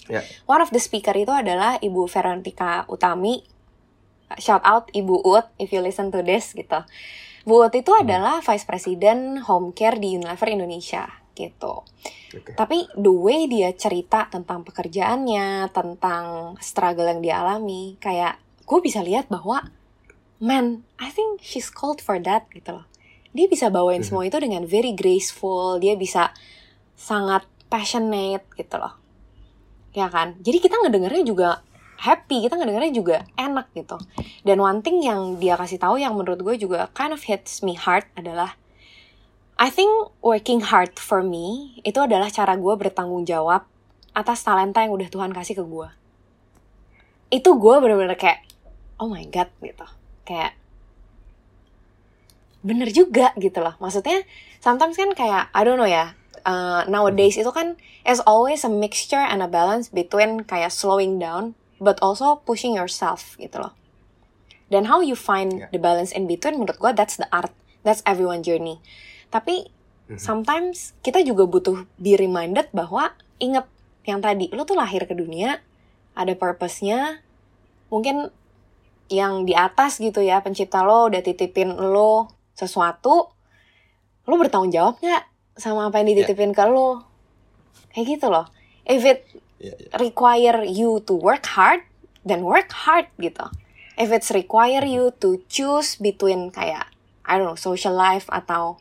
Ya. 0.08 0.24
one 0.48 0.64
of 0.64 0.72
the 0.72 0.80
speaker 0.80 1.12
itu 1.12 1.36
adalah 1.36 1.76
Ibu 1.78 2.08
Veronica 2.08 2.88
Utami. 2.88 3.44
Shout 4.38 4.64
out 4.64 4.88
Ibu 4.92 5.20
Ut 5.22 5.52
if 5.58 5.72
you 5.72 5.84
listen 5.84 6.12
to 6.12 6.20
this 6.22 6.52
gitu. 6.52 6.80
Bu 7.44 7.60
Ut 7.62 7.74
itu 7.74 7.92
adalah 7.92 8.40
Vice 8.40 8.64
President 8.64 9.44
Home 9.48 9.72
Care 9.72 10.00
di 10.00 10.16
Unilever 10.16 10.48
Indonesia 10.48 11.08
gitu 11.38 11.86
Oke. 12.34 12.58
tapi 12.58 12.90
the 12.98 13.14
way 13.14 13.46
dia 13.46 13.70
cerita 13.78 14.26
tentang 14.28 14.66
pekerjaannya, 14.66 15.70
tentang 15.70 16.58
struggle 16.58 17.06
yang 17.06 17.22
dia 17.22 17.46
alami, 17.46 17.96
kayak 18.02 18.42
gue 18.68 18.80
bisa 18.84 19.00
lihat 19.06 19.32
bahwa, 19.32 19.70
man, 20.44 20.84
I 21.00 21.08
think 21.14 21.40
she's 21.40 21.72
called 21.72 22.04
for 22.04 22.20
that 22.20 22.50
gitu 22.52 22.82
loh. 22.82 22.86
Dia 23.32 23.48
bisa 23.48 23.72
bawain 23.72 24.04
Mhm. 24.04 24.08
semua 24.12 24.24
itu 24.28 24.36
dengan 24.42 24.68
very 24.68 24.92
graceful, 24.92 25.80
dia 25.80 25.96
bisa 25.96 26.36
sangat 26.98 27.48
passionate 27.72 28.44
gitu 28.58 28.76
loh. 28.76 28.98
Ya 29.96 30.12
kan? 30.12 30.36
Jadi 30.44 30.58
kita 30.60 30.76
ngedengernya 30.84 31.24
juga 31.24 31.50
happy, 31.98 32.46
kita 32.46 32.60
ngedengernya 32.60 32.94
juga 32.94 33.18
enak 33.40 33.74
gitu. 33.74 33.98
Dan 34.46 34.62
one 34.62 34.84
thing 34.86 35.02
yang 35.02 35.40
dia 35.42 35.58
kasih 35.58 35.82
tahu 35.82 35.98
yang 35.98 36.14
menurut 36.14 36.44
gue 36.44 36.56
juga 36.60 36.92
kind 36.94 37.14
of 37.16 37.24
hits 37.26 37.64
me 37.66 37.74
hard 37.74 38.06
adalah 38.14 38.60
I 39.58 39.74
think 39.74 39.90
working 40.22 40.62
hard 40.62 41.02
for 41.02 41.26
me 41.26 41.78
itu 41.82 41.98
adalah 41.98 42.30
cara 42.30 42.54
gue 42.54 42.74
bertanggung 42.78 43.26
jawab 43.26 43.66
atas 44.14 44.46
talenta 44.46 44.86
yang 44.86 44.94
udah 44.94 45.10
Tuhan 45.10 45.34
kasih 45.34 45.58
ke 45.58 45.66
gue. 45.66 45.90
Itu 47.34 47.58
gue 47.58 47.76
bener-bener 47.82 48.14
kayak, 48.14 48.46
oh 49.02 49.10
my 49.10 49.26
god 49.34 49.50
gitu. 49.62 49.86
Kayak, 50.30 50.54
bener 52.62 52.90
juga 52.94 53.34
gitu 53.38 53.58
loh. 53.62 53.74
Maksudnya, 53.82 54.26
sometimes 54.62 54.94
kan 54.94 55.10
kayak, 55.18 55.50
I 55.54 55.62
don't 55.66 55.82
know 55.82 55.90
ya, 55.90 56.14
uh, 56.46 56.86
nowadays 56.86 57.38
itu 57.38 57.50
kan 57.50 57.82
is 58.06 58.22
always 58.30 58.62
a 58.62 58.72
mixture 58.72 59.22
and 59.22 59.42
a 59.42 59.50
balance 59.50 59.90
between 59.90 60.46
kayak 60.46 60.70
slowing 60.70 61.18
down, 61.18 61.58
but 61.82 61.98
also 61.98 62.46
pushing 62.46 62.78
yourself 62.78 63.34
gitu 63.42 63.58
loh. 63.58 63.74
Dan 64.70 64.86
how 64.92 65.02
you 65.02 65.18
find 65.18 65.66
Yeah. 65.66 65.70
the 65.74 65.82
balance 65.82 66.14
in 66.14 66.30
between, 66.30 66.62
menurut 66.62 66.78
gue 66.78 66.92
that's 66.94 67.18
the 67.18 67.28
art, 67.34 67.54
that's 67.82 68.06
everyone 68.06 68.46
journey. 68.46 68.84
Tapi 69.28 69.68
Mhm. 70.08 70.20
sometimes 70.20 70.96
kita 71.04 71.20
juga 71.22 71.44
butuh 71.44 71.84
be 72.00 72.16
reminded 72.16 72.72
bahwa 72.72 73.12
inget 73.38 73.68
yang 74.08 74.24
tadi 74.24 74.48
lu 74.56 74.64
tuh 74.64 74.80
lahir 74.80 75.04
ke 75.04 75.12
dunia 75.12 75.60
ada 76.16 76.32
purpose-nya 76.32 77.20
mungkin 77.92 78.32
yang 79.12 79.44
di 79.44 79.52
atas 79.52 80.00
gitu 80.00 80.24
ya 80.24 80.40
pencipta 80.40 80.84
lo 80.84 81.12
udah 81.12 81.20
titipin 81.20 81.76
lo 81.76 82.32
sesuatu 82.56 83.32
lo 84.28 84.34
bertanggung 84.40 84.72
jawab 84.72 85.00
nggak 85.04 85.24
sama 85.60 85.92
apa 85.92 86.00
yang 86.00 86.08
dititipin 86.16 86.56
ke 86.56 86.64
lo 86.68 87.04
kayak 87.92 88.16
gitu 88.16 88.28
loh 88.32 88.48
if 88.88 89.04
it 89.04 89.28
Iya, 89.58 89.74
iya. 89.74 89.90
require 89.98 90.62
you 90.70 91.02
to 91.02 91.18
work 91.18 91.44
hard 91.58 91.82
then 92.22 92.46
work 92.46 92.70
hard 92.86 93.10
gitu 93.18 93.50
if 93.98 94.14
it's 94.14 94.30
require 94.30 94.86
you 94.86 95.10
to 95.18 95.42
choose 95.50 95.98
between 95.98 96.54
kayak 96.54 96.88
I 97.28 97.36
don't 97.42 97.50
know 97.50 97.60
social 97.60 97.98
life 97.98 98.30
atau 98.32 98.78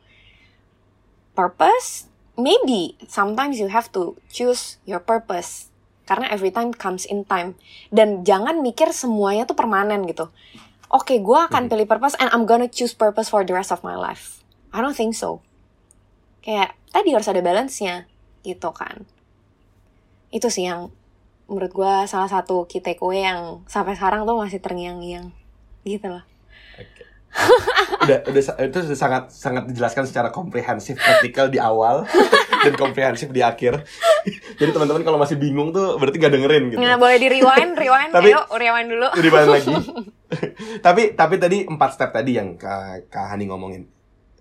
purpose 1.36 2.08
maybe 2.36 2.94
sometimes 3.08 3.56
you 3.56 3.68
have 3.72 3.90
to 3.90 4.14
choose 4.28 4.76
your 4.84 5.00
purpose. 5.00 5.72
Karena 6.06 6.30
every 6.30 6.54
time 6.54 6.70
comes 6.70 7.02
in 7.02 7.26
time. 7.26 7.58
Dan 7.90 8.22
jangan 8.22 8.62
mikir 8.62 8.94
semuanya 8.94 9.48
tuh 9.48 9.58
permanen 9.58 10.06
gitu. 10.06 10.30
Oke 10.86 11.18
gue 11.18 11.38
akan 11.50 11.66
pilih 11.66 11.88
purpose 11.88 12.14
and 12.22 12.30
I'm 12.30 12.46
gonna 12.46 12.70
choose 12.70 12.94
purpose 12.94 13.26
for 13.26 13.42
the 13.42 13.56
rest 13.56 13.74
of 13.74 13.82
my 13.82 13.98
life. 13.98 14.38
I 14.70 14.78
don't 14.78 14.94
think 14.94 15.18
so. 15.18 15.42
Kayak 16.46 16.78
tadi 16.94 17.10
harus 17.10 17.26
ada 17.26 17.42
balance-nya. 17.42 18.06
Gitu 18.46 18.70
kan. 18.70 19.02
Itu 20.30 20.46
sih 20.46 20.70
yang 20.70 20.94
menurut 21.50 21.74
gue 21.74 21.94
salah 22.06 22.30
satu 22.30 22.70
key 22.70 22.78
takeaway 22.78 23.26
yang 23.26 23.66
sampai 23.66 23.98
sekarang 23.98 24.22
tuh 24.22 24.38
masih 24.38 24.62
terngiang-ngiang. 24.62 25.34
Gitu 25.82 26.06
loh 26.06 26.22
Oke. 26.78 27.05
Udah 28.06 28.18
udah 28.30 28.42
itu 28.62 28.78
sudah 28.86 28.98
sangat 28.98 29.24
sangat 29.30 29.66
dijelaskan 29.66 30.06
secara 30.06 30.28
komprehensif 30.30 30.94
praktikal 30.94 31.50
di 31.50 31.58
awal 31.58 32.06
dan 32.64 32.74
komprehensif 32.74 33.28
di 33.30 33.42
akhir 33.42 33.82
jadi 34.60 34.70
teman-teman 34.70 35.02
kalau 35.02 35.18
masih 35.18 35.36
bingung 35.36 35.70
tuh 35.70 35.98
berarti 35.98 36.16
gak 36.18 36.32
dengerin 36.32 36.64
gitu 36.70 36.80
Nah, 36.80 36.96
boleh 36.96 37.18
di 37.18 37.28
rewind, 37.28 37.74
rewind, 37.82 38.10
Tapi- 38.14 38.30
ayo 38.30 38.40
rewind 38.52 38.88
dulu. 38.90 39.08
Balik 39.10 39.48
lagi. 39.48 39.74
tapi 40.82 41.02
tapi 41.14 41.34
tadi 41.38 41.58
empat 41.66 41.90
step 41.94 42.10
tadi 42.10 42.34
yang 42.34 42.58
Kak, 42.58 43.10
Kak 43.10 43.26
Hani 43.34 43.46
ngomongin. 43.46 43.86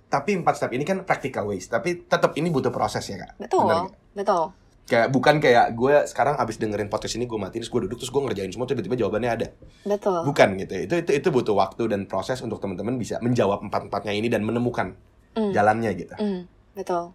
Tapi 0.09 0.37
empat 0.37 0.57
step 0.57 0.71
ini 0.73 0.85
kan 0.85 1.01
practical 1.03 1.49
ways. 1.49 1.65
Tapi 1.67 2.05
tetap 2.05 2.33
ini 2.37 2.49
butuh 2.49 2.69
proses 2.69 3.03
ya 3.05 3.17
kak. 3.19 3.41
Betul, 3.41 3.91
betul. 4.13 4.53
Kayak 4.85 5.09
bukan 5.09 5.41
kayak 5.41 5.73
gue 5.73 6.05
sekarang 6.05 6.37
abis 6.37 6.55
dengerin 6.55 6.87
podcast 6.87 7.17
ini 7.17 7.25
gue 7.25 7.33
matiin 7.35 7.57
terus 7.57 7.73
gue 7.73 7.81
duduk 7.89 7.97
terus 7.97 8.13
gue 8.13 8.21
ngerjain 8.21 8.53
semua 8.53 8.69
tiba-tiba 8.69 8.93
jawabannya 8.95 9.31
ada. 9.33 9.47
Betul. 9.81 10.21
Bukan 10.23 10.61
gitu. 10.61 10.73
Itu 10.77 10.93
itu 11.01 11.11
itu 11.11 11.27
butuh 11.29 11.55
waktu 11.55 11.89
dan 11.89 12.05
proses 12.05 12.37
untuk 12.39 12.57
teman-teman 12.59 12.93
bisa 12.95 13.17
menjawab 13.17 13.61
empat 13.61 13.89
empatnya 13.89 14.13
ini 14.13 14.29
dan 14.29 14.41
menemukan 14.41 14.93
Mm, 15.33 15.51
jalannya 15.51 15.91
gitu. 15.95 16.15
mm, 16.15 16.41
betul. 16.73 17.11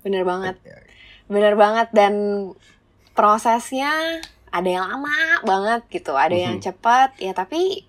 Bener 0.00 0.24
banget. 0.24 0.56
Ya, 0.62 0.80
Bener 1.28 1.54
banget 1.54 1.92
dan 1.92 2.14
prosesnya 3.12 3.92
ada 4.48 4.64
yang 4.64 4.84
lama 4.86 5.12
banget 5.42 5.82
gitu, 5.90 6.12
ada 6.12 6.32
yang 6.32 6.56
Mhm. 6.56 6.64
cepat 6.64 7.16
ya 7.18 7.32
tapi 7.32 7.84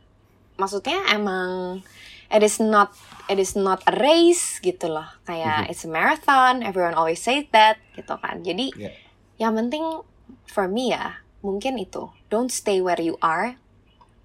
maksudnya 0.55 0.99
emang 1.09 1.79
it 2.27 2.41
is 2.41 2.59
not 2.59 2.91
it 3.33 3.41
is 3.41 3.57
not 3.57 3.81
a 3.89 3.93
race 3.97 4.61
gitu 4.61 4.93
loh. 4.93 5.09
Kayak 5.25 5.65
Mhm. 5.67 5.71
it's 5.73 5.83
a 5.83 5.89
marathon, 5.89 6.61
everyone 6.61 6.93
always 6.93 7.19
say 7.19 7.49
that 7.49 7.81
gitu 7.97 8.13
kan. 8.21 8.45
Jadi 8.45 8.69
Ya. 8.77 8.93
yang 9.41 9.57
penting 9.57 10.05
for 10.45 10.69
me 10.69 10.93
ya 10.93 11.25
mungkin 11.41 11.75
itu 11.81 12.07
don't 12.29 12.53
stay 12.53 12.79
where 12.79 13.01
you 13.01 13.17
are 13.19 13.57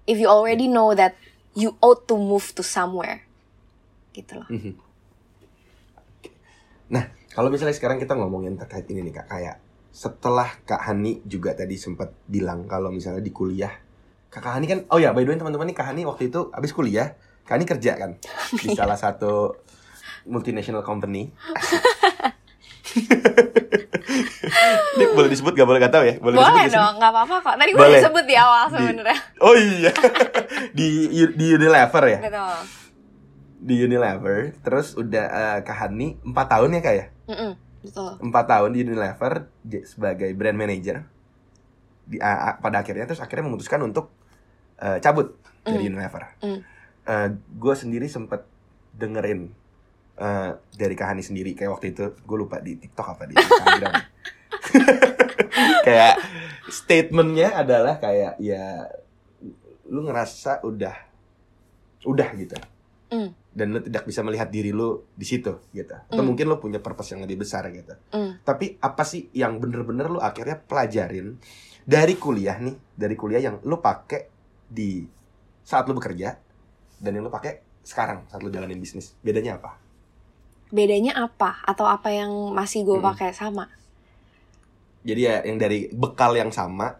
if 0.05 0.21
you 0.21 0.29
already 0.29 0.69
know 0.69 0.93
that 0.93 1.17
you 1.57 1.75
ought 1.81 2.05
to 2.05 2.15
move 2.15 2.53
to 2.53 2.61
somewhere 2.61 3.25
gitu 4.13 4.39
loh. 4.39 4.47
Mhm. 4.47 4.73
Nah, 6.89 7.05
kalau 7.33 7.53
misalnya 7.53 7.77
sekarang 7.77 8.01
kita 8.01 8.17
ngomongin 8.17 8.57
terkait 8.57 8.89
ini 8.89 9.05
nih 9.05 9.21
kak, 9.21 9.27
kayak 9.29 9.61
setelah 9.89 10.49
Kak 10.65 10.85
Hani 10.85 11.21
juga 11.25 11.53
tadi 11.53 11.77
sempat 11.77 12.13
bilang 12.25 12.65
kalau 12.65 12.89
misalnya 12.89 13.21
di 13.21 13.33
kuliah, 13.33 13.73
Kak 14.29 14.45
Hani 14.45 14.65
kan, 14.65 14.79
oh 14.89 14.97
ya 15.01 15.13
by 15.13 15.25
the 15.25 15.33
way 15.33 15.37
teman-teman 15.37 15.69
nih 15.69 15.77
Kak 15.77 15.93
Hani 15.93 16.05
waktu 16.05 16.33
itu 16.33 16.49
habis 16.53 16.73
kuliah, 16.73 17.13
Kak 17.49 17.57
Hani 17.57 17.65
kerja 17.65 17.97
kan 17.97 18.11
di 18.53 18.69
salah 18.71 18.93
satu 18.93 19.57
multinational 20.23 20.85
company. 20.85 21.33
ini 24.91 25.05
boleh 25.09 25.29
disebut 25.29 25.53
gak 25.53 25.65
boleh 25.65 25.79
gak 25.79 25.89
tahu 25.91 26.03
ya? 26.03 26.15
Boleh, 26.17 26.35
disebut 26.35 26.53
Boleh 26.55 26.69
dong, 26.69 26.93
nggak 26.97 27.11
apa-apa 27.11 27.35
kok. 27.41 27.55
Tadi 27.55 27.71
gue 27.71 27.79
Boleh. 27.79 27.91
udah 27.91 28.05
sebut 28.05 28.25
di 28.25 28.35
awal 28.35 28.63
Di- 28.63 28.71
sebenarnya. 28.71 29.17
Oh 29.39 29.55
iya, 29.55 29.91
di 30.77 30.87
di 31.31 31.45
Unilever 31.49 32.03
ya, 32.07 32.19
Betul. 32.19 32.55
di 33.59 33.75
Unilever. 33.79 34.37
Terus 34.59 34.87
udah 34.93 35.25
eh, 35.25 35.59
Kak 35.63 35.77
Hani 35.79 36.21
4 36.21 36.33
tahun 36.45 36.69
ya 36.71 36.81
kak 36.81 36.95
ya? 36.95 37.05
Mm-mm, 37.25 37.51
betul. 37.81 38.11
empat 38.19 38.45
tahun 38.47 38.69
di 38.71 38.79
Unilever 38.83 39.33
sebagai 39.83 40.29
brand 40.33 40.53
manager 40.55 41.05
di 42.03 42.17
a- 42.17 42.57
pada 42.57 42.81
akhirnya 42.81 43.05
terus 43.05 43.21
akhirnya 43.21 43.45
memutuskan 43.45 43.81
untuk 43.81 44.09
eh, 44.77 44.97
cabut 44.99 45.33
dari 45.61 45.81
Mm. 45.83 45.89
Unilever. 45.89 46.23
Mm. 46.41 46.61
Gue 47.35 47.73
sendiri 47.73 48.05
sempet 48.05 48.45
dengerin 48.93 49.49
eh, 50.17 50.51
dari 50.77 50.95
Kahani 50.95 51.25
sendiri 51.25 51.57
kayak 51.57 51.71
waktu 51.73 51.87
itu 51.91 52.13
gue 52.13 52.37
lupa 52.37 52.61
di 52.61 52.77
TikTok 52.77 53.07
apa 53.17 53.23
di 53.25 53.33
Instagram. 53.33 53.93
kayak 55.87 56.15
statementnya 56.69 57.57
adalah 57.57 57.97
kayak 57.97 58.37
ya 58.37 58.85
lu 59.89 60.05
ngerasa 60.05 60.61
udah 60.63 60.95
udah 62.05 62.29
gitu 62.37 62.57
Mm. 63.09 63.33
dan 63.57 63.67
lu 63.73 63.81
tidak 63.81 64.05
bisa 64.05 64.21
melihat 64.21 64.53
diri 64.53 64.69
lu 64.69 65.01
di 65.17 65.25
situ 65.25 65.49
gitu 65.73 65.95
atau 65.97 66.21
Mm. 66.21 66.29
mungkin 66.29 66.45
lu 66.45 66.61
punya 66.61 66.77
purpose 66.77 67.17
yang 67.17 67.25
lebih 67.25 67.41
besar 67.41 67.65
gitu 67.73 67.97
Mm. 68.13 68.45
tapi 68.45 68.77
apa 68.77 69.01
sih 69.01 69.33
yang 69.33 69.57
bener-bener 69.57 70.05
lu 70.05 70.21
akhirnya 70.21 70.61
pelajarin 70.61 71.41
dari 71.89 72.13
kuliah 72.21 72.61
nih 72.61 72.77
dari 72.93 73.17
kuliah 73.17 73.41
yang 73.41 73.57
lu 73.65 73.81
pakai 73.81 74.29
di 74.69 75.09
saat 75.65 75.89
lu 75.89 75.97
bekerja 75.97 76.37
dan 76.99 77.15
yang 77.15 77.23
lu 77.25 77.31
pakai 77.31 77.63
sekarang 77.81 78.27
saat 78.27 78.43
lu 78.43 78.51
jalanin 78.51 78.77
bisnis 78.77 79.15
bedanya 79.23 79.57
apa? 79.57 79.79
Bedanya 80.69 81.17
apa? 81.17 81.63
Atau 81.65 81.89
apa 81.89 82.13
yang 82.13 82.29
masih 82.53 82.85
gue 82.85 82.99
Mm. 83.01 83.05
pakai 83.09 83.33
sama? 83.33 83.65
Jadi 85.01 85.21
ya 85.23 85.41
yang 85.47 85.57
dari 85.57 85.87
bekal 85.89 86.35
yang 86.35 86.51
sama 86.51 86.93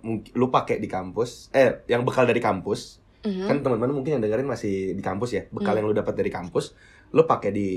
mungkin 0.00 0.30
lu 0.36 0.48
pakai 0.48 0.78
di 0.78 0.86
kampus 0.86 1.48
eh 1.50 1.82
yang 1.88 2.04
bekal 2.04 2.24
dari 2.24 2.38
kampus 2.38 3.00
Mhm. 3.24 3.48
kan 3.48 3.56
teman-teman 3.64 3.96
mungkin 3.96 4.20
yang 4.20 4.22
dengerin 4.22 4.44
masih 4.44 4.92
di 4.92 5.00
kampus 5.00 5.30
ya 5.32 5.42
bekal 5.48 5.72
Hmm. 5.72 5.80
yang 5.80 5.86
lu 5.88 5.96
dapat 5.96 6.12
dari 6.12 6.28
kampus 6.28 6.76
lu 7.10 7.24
pakai 7.24 7.50
di 7.50 7.68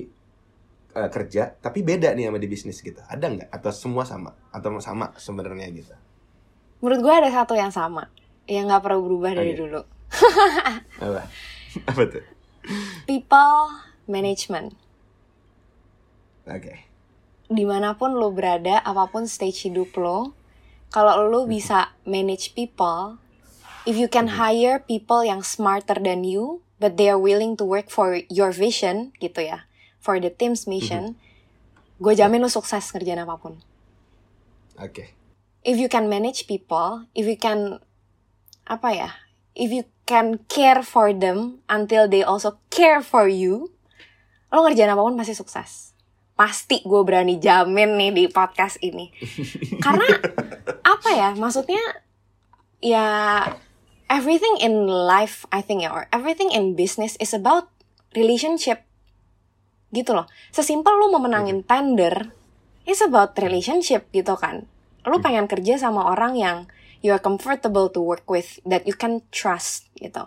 eh, 0.91 1.10
kerja 1.14 1.55
tapi 1.55 1.86
beda 1.86 2.12
nih 2.12 2.28
sama 2.28 2.39
di 2.41 2.49
bisnis 2.49 2.82
gitu. 2.82 2.99
Ada 3.05 3.26
nggak? 3.30 3.49
Atau 3.53 3.70
semua 3.70 4.01
sama? 4.03 4.34
Atau 4.49 4.74
sama 4.82 5.14
sebenarnya 5.16 5.70
gitu? 5.72 5.93
Menurut 6.82 6.99
gue 7.05 7.14
ada 7.14 7.30
satu 7.30 7.53
yang 7.53 7.70
sama. 7.70 8.10
Yang 8.49 8.64
nggak 8.72 8.82
pernah 8.82 8.99
berubah 9.01 9.32
dari 9.38 9.53
Oke. 9.53 9.60
dulu 9.62 9.82
apa? 11.01 11.30
Apa 11.89 12.01
tuh? 12.10 12.26
People 13.05 13.86
management. 14.10 14.76
Oke. 16.47 16.88
Di 17.47 17.64
mana 17.64 17.95
pun 17.95 18.16
lo 18.16 18.32
berada 18.32 18.84
apa 18.84 19.08
pun 19.08 19.24
stage 19.28 19.72
hidup 19.72 19.95
lo 19.95 20.36
kalau 20.91 21.28
lo 21.28 21.47
bisa 21.47 21.95
manage 22.08 22.55
people 22.55 23.20
if 23.88 23.95
you 23.95 24.08
can 24.08 24.36
hire 24.39 24.84
people 24.84 25.24
yang 25.24 25.43
smarter 25.43 25.95
than 25.99 26.28
you 26.28 26.64
but 26.80 26.95
they 26.99 27.08
are 27.08 27.20
willing 27.20 27.55
to 27.55 27.64
work 27.64 27.88
for 27.91 28.20
your 28.28 28.51
vision 28.51 29.16
gitu 29.24 29.47
ya 29.47 29.68
for 29.99 30.20
the 30.20 30.32
team's 30.32 30.68
mission 30.68 31.16
gue 31.99 32.14
jamin 32.16 32.43
lo 32.43 32.51
sukses 32.51 32.93
ngerjain 32.93 33.24
apa 33.24 33.36
pun. 33.39 33.58
Oke. 34.78 35.16
If 35.64 35.80
you 35.80 35.88
can 35.88 36.12
manage 36.12 36.47
people 36.47 37.08
if 37.16 37.28
you 37.28 37.39
can 37.39 37.80
apa 38.68 38.89
ya 38.91 39.10
if 39.55 39.72
you 39.72 39.88
can 40.08 40.39
care 40.47 40.82
for 40.82 41.12
them 41.12 41.60
until 41.68 42.08
they 42.08 42.24
also 42.24 42.58
care 42.72 43.03
for 43.03 43.28
you. 43.28 43.76
Lo 44.49 44.64
ngerjain 44.64 44.88
apa 44.88 45.03
pun 45.03 45.20
pasti 45.20 45.36
sukses. 45.36 45.91
Pasti 46.39 46.80
gue 46.88 47.01
berani 47.03 47.38
jamin 47.38 47.99
nih 47.99 48.12
di 48.16 48.24
podcast 48.32 48.80
ini. 48.80 49.12
Karena 49.86 50.08
apa 50.82 51.10
ya? 51.12 51.36
Maksudnya 51.36 51.84
ya 52.80 53.08
everything 54.08 54.64
in 54.64 54.88
life 54.88 55.43
I 55.51 55.60
think 55.60 55.84
ya 55.84 55.91
or 55.91 56.08
everything 56.16 56.55
in 56.55 56.80
business 56.80 57.20
is 57.20 57.36
about 57.36 57.68
relationship. 58.16 58.88
Gitu 59.91 60.16
loh. 60.16 60.32
Sesimpel 60.55 60.95
lu 60.95 61.12
mau 61.12 61.20
menangin 61.20 61.68
tender 61.68 62.32
it's 62.88 63.03
about 63.03 63.36
relationship 63.36 64.08
gitu 64.16 64.39
kan. 64.39 64.64
Lu 65.03 65.20
pengen 65.20 65.51
kerja 65.51 65.76
sama 65.76 66.08
orang 66.08 66.39
yang 66.39 66.58
you 67.02 67.14
are 67.14 67.22
comfortable 67.22 67.89
to 67.91 68.02
work 68.02 68.26
with 68.30 68.58
that 68.66 68.86
you 68.86 68.95
can 68.95 69.22
trust 69.30 69.89
gitu. 69.98 70.26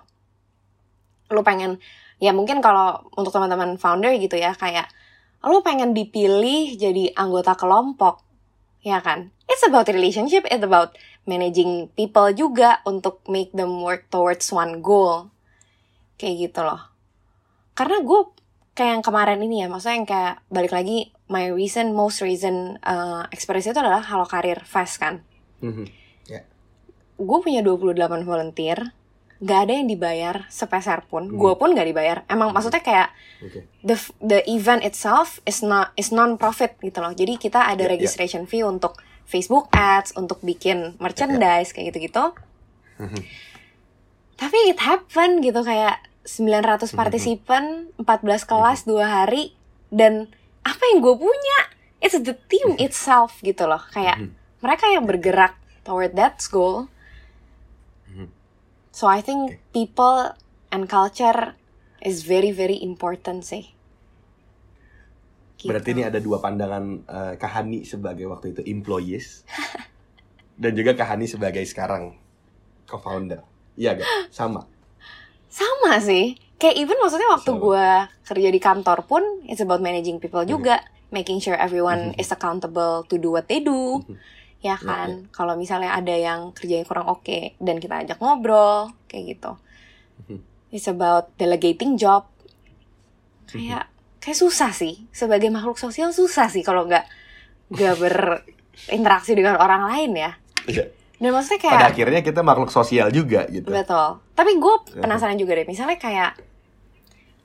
Lu 1.30 1.42
pengen 1.46 1.78
ya 2.20 2.34
mungkin 2.34 2.60
kalau 2.60 3.06
untuk 3.16 3.32
teman-teman 3.32 3.80
founder 3.80 4.12
gitu 4.18 4.36
ya 4.36 4.52
kayak 4.54 4.90
lu 5.46 5.64
pengen 5.64 5.96
dipilih 5.96 6.76
jadi 6.76 7.16
anggota 7.16 7.56
kelompok 7.56 8.22
ya 8.84 9.00
kan? 9.00 9.32
It's 9.50 9.64
about 9.66 9.90
relationship 9.90 10.46
it's 10.46 10.62
about 10.62 10.94
managing 11.26 11.90
people 11.94 12.30
juga 12.32 12.80
untuk 12.86 13.22
make 13.26 13.52
them 13.52 13.82
work 13.82 14.08
towards 14.12 14.46
one 14.52 14.80
goal. 14.84 15.32
Kayak 16.20 16.50
gitu 16.50 16.60
loh. 16.64 16.80
Karena 17.74 18.02
gue 18.04 18.20
kayak 18.76 19.00
yang 19.00 19.04
kemarin 19.04 19.40
ini 19.42 19.64
ya 19.64 19.68
maksudnya 19.68 19.96
yang 19.96 20.08
kayak 20.08 20.34
balik 20.48 20.72
lagi 20.72 21.12
my 21.30 21.52
recent 21.52 21.94
most 21.94 22.20
recent 22.20 22.80
uh, 22.82 23.24
experience 23.30 23.70
itu 23.70 23.78
adalah 23.78 24.02
Halo 24.02 24.26
Karir 24.26 24.60
Fest 24.66 24.98
kan? 25.00 25.22
Mhm. 25.60 25.99
Gue 27.20 27.38
punya 27.44 27.60
28 27.60 27.92
volunteer 28.24 28.96
gak 29.40 29.68
ada 29.68 29.72
yang 29.76 29.88
dibayar 29.88 30.44
sepeser 30.48 31.04
pun. 31.04 31.28
Hmm. 31.28 31.36
gue 31.36 31.52
pun 31.56 31.72
gak 31.72 31.84
dibayar. 31.84 32.24
Emang 32.28 32.52
maksudnya 32.52 32.80
kayak 32.80 33.08
oke. 33.40 33.60
the 33.84 33.96
the 34.20 34.40
event 34.48 34.80
itself 34.80 35.40
is 35.44 35.60
not 35.60 35.92
is 35.96 36.12
non 36.12 36.36
profit 36.36 36.76
gitu 36.80 37.00
loh. 37.00 37.12
Jadi 37.12 37.36
kita 37.36 37.68
ada 37.68 37.84
Ya, 37.84 37.88
ya. 37.88 37.92
registration 37.96 38.44
fee 38.44 38.64
untuk 38.64 39.00
Facebook 39.24 39.68
ads 39.72 40.12
untuk 40.12 40.40
bikin 40.40 40.96
merchandise 40.98 41.70
kayak 41.70 41.92
gitu 41.94 42.10
gitu 42.10 42.24
tapi 44.36 44.56
it 44.72 44.80
happen 44.80 45.44
gitu 45.44 45.60
kayak 45.60 46.00
900 46.24 46.92
partisipan 46.92 47.92
14 48.00 48.44
kelas 48.44 48.84
dua 48.84 49.06
hari 49.24 49.52
dan 49.88 50.28
apa 50.64 50.82
yang 50.92 51.00
gue 51.00 51.16
punya? 51.16 51.58
It's 52.00 52.16
the 52.16 52.36
team 52.48 52.76
itself 52.80 53.40
gitu 53.44 53.68
loh. 53.68 53.80
Kayak 53.92 54.32
mereka 54.60 54.88
yang 54.88 55.04
bergerak 55.04 55.56
toward 55.84 56.16
that 56.16 56.40
goal. 56.48 56.88
So 58.90 59.06
I 59.06 59.22
think 59.22 59.62
people 59.70 60.34
and 60.70 60.86
culture 60.86 61.54
is 62.02 62.22
very 62.22 62.50
very 62.50 62.78
important 62.82 63.42
sih 63.42 63.74
Gitu. 65.60 65.68
Berarti 65.76 65.92
ini 65.92 66.08
ada 66.08 66.16
dua 66.16 66.40
pandangan 66.40 67.04
eh, 67.04 67.34
Kahani 67.36 67.84
sebagai 67.84 68.24
waktu 68.32 68.56
itu 68.56 68.64
employees 68.64 69.44
dan 70.62 70.72
juga 70.72 70.96
Kahani 70.96 71.28
sebagai 71.28 71.60
sekarang 71.68 72.16
co-founder. 72.88 73.44
Iya 73.76 74.00
gak? 74.00 74.08
Sama. 74.32 74.64
sama 75.50 75.98
sih 75.98 76.38
kayak 76.62 76.78
even 76.78 76.94
maksudnya 77.02 77.26
waktu 77.26 77.50
gue 77.50 77.86
kerja 78.22 78.48
di 78.54 78.60
kantor 78.62 79.02
pun 79.02 79.42
it's 79.50 79.58
about 79.58 79.82
managing 79.82 80.22
people 80.22 80.46
Mhm. 80.46 80.48
juga 80.48 80.78
making 81.10 81.42
sure 81.42 81.58
everyone 81.58 82.14
Mhm. 82.14 82.22
is 82.22 82.30
accountable 82.30 83.02
to 83.10 83.18
do 83.18 83.34
what 83.34 83.50
they 83.50 83.58
do 83.58 83.98
Mhm. 84.06 84.14
Ya 84.60 84.76
kan? 84.76 85.28
kalau 85.32 85.56
misalnya 85.56 85.96
ada 85.96 86.12
yang 86.12 86.52
kerjanya 86.52 86.84
kurang 86.84 87.08
oke 87.08 87.56
dan 87.56 87.80
kita 87.80 88.04
ajak 88.04 88.20
ngobrol 88.20 88.92
kayak 89.08 89.36
gitu. 89.36 89.52
Mhm. 90.24 90.38
it's 90.70 90.86
about 90.86 91.32
delegating 91.34 91.96
job. 91.96 92.28
Kayak 93.48 93.90
kayak 94.20 94.38
susah 94.38 94.70
sih. 94.70 95.08
Sebagai 95.10 95.50
makhluk 95.50 95.74
sosial 95.74 96.12
susah 96.12 96.46
sih 96.46 96.62
kalau 96.62 96.86
nggak 96.86 97.02
nggak 97.72 97.94
berinteraksi 97.98 99.32
dengan 99.34 99.58
orang 99.58 99.88
lain 99.88 100.12
ya. 100.14 100.32
Iya. 100.68 100.84
dan 101.20 101.36
maksudnya 101.36 101.60
Pada 101.60 101.68
kayak 101.68 101.90
akhirnya 101.92 102.20
kita 102.22 102.40
makhluk 102.40 102.70
sosial 102.70 103.08
juga 103.10 103.44
gitu. 103.48 103.68
betul. 103.68 104.20
Tapi 104.32 104.56
gue 104.56 104.74
penasaran 104.96 105.36
juga 105.36 105.52
deh. 105.52 105.68
Misalnya 105.68 106.00
kayak 106.00 106.32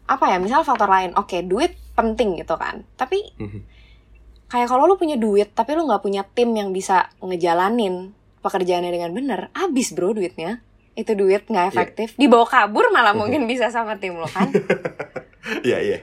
apa 0.06 0.26
ya? 0.30 0.38
Misal 0.38 0.64
faktor 0.64 0.88
lain. 0.88 1.12
Oke 1.16 1.44
duit 1.44 1.76
penting 1.92 2.40
gitu 2.40 2.56
kan. 2.56 2.84
Tapi 2.96 3.36
Mhm. 3.36 3.60
Kayak 4.56 4.72
kalau 4.72 4.88
lu 4.88 4.96
punya 4.96 5.20
duit 5.20 5.52
tapi 5.52 5.76
lu 5.76 5.84
nggak 5.84 6.00
punya 6.00 6.24
tim 6.24 6.56
yang 6.56 6.72
bisa 6.72 7.12
ngejalanin 7.20 8.16
pekerjaannya 8.40 8.92
dengan 8.96 9.12
bener 9.12 9.40
abis 9.52 9.92
bro 9.92 10.16
duitnya 10.16 10.64
itu 10.96 11.12
duit 11.12 11.44
nggak 11.44 11.76
efektif 11.76 12.16
dibawa 12.16 12.48
kabur 12.48 12.88
malah 12.96 13.12
mungkin 13.20 13.44
bisa 13.52 13.68
sama 13.68 14.00
tim 14.00 14.16
lo 14.16 14.32
kan 14.32 14.48
Iya 15.62 15.78
iya. 15.82 16.00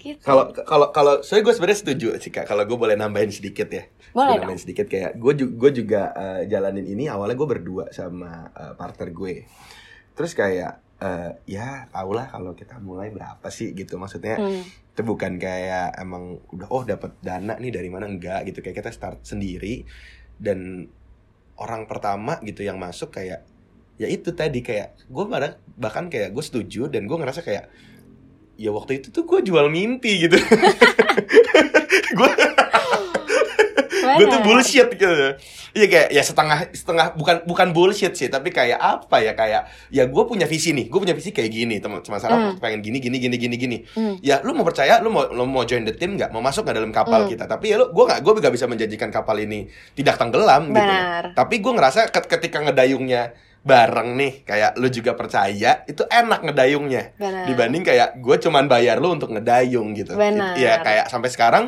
gitu 0.00 0.18
Kalau 0.24 0.50
kalau 0.50 0.90
kalau 0.90 1.14
saya 1.20 1.44
gue 1.44 1.52
sebenarnya 1.52 1.80
setuju 1.84 2.08
sih 2.18 2.32
kak. 2.32 2.48
Kalau 2.48 2.64
gue 2.64 2.74
boleh 2.74 2.96
nambahin 2.96 3.30
sedikit 3.30 3.68
ya. 3.70 3.86
boleh 4.10 4.34
Gue 4.34 4.34
dong 4.34 4.40
nambahin 4.42 4.62
sedikit 4.66 4.86
kayak 4.90 5.14
gue 5.14 5.32
juga 5.38 5.52
gue 5.54 5.70
juga 5.84 6.02
eh, 6.16 6.42
jalanin 6.50 6.86
ini 6.88 7.06
awalnya 7.06 7.36
gue 7.38 7.48
berdua 7.48 7.84
sama 7.94 8.50
eh, 8.50 8.74
partner 8.74 9.08
gue. 9.12 9.34
Terus 10.16 10.32
kayak 10.34 10.72
eh, 11.00 11.30
ya 11.48 11.88
tau 11.88 12.12
lah 12.12 12.28
kalau 12.28 12.52
kita 12.52 12.76
mulai 12.78 13.10
berapa 13.10 13.48
sih 13.48 13.72
gitu. 13.72 13.96
Maksudnya 13.96 14.36
Hmm, 14.36 14.62
itu 14.64 15.00
bukan 15.02 15.40
kayak 15.40 15.96
emang 15.98 16.38
udah 16.52 16.68
oh 16.68 16.84
dapat 16.84 17.16
dana 17.24 17.56
nih 17.56 17.72
dari 17.72 17.88
mana? 17.88 18.06
Enggak 18.06 18.46
gitu. 18.48 18.60
Kayak 18.60 18.84
kita 18.84 18.90
start 18.92 19.24
sendiri 19.24 19.84
dan 20.40 20.88
orang 21.60 21.84
pertama 21.84 22.40
gitu 22.40 22.64
yang 22.64 22.80
masuk 22.80 23.12
kayak 23.12 23.44
ya 24.00 24.08
itu 24.08 24.32
tadi 24.32 24.64
kayak 24.64 24.96
gue 25.12 25.24
bahkan 25.28 25.60
bahkan 25.76 26.04
kayak 26.08 26.32
gue 26.32 26.40
setuju 26.40 26.88
dan 26.88 27.04
gue 27.04 27.16
ngerasa 27.20 27.44
kayak 27.44 27.68
ya 28.56 28.72
waktu 28.72 29.00
itu 29.04 29.12
tuh 29.12 29.28
gue 29.28 29.40
jual 29.44 29.68
mimpi 29.68 30.24
gitu. 30.28 30.36
Gue 32.10 32.26
gue 34.00 34.26
tuh 34.26 34.40
bullshit 34.40 34.88
gitu. 34.90 35.36
Iya 35.70 35.86
kayak 35.86 36.08
ya 36.10 36.20
setengah 36.20 36.58
setengah 36.70 37.06
bukan 37.12 37.36
bukan 37.44 37.68
bullshit 37.70 38.12
sih 38.12 38.26
tapi 38.26 38.50
kayak 38.50 38.76
apa 38.76 39.16
ya 39.18 39.32
kayak 39.32 39.62
ya 39.88 40.04
gue 40.04 40.22
punya 40.24 40.44
visi 40.44 40.70
nih 40.70 40.86
gue 40.86 40.98
punya 40.98 41.12
visi 41.12 41.30
kayak 41.30 41.46
gini 41.48 41.78
teman 41.78 42.00
teman 42.00 42.18
sarap 42.18 42.36
Hmm. 42.36 42.54
pengen 42.56 42.80
gini 42.80 42.98
gini 42.98 43.16
gini 43.16 43.36
gini 43.36 43.56
gini. 43.56 43.76
Hmm, 43.90 44.18
ya 44.18 44.40
lu 44.40 44.52
mau 44.52 44.62
percaya 44.62 44.98
lu 44.98 45.08
mau 45.08 45.26
lu 45.26 45.44
mau 45.44 45.62
join 45.62 45.82
the 45.82 45.92
team 45.92 46.14
nggak? 46.14 46.28
Mau 46.28 46.40
masuk 46.40 46.62
nggak 46.62 46.76
dalam 46.76 46.90
kapal 46.90 47.22
Hmm. 47.22 47.30
kita? 47.30 47.44
Tapi 47.44 47.66
ya 47.68 47.76
lu 47.76 47.88
gue 47.88 48.04
nggak 48.04 48.20
gue 48.20 48.32
nggak 48.36 48.52
bisa 48.52 48.66
menjanjikan 48.66 49.10
kapal 49.10 49.36
ini 49.36 49.66
tidak 49.92 50.16
tenggelam 50.16 50.68
gitu. 50.68 50.80
Benar. 50.80 51.22
Tapi 51.32 51.54
gue 51.56 51.72
ngerasa 51.72 52.00
ket- 52.08 52.26
ketika 52.28 52.58
ngedayungnya 52.60 53.32
bareng 53.60 54.16
nih 54.16 54.40
kayak 54.42 54.74
lu 54.74 54.88
juga 54.88 55.12
percaya 55.12 55.84
itu 55.84 56.00
enak 56.02 56.40
ngedayungnya. 56.42 57.12
Benar. 57.14 57.44
Dibanding 57.44 57.84
kayak 57.84 58.16
gue 58.16 58.36
cuman 58.38 58.64
bayar 58.64 58.96
lu 58.96 59.12
untuk 59.12 59.28
ngedayung 59.30 59.92
gitu. 59.92 60.16
Benar. 60.16 60.56
ya 60.56 60.80
kayak 60.80 61.06
sampai 61.06 61.28
sekarang 61.28 61.64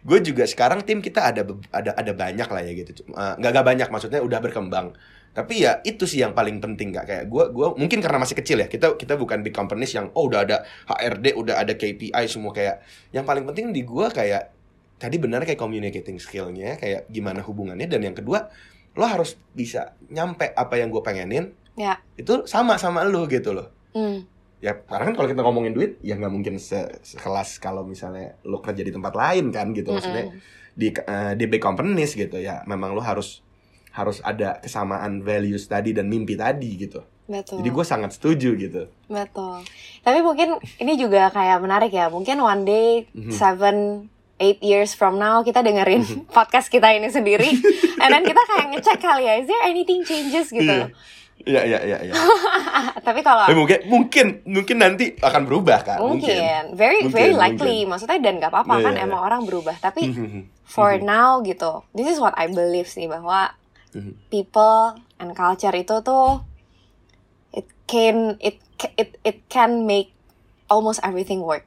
gue 0.00 0.18
juga 0.20 0.44
sekarang 0.44 0.80
tim 0.82 0.98
kita 0.98 1.20
ada 1.20 1.42
ada 1.70 1.90
ada 1.92 2.12
banyak 2.12 2.48
lah 2.48 2.62
ya 2.64 2.72
gitu 2.72 3.04
Uh, 3.10 3.36
nggak 3.36 3.50
nggak 3.52 3.66
banyak 3.66 3.88
maksudnya 3.88 4.20
udah 4.20 4.40
berkembang 4.40 4.96
tapi 5.30 5.62
ya 5.62 5.78
itu 5.86 6.10
sih 6.10 6.18
yang 6.18 6.34
paling 6.34 6.58
penting 6.58 6.90
kak 6.90 7.06
kayak 7.06 7.24
gue 7.30 7.44
gua 7.54 7.70
mungkin 7.78 8.02
karena 8.02 8.18
masih 8.18 8.34
kecil 8.34 8.58
ya 8.58 8.66
kita 8.66 8.98
kita 8.98 9.14
bukan 9.14 9.46
big 9.46 9.54
companies 9.54 9.94
yang 9.94 10.10
oh 10.18 10.26
udah 10.26 10.42
ada 10.42 10.56
HRD 10.90 11.38
udah 11.38 11.54
ada 11.54 11.78
KPI 11.78 12.24
semua 12.26 12.50
kayak 12.50 12.82
yang 13.12 13.22
paling 13.22 13.46
penting 13.46 13.70
di 13.70 13.86
gue 13.86 14.06
kayak 14.10 14.50
tadi 14.98 15.16
benar 15.16 15.46
kayak 15.46 15.56
communicating 15.56 16.18
skillnya 16.18 16.74
kayak 16.76 17.06
gimana 17.06 17.46
hubungannya 17.46 17.86
dan 17.86 18.02
yang 18.02 18.16
kedua 18.16 18.50
lo 18.90 19.06
harus 19.06 19.38
bisa 19.54 19.94
nyampe 20.10 20.50
apa 20.50 20.74
yang 20.76 20.90
gue 20.90 20.98
pengenin 21.00 21.54
Ya. 21.78 22.02
itu 22.12 22.44
sama 22.44 22.76
sama 22.76 23.06
lo 23.06 23.24
gitu 23.24 23.54
loh 23.54 23.70
Hmm. 23.90 24.22
Ya 24.60 24.76
karena 24.78 25.08
kan 25.08 25.14
kalau 25.14 25.28
kita 25.28 25.40
ngomongin 25.40 25.72
duit 25.72 25.96
ya 26.00 26.14
nggak 26.14 26.28
mungkin 26.28 26.54
se- 26.56 27.00
sekelas 27.00 27.56
kalau 27.56 27.82
misalnya 27.82 28.36
lo 28.44 28.60
kerja 28.60 28.80
di 28.80 28.90
tempat 28.90 29.12
lain 29.12 29.48
kan 29.48 29.72
gitu 29.72 29.90
maksudnya 29.90 30.28
Mm-mm. 30.28 30.40
di 30.72 30.88
eh, 30.92 31.32
di 31.34 31.44
big 31.44 31.58
companies 31.58 32.12
gitu 32.12 32.36
ya 32.36 32.60
memang 32.64 32.92
lo 32.92 33.00
harus 33.00 33.40
harus 33.90 34.20
ada 34.20 34.60
kesamaan 34.60 35.20
values 35.20 35.64
tadi 35.64 35.90
dan 35.90 36.06
mimpi 36.06 36.36
tadi 36.36 36.76
gitu 36.78 37.00
Betul. 37.24 37.58
jadi 37.58 37.68
gue 37.70 37.84
sangat 37.84 38.10
setuju 38.12 38.54
gitu 38.54 38.82
Betul. 39.06 39.64
Tapi 40.00 40.18
mungkin 40.20 40.48
ini 40.76 40.94
juga 40.94 41.28
kayak 41.28 41.58
menarik 41.58 41.90
ya. 41.90 42.06
Mungkin 42.06 42.38
one 42.38 42.62
day, 42.62 42.88
Mhm. 43.10 43.30
seven, 43.30 43.76
eight 44.36 44.58
years 44.60 44.92
from 44.92 45.14
now 45.14 45.40
kita 45.40 45.60
dengerin 45.60 46.00
podcast 46.36 46.66
kita 46.66 46.90
ini 46.90 47.06
sendiri, 47.06 47.50
and 47.96 48.08
then 48.08 48.22
kita 48.22 48.40
kayak 48.40 48.66
ngecek 48.72 48.98
kali 48.98 49.24
ya, 49.24 49.36
is 49.36 49.44
there 49.44 49.60
anything 49.62 50.00
changes 50.00 50.48
gitu. 50.48 50.88
Iya 51.40 51.62
iya 51.64 51.78
iya 51.80 51.98
iya. 52.02 52.14
Tapi 53.06 53.20
kalau 53.20 53.48
Tapi 53.48 53.56
mungkin 53.56 53.78
mungkin 53.86 54.26
mungkin 54.44 54.76
nanti 54.76 55.16
akan 55.16 55.42
berubah 55.44 55.80
kan? 55.80 55.98
mungkin, 55.98 56.76
very 56.76 57.00
Mungkin, 57.02 57.10
very 57.10 57.32
mungkin. 57.32 57.56
likely, 57.56 57.78
maksudnya 57.84 58.20
dan 58.20 58.36
gak 58.38 58.52
apa-apa 58.52 58.76
Iya, 58.76 58.84
kan 58.84 58.94
iya, 58.94 59.04
emang 59.04 59.20
orang 59.20 59.42
berubah. 59.44 59.72
Tapi 59.74 60.04
Mhm. 60.04 60.42
for 60.62 60.98
now 60.98 61.40
gitu, 61.40 61.80
this 61.90 62.06
is 62.06 62.18
what 62.18 62.36
I 62.36 62.46
believe 62.46 62.86
sih 62.86 63.08
bahwa 63.08 63.56
Mhm. 63.90 64.28
people 64.28 64.94
and 65.16 65.32
culture 65.32 65.72
itu 65.72 65.96
tuh 66.00 66.44
it 67.50 67.64
can 67.84 68.36
it 68.38 68.60
it 68.94 69.16
it 69.22 69.42
can 69.46 69.82
make 69.82 70.12
almost 70.66 71.00
everything 71.00 71.40
work. 71.40 71.66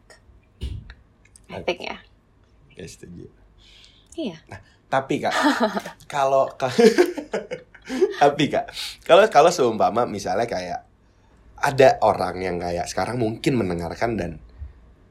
I 1.49 1.61
think 1.61 1.81
ya. 1.81 1.97
Ya 2.71 2.85
setuju. 2.85 3.25
Iya. 4.13 4.37
Tapi 4.87 5.17
kak, 5.19 5.33
kalau 6.13 6.45
ka- 6.51 6.69
tapi 8.21 8.49
kak, 8.51 8.71
kalau 9.03 9.27
kalau 9.27 9.51
seumpama 9.51 10.07
misalnya 10.07 10.47
kayak 10.47 10.87
ada 11.63 11.95
orang 12.03 12.35
yang 12.43 12.57
kayak 12.59 12.87
sekarang 12.91 13.15
mungkin 13.19 13.55
mendengarkan 13.55 14.19
dan 14.19 14.31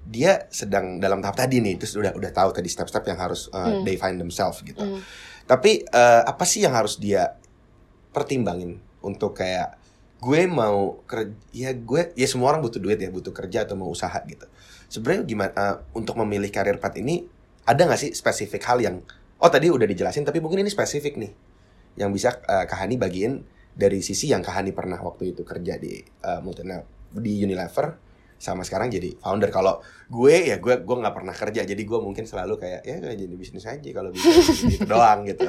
dia 0.02 0.50
sedang 0.50 0.98
dalam 0.98 1.22
tahap 1.22 1.38
tadi 1.38 1.62
nih, 1.62 1.78
terus 1.78 1.94
udah 1.94 2.12
udah 2.12 2.30
tahu 2.34 2.50
tadi 2.50 2.66
step-step 2.66 3.06
yang 3.06 3.18
harus 3.22 3.46
uh, 3.54 3.70
Hmm. 3.70 3.82
they 3.86 3.94
find 3.96 4.18
themselves 4.18 4.60
gitu. 4.66 4.82
Hmm. 4.82 5.00
Tapi 5.46 5.86
eh, 5.86 6.22
apa 6.26 6.42
sih 6.42 6.62
yang 6.66 6.74
harus 6.74 6.98
dia 6.98 7.38
pertimbangin 8.10 8.82
untuk 9.00 9.38
kayak 9.38 9.78
gue 10.22 10.46
mau 10.46 11.02
kerja 11.06 11.34
ya 11.50 11.70
gue 11.74 12.14
ya 12.14 12.26
semua 12.30 12.54
orang 12.54 12.62
butuh 12.62 12.78
duit 12.78 12.98
ya 12.98 13.10
butuh 13.10 13.34
kerja 13.34 13.66
atau 13.66 13.74
mau 13.78 13.90
usaha 13.90 14.14
gitu. 14.26 14.46
Sebenarnya 14.90 15.22
gimana 15.26 15.50
eh, 15.54 15.76
untuk 15.94 16.18
memilih 16.18 16.50
karir 16.50 16.78
path 16.82 16.98
ini 16.98 17.26
ada 17.62 17.86
nggak 17.86 18.00
sih 18.00 18.10
spesifik 18.10 18.62
hal 18.66 18.82
yang 18.82 19.02
oh 19.42 19.50
tadi 19.50 19.70
udah 19.70 19.86
dijelasin 19.86 20.22
tapi 20.22 20.38
mungkin 20.38 20.62
ini 20.62 20.70
spesifik 20.70 21.18
nih 21.18 21.30
yang 21.96 22.10
bisa 22.10 22.40
eh, 22.48 22.64
Kahani 22.68 22.96
bagiin 22.96 23.42
dari 23.72 24.04
sisi 24.04 24.28
yang 24.30 24.44
Kahani 24.44 24.70
pernah 24.76 25.00
waktu 25.00 25.32
itu 25.32 25.42
kerja 25.48 25.80
di 25.80 25.96
multinational 26.44 26.84
di 27.12 27.44
Unilever 27.44 28.12
sama 28.42 28.66
sekarang 28.66 28.90
jadi 28.90 29.14
founder. 29.22 29.54
Kalau 29.54 29.78
gue 30.10 30.50
ya 30.50 30.58
gue 30.58 30.82
gue 30.82 30.96
nggak 30.98 31.14
pernah 31.14 31.30
kerja. 31.30 31.62
Jadi 31.62 31.82
gue 31.86 31.98
mungkin 32.02 32.26
selalu 32.26 32.58
kayak 32.58 32.82
ya 32.82 32.98
kayak 32.98 33.18
jadi 33.22 33.34
bisnis 33.38 33.70
aja 33.70 33.88
kalau 33.94 34.10
bisa. 34.10 34.26
Gitu 34.74 34.82
doang 34.82 35.22
gitu. 35.30 35.46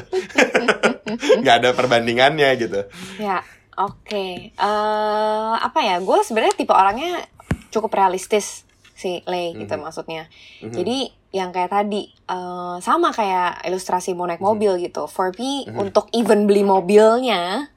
Nggak 1.42 1.56
ada 1.66 1.70
perbandingannya 1.74 2.50
gitu. 2.62 2.86
Ya, 3.18 3.42
oke. 3.74 4.54
Eh, 4.54 5.54
apa 5.58 5.80
ya? 5.82 5.98
Gue 6.06 6.22
sebenarnya 6.22 6.54
tipe 6.54 6.70
orangnya 6.70 7.26
cukup 7.74 7.98
realistis 7.98 8.70
sih, 9.04 9.20
Le, 9.24 9.52
gitu 9.54 9.76
Mhm. 9.76 9.82
maksudnya. 9.84 10.32
Mhm. 10.64 10.72
Jadi 10.72 10.98
yang 11.30 11.52
kayak 11.52 11.70
tadi 11.70 12.08
eh, 12.08 12.76
sama 12.80 13.12
kayak 13.12 13.68
ilustrasi 13.68 14.16
mau 14.16 14.24
naik 14.24 14.40
Mhm. 14.40 14.48
mobil 14.48 14.72
gitu. 14.80 15.04
For 15.06 15.36
me 15.36 15.68
Mhm. 15.68 15.76
untuk 15.78 16.08
even 16.12 16.48
beli 16.48 16.64
mobilnya 16.64 17.68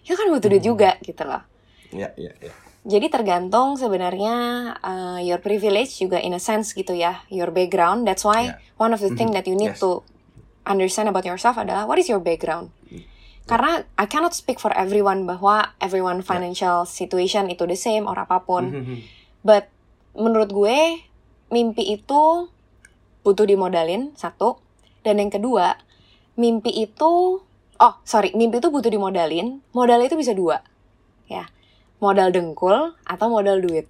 itu 0.00 0.14
kan 0.14 0.30
butuh 0.30 0.46
duit 0.46 0.62
Mhm. 0.62 0.70
juga 0.70 0.90
gitu 1.02 1.26
loh. 1.26 1.42
ya 1.90 2.10
ya 2.14 2.30
ya 2.38 2.50
Jadi 2.86 3.06
tergantung 3.08 3.74
sebenarnya 3.74 4.34
uh, 4.78 5.18
your 5.18 5.42
privilege 5.42 5.98
juga 5.98 6.18
in 6.18 6.30
a 6.30 6.38
sense 6.38 6.70
gitu 6.70 6.94
ya, 6.94 7.26
your 7.28 7.50
background. 7.50 8.06
That's 8.06 8.22
why 8.22 8.46
Yeah. 8.46 8.62
one 8.78 8.94
of 8.94 9.02
the 9.02 9.10
thing 9.10 9.30
Mhm. 9.30 9.34
that 9.34 9.46
you 9.46 9.54
need 9.54 9.74
Yes. 9.74 9.82
to 9.82 10.06
understand 10.62 11.06
about 11.06 11.22
yourself 11.22 11.54
adalah 11.56 11.82
what 11.82 11.98
is 11.98 12.06
your 12.06 12.18
background. 12.18 12.70
Mm. 12.86 13.02
Karena 13.44 13.70
I 13.94 14.06
cannot 14.06 14.34
speak 14.34 14.58
for 14.58 14.70
everyone 14.70 15.22
bahwa 15.24 15.74
everyone 15.78 16.22
financial 16.22 16.82
situation 16.84 17.46
itu 17.46 17.62
the 17.64 17.74
same 17.74 18.02
or 18.02 18.14
apa 18.14 18.42
pun. 18.42 18.64
Mhm. 18.70 18.96
But 19.42 19.66
menurut 20.16 20.50
gue 20.50 21.04
mimpi 21.52 21.94
itu 21.94 22.50
butuh 23.22 23.46
dimodalin 23.46 24.16
satu, 24.18 24.58
dan 25.06 25.22
yang 25.22 25.30
kedua 25.30 25.78
mimpi 26.36 26.68
itu 26.74 27.40
oh 27.76 27.94
sorry 28.02 28.32
mimpi 28.34 28.58
itu 28.58 28.68
butuh 28.72 28.90
dimodalin. 28.90 29.62
Modal 29.70 30.02
itu 30.02 30.18
bisa 30.18 30.34
dua, 30.34 30.64
ya 31.30 31.46
modal 32.02 32.32
dengkul 32.34 32.92
atau 33.06 33.26
modal 33.30 33.62
duit. 33.62 33.88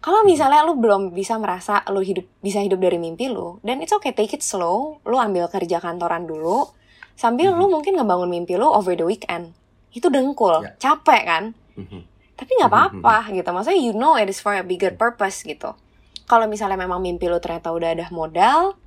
Kalau 0.00 0.24
misalnya 0.24 0.64
lu 0.64 0.80
belum 0.80 1.12
bisa 1.12 1.36
merasa 1.36 1.84
lu 1.92 2.00
hidup 2.00 2.24
bisa 2.40 2.64
hidup 2.64 2.80
dari 2.80 2.96
mimpi 2.96 3.28
lu, 3.28 3.60
dan 3.60 3.84
it's 3.84 3.92
okay 3.92 4.16
take 4.16 4.32
it 4.32 4.40
slow. 4.40 4.98
Lu 5.04 5.20
ambil 5.20 5.46
kerja 5.52 5.76
kantoran 5.76 6.24
dulu, 6.24 6.72
sambil 7.20 7.52
lu 7.52 7.68
mungkin 7.68 8.00
ngebangun 8.00 8.32
mimpi 8.32 8.56
lu 8.56 8.64
over 8.64 8.96
the 8.96 9.04
weekend. 9.04 9.52
Itu 9.92 10.08
dengkul, 10.08 10.64
Ya. 10.64 10.72
capek 10.78 11.22
kan? 11.26 11.44
Mhm. 11.76 12.09
Tapi 12.40 12.56
nggak 12.56 12.72
apa-apa 12.72 13.36
gitu. 13.36 13.52
Maksudnya 13.52 13.80
you 13.84 13.92
know 13.92 14.16
it 14.16 14.32
is 14.32 14.40
for 14.40 14.56
a 14.56 14.64
bigger 14.64 14.96
purpose 14.96 15.44
gitu. 15.44 15.76
Kalau 16.24 16.48
misalnya 16.48 16.80
memang 16.80 17.04
mimpi 17.04 17.28
lu 17.28 17.36
ternyata 17.36 17.68
udah 17.68 17.92
ada 17.92 18.08
modal 18.08 18.80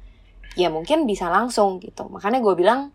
ya 0.58 0.74
mungkin 0.74 1.06
bisa 1.06 1.30
langsung 1.30 1.78
gitu. 1.78 2.10
Makanya 2.10 2.42
gue 2.42 2.54
bilang 2.58 2.90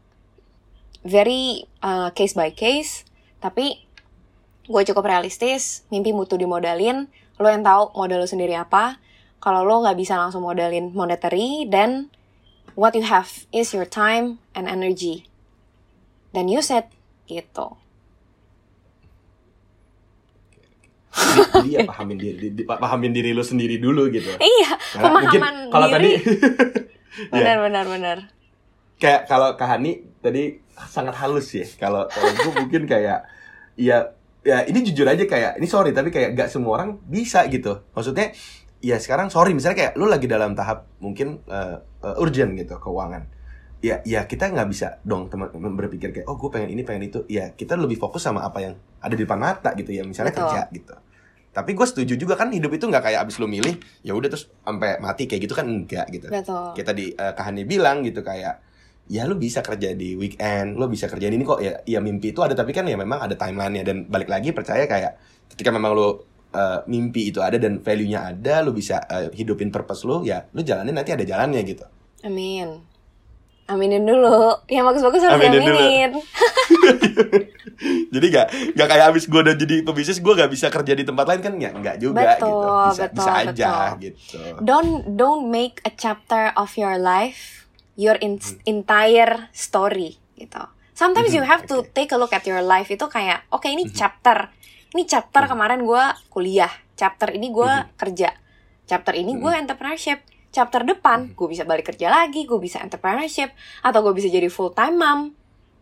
very 1.07 1.63
uh, 1.87 2.11
case 2.11 2.35
by 2.35 2.51
case. 2.51 3.07
Tapi 3.39 3.87
gue 4.67 4.83
cukup 4.83 5.07
realistis 5.07 5.87
mimpi 5.95 6.11
butuh 6.11 6.35
dimodalin. 6.35 7.07
Lo 7.39 7.47
yang 7.47 7.63
tahu 7.63 7.95
modal 7.95 8.27
lo 8.27 8.27
sendiri 8.27 8.59
apa. 8.59 8.99
Kalau 9.39 9.63
lo 9.63 9.87
nggak 9.87 9.95
bisa 9.95 10.19
langsung 10.19 10.43
modalin 10.43 10.91
monetary 10.91 11.71
then 11.71 12.11
what 12.75 12.99
you 12.99 13.07
have 13.07 13.47
is 13.55 13.71
your 13.71 13.87
time 13.87 14.43
and 14.59 14.67
energy. 14.67 15.23
Dan 16.35 16.51
use 16.51 16.75
it 16.75 16.91
gitu 17.31 17.79
ya 21.67 21.85
pahamin 21.91 22.17
diri 22.19 22.37
di- 22.39 22.53
di- 22.63 22.67
pahamin 22.67 23.13
diri 23.13 23.31
lu 23.35 23.43
sendiri 23.43 23.79
dulu 23.79 24.09
gitu. 24.11 24.31
Iya 24.39 24.71
Karena 24.95 25.11
mungkin 25.15 25.41
pemahaman 25.41 25.55
kalau 25.73 25.87
tadi 25.91 26.09
diri 26.19 26.33
ya, 27.33 27.39
benar 27.39 27.57
benar. 27.61 27.85
Benar 27.87 28.19
kayak 28.99 29.31
kalau 29.31 29.55
Kahani 29.55 30.03
tadi 30.19 30.59
sangat 30.91 31.15
halus 31.23 31.55
ya 31.55 31.63
kalau 31.79 32.11
kalau 32.11 32.31
gue 32.35 32.53
mungkin 32.67 32.83
kayak 32.91 33.23
ya 33.79 34.11
ya 34.43 34.59
ini 34.67 34.83
jujur 34.83 35.07
aja 35.07 35.23
kayak 35.23 35.63
ini 35.63 35.67
sorry 35.71 35.95
tapi 35.95 36.11
kayak 36.11 36.35
gak 36.35 36.51
semua 36.51 36.83
orang 36.83 36.99
bisa 37.07 37.47
gitu. 37.47 37.87
Maksudnya 37.95 38.35
ya 38.83 38.99
sekarang 38.99 39.31
sorry 39.31 39.55
misalnya 39.55 39.79
kayak 39.79 39.93
lu 39.99 40.07
lagi 40.11 40.27
dalam 40.27 40.55
tahap 40.59 40.91
mungkin 40.99 41.43
eh, 41.47 41.79
eh, 42.03 42.23
urgent 42.23 42.59
gitu 42.59 42.75
keuangan. 42.79 43.27
Ya 43.79 44.03
ya 44.03 44.27
kita 44.27 44.51
nggak 44.51 44.67
bisa 44.67 44.99
dong 45.07 45.31
teman 45.31 45.55
berpikir 45.79 46.11
kayak 46.11 46.27
oh 46.27 46.35
gue 46.35 46.51
pengen 46.51 46.75
ini 46.75 46.83
pengen 46.83 47.07
itu. 47.07 47.23
Ya 47.31 47.55
kita 47.55 47.79
lebih 47.79 47.99
fokus 48.03 48.27
sama 48.27 48.43
apa 48.43 48.59
yang 48.59 48.75
ada 48.99 49.15
di 49.15 49.23
depan 49.23 49.39
mata 49.39 49.71
gitu 49.79 49.95
ya 49.95 50.03
misalnya 50.03 50.35
Betul. 50.35 50.43
kerja 50.51 50.63
gitu 50.75 50.95
tapi 51.53 51.75
gue 51.75 51.87
setuju 51.89 52.15
juga 52.15 52.35
kan 52.37 52.53
hidup 52.53 52.71
itu 52.77 52.85
nggak 52.87 53.05
kayak 53.11 53.21
abis 53.27 53.41
lu 53.41 53.49
milih 53.49 53.81
ya 54.05 54.13
udah 54.15 54.29
terus 54.31 54.47
sampai 54.63 55.01
mati 55.01 55.25
kayak 55.25 55.43
gitu 55.49 55.55
kan 55.57 55.67
enggak 55.67 56.07
gitu. 56.13 56.27
Betul. 56.29 56.77
Kayak 56.77 56.87
tadi 56.95 57.05
eh, 57.13 57.33
Kahani 57.35 57.63
bilang 57.65 58.05
gitu 58.05 58.21
kayak 58.23 58.63
ya 59.09 59.25
lu 59.25 59.41
bisa 59.41 59.65
kerja 59.65 59.97
di 59.97 60.15
weekend, 60.15 60.77
lu 60.77 60.85
bisa 60.87 61.09
kerjain 61.09 61.33
ini 61.33 61.45
kok 61.45 61.61
ya 61.65 61.81
ya 61.89 61.99
mimpi 62.05 62.37
itu 62.37 62.45
ada 62.45 62.53
tapi 62.53 62.77
kan 62.77 62.85
ya 62.85 62.95
memang 62.95 63.25
ada 63.25 63.35
timelinenya. 63.35 63.85
Dan 63.85 63.97
balik 64.07 64.29
lagi 64.29 64.53
percaya 64.53 64.85
kayak 64.85 65.17
ketika 65.57 65.73
memang 65.73 65.97
lu 65.97 66.09
eh, 66.55 66.81
mimpi 66.87 67.33
itu 67.33 67.41
ada 67.41 67.57
dan 67.57 67.81
value-nya 67.81 68.33
ada, 68.37 68.61
lu 68.63 68.77
bisa 68.77 69.03
eh, 69.09 69.33
hidupin 69.33 69.73
purpose 69.73 70.05
lu 70.05 70.25
ya 70.25 70.45
lu 70.53 70.61
jalanin 70.65 70.95
nanti 70.97 71.13
ada 71.13 71.25
jalannya 71.25 71.61
gitu. 71.65 71.85
amin 72.19 72.88
aminin 73.69 74.03
dulu 74.03 74.57
yang 74.67 74.83
bagus-bagus 74.83 75.21
harus 75.23 75.37
Aminin 75.37 75.61
dulu. 75.61 75.77
diaminin 75.77 76.13
Jadi 78.09 78.27
gak 78.29 78.47
gak 78.75 78.89
kayak 78.89 79.07
abis 79.07 79.25
gue 79.25 79.39
udah 79.39 79.55
jadi 79.55 79.77
pebisnis 79.83 80.19
gue 80.19 80.33
gak 80.33 80.49
bisa 80.49 80.67
kerja 80.67 80.93
di 80.93 81.05
tempat 81.05 81.25
lain 81.25 81.41
kan 81.41 81.53
ya 81.55 81.71
nggak 81.71 81.97
juga 81.97 82.35
Betul, 82.35 82.43
gitu. 82.43 82.59
Bisa 82.89 83.03
betul, 83.05 83.15
bisa 83.15 83.31
aja 83.37 83.47
betul. 83.47 84.01
gitu. 84.03 84.39
don't 84.61 84.93
don't 85.15 85.45
make 85.47 85.79
a 85.85 85.93
chapter 85.93 86.51
of 86.55 86.75
your 86.75 86.97
life 86.97 87.69
your 87.95 88.17
in- 88.17 88.39
Hmm. 88.39 88.59
entire 88.65 89.53
story 89.53 90.17
gitu 90.35 90.59
sometimes 90.93 91.31
you 91.31 91.39
Mhm, 91.39 91.47
have 91.47 91.63
to 91.65 91.83
oke. 91.83 91.91
take 91.93 92.11
a 92.11 92.19
look 92.19 92.31
at 92.31 92.43
your 92.43 92.61
life 92.61 92.89
itu 92.89 93.05
kayak 93.05 93.47
oke 93.49 93.65
ini 93.65 93.87
chapter 93.89 94.51
ini 94.89 95.05
chapter 95.05 95.45
kemarin 95.45 95.83
gue 95.83 96.03
kuliah 96.29 96.71
chapter 96.95 97.29
ini 97.29 97.49
gue 97.49 97.69
kerja 97.95 98.35
chapter 98.85 99.13
ini 99.13 99.37
gue 99.37 99.53
entrepreneurship 99.53 100.19
chapter 100.49 100.83
depan 100.83 101.33
gue 101.33 101.49
bisa 101.49 101.63
balik 101.63 101.93
kerja 101.93 102.09
lagi 102.09 102.45
gue 102.45 102.59
bisa 102.59 102.81
entrepreneurship 102.81 103.53
atau 103.81 104.01
gue 104.01 104.15
bisa 104.17 104.29
jadi 104.29 104.49
full 104.49 104.73
time 104.73 104.97
mom 104.97 105.21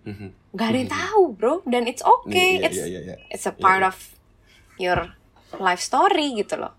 Mhm. 0.07 0.55
Gak 0.55 0.69
ada 0.71 0.79
yang 0.79 0.93
tahu 0.95 1.23
bro 1.35 1.55
dan 1.67 1.83
it's 1.91 1.99
okay 1.99 2.62
Iya, 2.62 2.71
it's 2.71 2.79
iya, 2.79 2.87
iya, 2.87 3.01
iya. 3.03 3.14
it's 3.27 3.43
a 3.43 3.51
part 3.51 3.83
Iya, 3.83 3.91
iya. 3.91 3.91
of 3.91 3.99
your 4.79 4.99
life 5.59 5.83
story 5.83 6.39
gitu 6.39 6.55
loh 6.55 6.79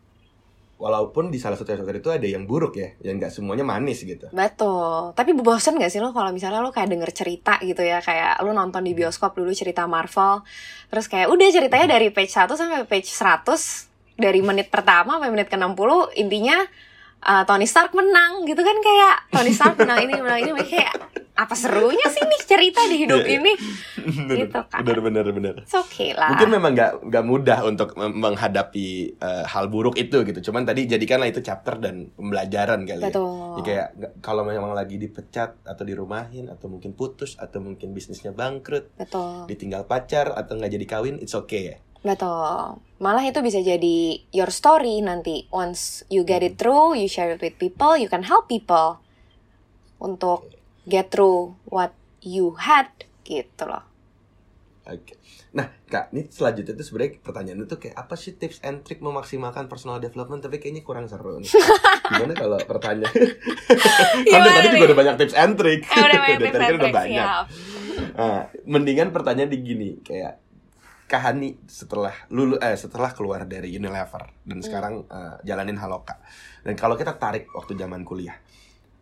Walaupun 0.77 1.33
di 1.33 1.41
salah 1.41 1.57
satu 1.57 1.73
chapter 1.73 1.97
itu 1.97 2.13
ada 2.13 2.21
yang 2.29 2.45
buruk 2.45 2.77
ya, 2.77 2.93
yang 3.01 3.17
nggak 3.17 3.33
semuanya 3.33 3.65
manis 3.65 4.05
gitu. 4.05 4.29
Betul. 4.29 5.09
Tapi 5.17 5.33
bosen 5.33 5.73
gak 5.81 5.89
sih 5.89 5.97
lo 5.97 6.13
kalau 6.13 6.29
misalnya 6.29 6.61
lo 6.61 6.69
kayak 6.69 6.93
denger 6.93 7.09
cerita 7.17 7.57
gitu 7.65 7.81
ya, 7.81 7.97
kayak 7.97 8.45
lo 8.45 8.53
nonton 8.53 8.85
di 8.85 8.93
bioskop 8.93 9.33
dulu 9.33 9.49
cerita 9.57 9.89
Marvel, 9.89 10.45
terus 10.93 11.09
kayak 11.09 11.33
udah 11.33 11.49
ceritanya 11.49 11.97
dari 11.97 12.13
page 12.13 12.29
1 12.29 12.53
sampai 12.53 12.85
page 12.85 13.09
100 13.09 14.21
dari 14.21 14.37
menit 14.45 14.69
pertama 14.69 15.17
sampai 15.17 15.33
menit 15.33 15.49
ke-60 15.49 16.13
intinya 16.13 16.61
uh, 17.19 17.43
Tony 17.43 17.65
Stark 17.65 17.91
menang 17.91 18.43
gitu 18.43 18.59
kan 18.59 18.77
kayak 18.77 19.15
Tony 19.29 19.51
Stark 19.51 19.77
menang 19.77 19.99
ini 20.01 20.13
menang 20.15 20.41
ini 20.43 20.61
kayak 20.63 20.93
apa 21.37 21.53
serunya 21.53 22.01
sih 22.07 22.17
nih 22.19 22.41
cerita 22.41 22.81
di 22.83 22.97
hidup 22.99 23.21
Iya, 23.21 23.29
iya. 23.29 23.37
ini? 23.37 23.53
Gitu 24.41 24.57
kan. 24.57 24.81
Bener 24.81 24.99
bener 24.99 25.25
bener. 25.29 25.55
It's 25.61 25.75
okay 25.75 26.09
lah. 26.11 26.33
Mungkin 26.33 26.49
memang 26.49 26.71
nggak 26.73 26.91
nggak 27.05 27.23
mudah 27.23 27.59
untuk 27.61 27.93
menghadapi 27.93 28.87
eh, 29.13 29.43
hal 29.45 29.67
buruk 29.67 29.93
itu 29.95 30.23
gitu. 30.23 30.39
Cuman 30.41 30.63
tadi 30.63 30.85
jadikanlah 30.85 31.27
itu 31.27 31.39
chapter 31.39 31.77
dan 31.77 32.09
pembelajaran 32.11 32.81
kali 32.83 33.01
ya. 33.01 33.09
Betul. 33.09 33.53
Ya 33.53 33.61
kayak 33.61 33.87
nggak- 33.93 34.13
kalau 34.19 34.41
memang 34.41 34.71
lagi 34.71 34.97
dipecat 34.97 35.61
atau 35.61 35.83
dirumahin 35.83 36.47
atau 36.47 36.67
mungkin 36.67 36.93
putus 36.93 37.35
atau 37.35 37.59
mungkin 37.59 37.91
bisnisnya 37.91 38.31
bangkrut, 38.31 38.95
Betul. 38.95 39.45
ditinggal 39.45 39.85
pacar 39.85 40.31
atau 40.31 40.55
nggak 40.55 40.71
jadi 40.71 40.85
kawin, 40.87 41.15
it's 41.17 41.35
okay 41.35 41.61
ya. 41.67 41.77
Betul. 42.07 42.79
Malah 43.03 43.27
itu 43.27 43.43
bisa 43.43 43.59
jadi 43.59 44.23
your 44.31 44.47
story 44.47 45.03
nanti. 45.03 45.51
Once 45.51 46.07
you 46.07 46.23
get 46.23 46.39
it 46.39 46.55
through, 46.55 46.95
you 46.95 47.11
share 47.11 47.35
it 47.35 47.43
with 47.43 47.59
people, 47.59 47.99
you 47.99 48.07
can 48.07 48.23
help 48.23 48.47
people 48.47 49.03
untuk 49.99 50.47
get 50.87 51.11
through 51.11 51.59
what 51.67 51.91
you 52.23 52.55
had 52.55 52.87
gitu 53.27 53.67
loh. 53.67 53.83
Oke. 54.87 55.19
Nah, 55.51 55.67
Kak, 55.83 56.15
ini 56.15 56.31
selanjutnya 56.31 56.79
tuh 56.79 56.85
sebenarnya 56.85 57.19
pertanyaan 57.19 57.67
itu 57.67 57.75
kayak 57.75 57.95
apa 57.97 58.15
sih 58.15 58.39
tips 58.39 58.63
and 58.63 58.87
trick 58.87 59.03
memaksimalkan 59.03 59.67
personal 59.67 59.99
development 59.99 60.39
tapi 60.39 60.63
kayaknya 60.63 60.87
kurang 60.87 61.11
seru 61.11 61.43
nih. 61.43 61.51
Gimana 62.13 62.33
kalau 62.39 62.57
pertanyaan? 62.63 63.11
kan 64.31 64.39
tadi 64.47 64.67
juga 64.79 64.85
udah 64.87 64.97
banyak 65.03 65.15
tips 65.19 65.35
and 65.35 65.53
trick. 65.59 65.83
Eh, 65.83 65.91
udah 65.91 66.19
banyak 66.23 66.39
tips 66.41 66.53
tadi 66.55 66.63
kan 66.63 66.71
and 66.71 66.77
udah 66.79 66.91
banyak. 66.93 67.27
Nah, 68.15 68.41
mendingan 68.63 69.09
pertanyaan 69.11 69.51
di 69.51 69.59
gini 69.59 69.89
kayak 70.05 70.46
Kahani 71.07 71.55
setelah 71.71 72.11
lulu 72.27 72.59
eh 72.59 72.75
setelah 72.75 73.15
keluar 73.15 73.47
dari 73.47 73.71
Unilever 73.71 74.27
dan 74.43 74.59
sekarang 74.59 75.07
eh, 75.07 75.35
jalanin 75.47 75.79
Haloka. 75.79 76.19
Dan 76.67 76.75
kalau 76.75 76.99
kita 76.99 77.15
tarik 77.15 77.47
waktu 77.55 77.79
zaman 77.79 78.03
kuliah, 78.03 78.35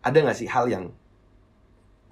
ada 0.06 0.14
nggak 0.14 0.38
sih 0.38 0.46
hal 0.46 0.70
yang 0.70 0.94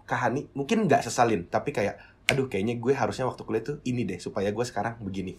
Kahani 0.05 0.51
mungkin 0.53 0.84
nggak 0.84 1.07
sesalin, 1.07 1.47
tapi 1.49 1.72
kayak 1.72 1.97
aduh 2.28 2.51
kayaknya 2.51 2.76
gue 2.76 2.92
harusnya 2.92 3.24
waktu 3.24 3.40
kuliah 3.47 3.64
tuh 3.64 3.76
ini 3.88 4.05
deh 4.05 4.18
supaya 4.18 4.51
gue 4.51 4.64
sekarang 4.66 4.99
begini. 5.01 5.38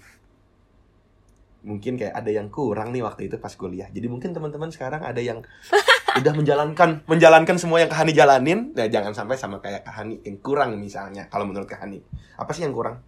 Mungkin 1.68 2.00
kayak 2.00 2.16
ada 2.16 2.32
yang 2.32 2.48
kurang 2.48 2.96
nih 2.96 3.04
waktu 3.04 3.28
itu 3.28 3.36
pas 3.38 3.52
kuliah. 3.54 3.92
Jadi 3.92 4.08
mungkin 4.08 4.32
teman-teman 4.32 4.72
sekarang 4.72 5.04
ada 5.04 5.20
yang 5.20 5.44
udah 6.24 6.34
menjalankan 6.34 7.04
menjalankan 7.06 7.60
semua 7.60 7.84
yang 7.84 7.92
Kahani 7.92 8.16
jalanin, 8.16 8.72
nah 8.72 8.88
jangan 8.88 9.12
sampai 9.12 9.36
sama 9.36 9.60
kayak 9.60 9.84
Kahani 9.84 10.24
yang 10.24 10.40
kurang 10.40 10.80
misalnya. 10.80 11.28
Kalau 11.28 11.44
menurut 11.44 11.68
Kahani, 11.68 12.00
apa 12.40 12.50
sih 12.56 12.64
yang 12.64 12.72
kurang? 12.72 13.04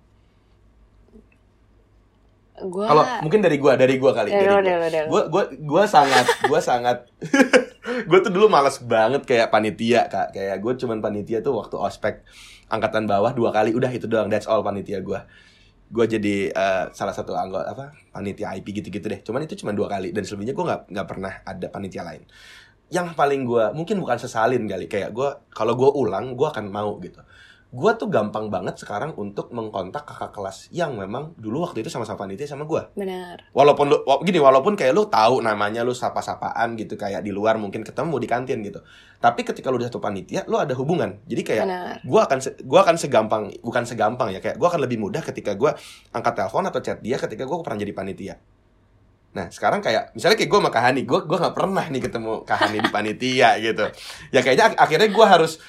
Gua 2.58 2.90
Kalau 2.90 3.04
mungkin 3.22 3.40
dari 3.46 3.62
gua, 3.62 3.78
dari 3.78 4.02
gua 4.02 4.18
kali. 4.18 4.34
Dari 4.34 4.50
Dari 4.50 4.50
lo, 4.50 4.58
gua. 5.62 5.86
sangat, 5.86 6.26
gua 6.50 6.58
sangat. 6.58 7.06
gua 8.10 8.20
tuh 8.26 8.34
dulu 8.34 8.50
malas 8.50 8.82
banget 8.82 9.30
kayak 9.30 9.54
panitia 9.54 10.10
kak. 10.10 10.34
Kayak 10.34 10.58
gue 10.66 10.74
cuman 10.82 10.98
panitia 10.98 11.46
tuh 11.46 11.54
waktu 11.54 11.78
ospek 11.78 12.26
angkatan 12.74 13.06
bawah 13.06 13.30
dua 13.38 13.54
kali. 13.54 13.78
Udah 13.78 13.94
itu 13.94 14.10
doang. 14.10 14.26
That's 14.26 14.50
all 14.50 14.66
panitia 14.66 15.06
gua. 15.06 15.30
Gua 15.94 16.10
jadi 16.10 16.50
eh, 16.50 16.86
salah 16.98 17.14
satu 17.14 17.38
anggota 17.38 17.70
apa 17.70 17.94
panitia 18.10 18.58
IP 18.58 18.82
gitu-gitu 18.82 19.06
deh. 19.06 19.22
Cuman 19.22 19.46
itu 19.46 19.54
cuma 19.62 19.70
dua 19.78 19.86
kali 19.86 20.10
dan 20.10 20.26
selebihnya 20.26 20.58
gua 20.58 20.66
nggak 20.74 20.82
nggak 20.98 21.08
pernah 21.08 21.34
ada 21.46 21.68
panitia 21.70 22.02
lain. 22.02 22.26
Yang 22.90 23.14
paling 23.14 23.46
gua 23.46 23.70
mungkin 23.70 24.02
bukan 24.02 24.18
sesalin 24.18 24.66
kali 24.66 24.90
kayak 24.90 25.14
gua 25.14 25.46
kalau 25.54 25.78
gua 25.78 25.94
ulang 25.94 26.34
gua 26.34 26.50
akan 26.50 26.74
mau 26.74 26.98
gitu. 27.06 27.22
Gua 27.68 28.00
tuh 28.00 28.08
gampang 28.08 28.48
banget 28.48 28.80
sekarang 28.80 29.12
untuk 29.20 29.52
mengkontak 29.52 30.08
kakak 30.08 30.32
kelas 30.32 30.72
yang 30.72 30.96
memang 30.96 31.36
dulu 31.36 31.68
waktu 31.68 31.84
itu 31.84 31.92
sama-sama 31.92 32.24
panitia 32.24 32.48
sama 32.48 32.64
gua. 32.64 32.88
Benar. 32.96 33.52
walaupun 33.52 33.92
lu 33.92 33.98
gini 34.24 34.40
walaupun 34.40 34.80
kayak 34.80 34.96
lu 34.96 35.12
tahu 35.12 35.44
namanya 35.44 35.84
lu 35.84 35.92
sapa-sapaan 35.92 36.80
gitu 36.80 36.96
kayak 36.96 37.20
di 37.22 37.36
luar 37.36 37.60
mungkin 37.60 37.84
ketemu 37.84 38.16
di 38.24 38.28
kantin 38.28 38.60
gitu. 38.64 38.80
Tapi 39.20 39.44
ketika 39.44 39.68
lu 39.68 39.78
udah 39.82 39.92
satu 39.92 40.00
panitia 40.00 40.48
lu 40.48 40.56
ada 40.56 40.72
hubungan. 40.80 41.20
Jadi 41.28 41.42
kayak 41.44 41.66
gua 42.08 42.24
akan 42.26 42.40
gua 42.64 42.80
akan 42.88 42.96
segampang 42.96 43.44
bukan 43.60 43.84
segampang 43.84 44.32
ya 44.32 44.40
kayak 44.40 44.56
gua 44.56 44.72
akan 44.72 44.88
lebih 44.88 45.04
mudah 45.04 45.20
ketika 45.20 45.52
gua 45.60 45.76
angkat 46.16 46.40
telepon 46.40 46.64
atau 46.72 46.80
chat 46.80 47.04
dia 47.04 47.20
ketika 47.20 47.44
gua 47.44 47.60
pernah 47.62 47.84
jadi 47.84 47.92
panitia 47.92 48.36
nah 49.38 49.46
sekarang 49.54 49.86
kayak 49.86 50.18
misalnya 50.18 50.34
kayak 50.34 50.50
gua 50.50 50.60
sama 50.66 50.72
Kahani 50.74 51.02
gua 51.06 51.22
gua 51.30 51.38
nggak 51.46 51.54
pernah 51.54 51.86
nih 51.86 52.02
ketemu 52.02 52.34
Kahani 52.42 52.78
di 52.82 52.90
panitia 52.90 53.50
gitu. 53.66 53.86
Ya 54.34 54.42
kayaknya 54.42 54.74
ak- 54.74 54.80
akhirnya 54.82 55.10
gua 55.14 55.26
harus 55.30 55.62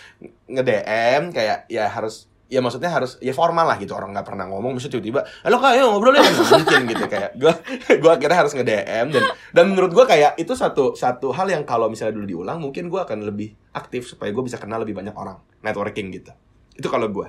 nge 0.48 0.62
DM 0.64 1.22
kayak 1.36 1.68
ya 1.68 1.84
harus 1.92 2.24
ya 2.48 2.64
maksudnya 2.64 2.88
harus 2.88 3.20
ya 3.20 3.36
formal 3.36 3.68
lah 3.68 3.76
gitu 3.76 3.92
orang 3.92 4.16
nggak 4.16 4.24
pernah 4.24 4.48
ngomong 4.48 4.72
misalnya 4.72 4.96
tiba-tiba 4.96 5.20
halo 5.44 5.60
kak 5.60 5.76
ayo 5.76 5.92
ngobrol 5.92 6.16
ya 6.16 6.24
mungkin 6.24 6.80
gitu 6.88 7.04
kayak 7.04 7.36
gue 7.36 7.52
gue 8.00 8.08
akhirnya 8.08 8.40
harus 8.40 8.56
nge 8.56 8.64
DM 8.64 9.06
dan 9.12 9.24
dan 9.52 9.64
menurut 9.68 9.92
gue 9.92 10.04
kayak 10.08 10.32
itu 10.40 10.56
satu 10.56 10.96
satu 10.96 11.28
hal 11.36 11.44
yang 11.52 11.68
kalau 11.68 11.92
misalnya 11.92 12.16
dulu 12.16 12.24
diulang 12.24 12.56
mungkin 12.56 12.88
gue 12.88 12.96
akan 13.04 13.20
lebih 13.28 13.52
aktif 13.76 14.08
supaya 14.08 14.32
gue 14.32 14.40
bisa 14.40 14.56
kenal 14.56 14.80
lebih 14.80 14.96
banyak 14.96 15.12
orang 15.12 15.36
networking 15.60 16.08
gitu. 16.08 16.32
Itu 16.72 16.88
kalau 16.88 17.12
gue 17.12 17.28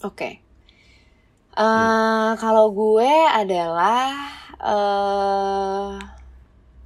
Oke. 0.00 0.40
Eh, 1.58 2.30
kalau 2.38 2.70
gue 2.70 3.12
adalah 3.28 4.14
eh 4.58 5.90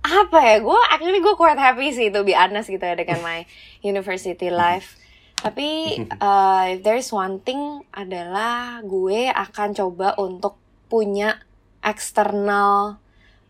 apa 0.02 0.38
ya? 0.42 0.56
Gue 0.60 0.80
actually 0.90 1.20
gue 1.22 1.34
quite 1.38 1.60
happy 1.60 1.94
sih 1.94 2.08
to 2.12 2.26
be 2.26 2.36
honest 2.36 2.68
gitu 2.68 2.82
ya 2.82 2.98
dengan 2.98 3.22
my 3.24 3.46
university 3.90 4.52
life. 4.52 4.98
Tapi 5.42 5.98
eh, 6.06 6.64
if 6.74 6.78
there's 6.86 7.10
one 7.10 7.42
thing 7.42 7.82
adalah 7.90 8.82
gue 8.86 9.30
akan 9.30 9.74
coba 9.74 10.14
untuk 10.20 10.58
punya 10.86 11.40
external 11.82 13.02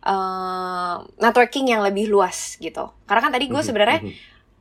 eh, 0.05 0.97
networking 1.21 1.73
yang 1.73 1.83
lebih 1.85 2.09
luas 2.09 2.57
gitu. 2.63 2.93
Karena 3.05 3.21
kan 3.21 3.33
tadi 3.33 3.47
gue 3.51 3.63
sebenarnya 3.65 4.01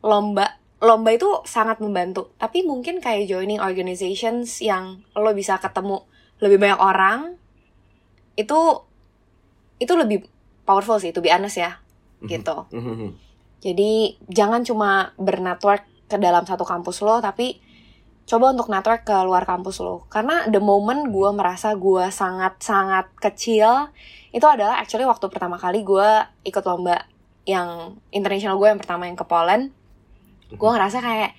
lomba 0.02 0.62
lomba 0.82 1.14
itu 1.14 1.30
sangat 1.46 1.78
membantu 1.78 2.34
tapi 2.42 2.66
mungkin 2.66 2.98
kayak 2.98 3.30
joining 3.30 3.62
organizations 3.62 4.66
yang 4.66 5.06
lo 5.14 5.30
bisa 5.38 5.62
ketemu 5.62 6.02
lebih 6.42 6.58
banyak 6.58 6.82
orang 6.82 7.38
itu 8.34 8.58
itu 9.82 9.94
lebih 9.98 10.30
powerful 10.62 11.02
sih 11.02 11.10
to 11.10 11.26
be 11.26 11.34
honest 11.34 11.58
ya 11.58 11.82
gitu. 12.22 12.70
Jadi 13.62 14.22
jangan 14.30 14.62
cuma 14.62 15.14
bernetwork 15.18 15.90
ke 16.06 16.22
dalam 16.22 16.46
satu 16.46 16.62
kampus 16.62 17.02
lo 17.02 17.18
tapi 17.18 17.58
coba 18.30 18.54
untuk 18.54 18.70
network 18.70 19.02
ke 19.02 19.18
luar 19.26 19.50
kampus 19.50 19.82
lo. 19.82 20.06
Karena 20.06 20.46
the 20.46 20.62
moment 20.62 21.10
gue 21.10 21.30
merasa 21.34 21.74
gue 21.74 22.06
sangat 22.14 22.62
sangat 22.62 23.10
kecil 23.18 23.90
itu 24.30 24.46
adalah 24.46 24.78
actually 24.78 25.10
waktu 25.10 25.26
pertama 25.34 25.58
kali 25.58 25.82
gue 25.82 26.10
ikut 26.46 26.64
lomba 26.64 27.10
yang 27.50 27.98
international 28.14 28.62
gue 28.62 28.70
yang 28.70 28.80
pertama 28.80 29.10
yang 29.10 29.18
ke 29.18 29.26
Poland. 29.26 29.74
Gue 30.54 30.70
ngerasa 30.70 31.02
kayak 31.02 31.34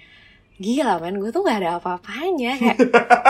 gila 0.59 0.99
men 0.99 1.19
gue 1.23 1.31
tuh 1.31 1.47
gak 1.47 1.63
ada 1.63 1.79
apa-apanya. 1.79 2.59
Kayak 2.59 2.79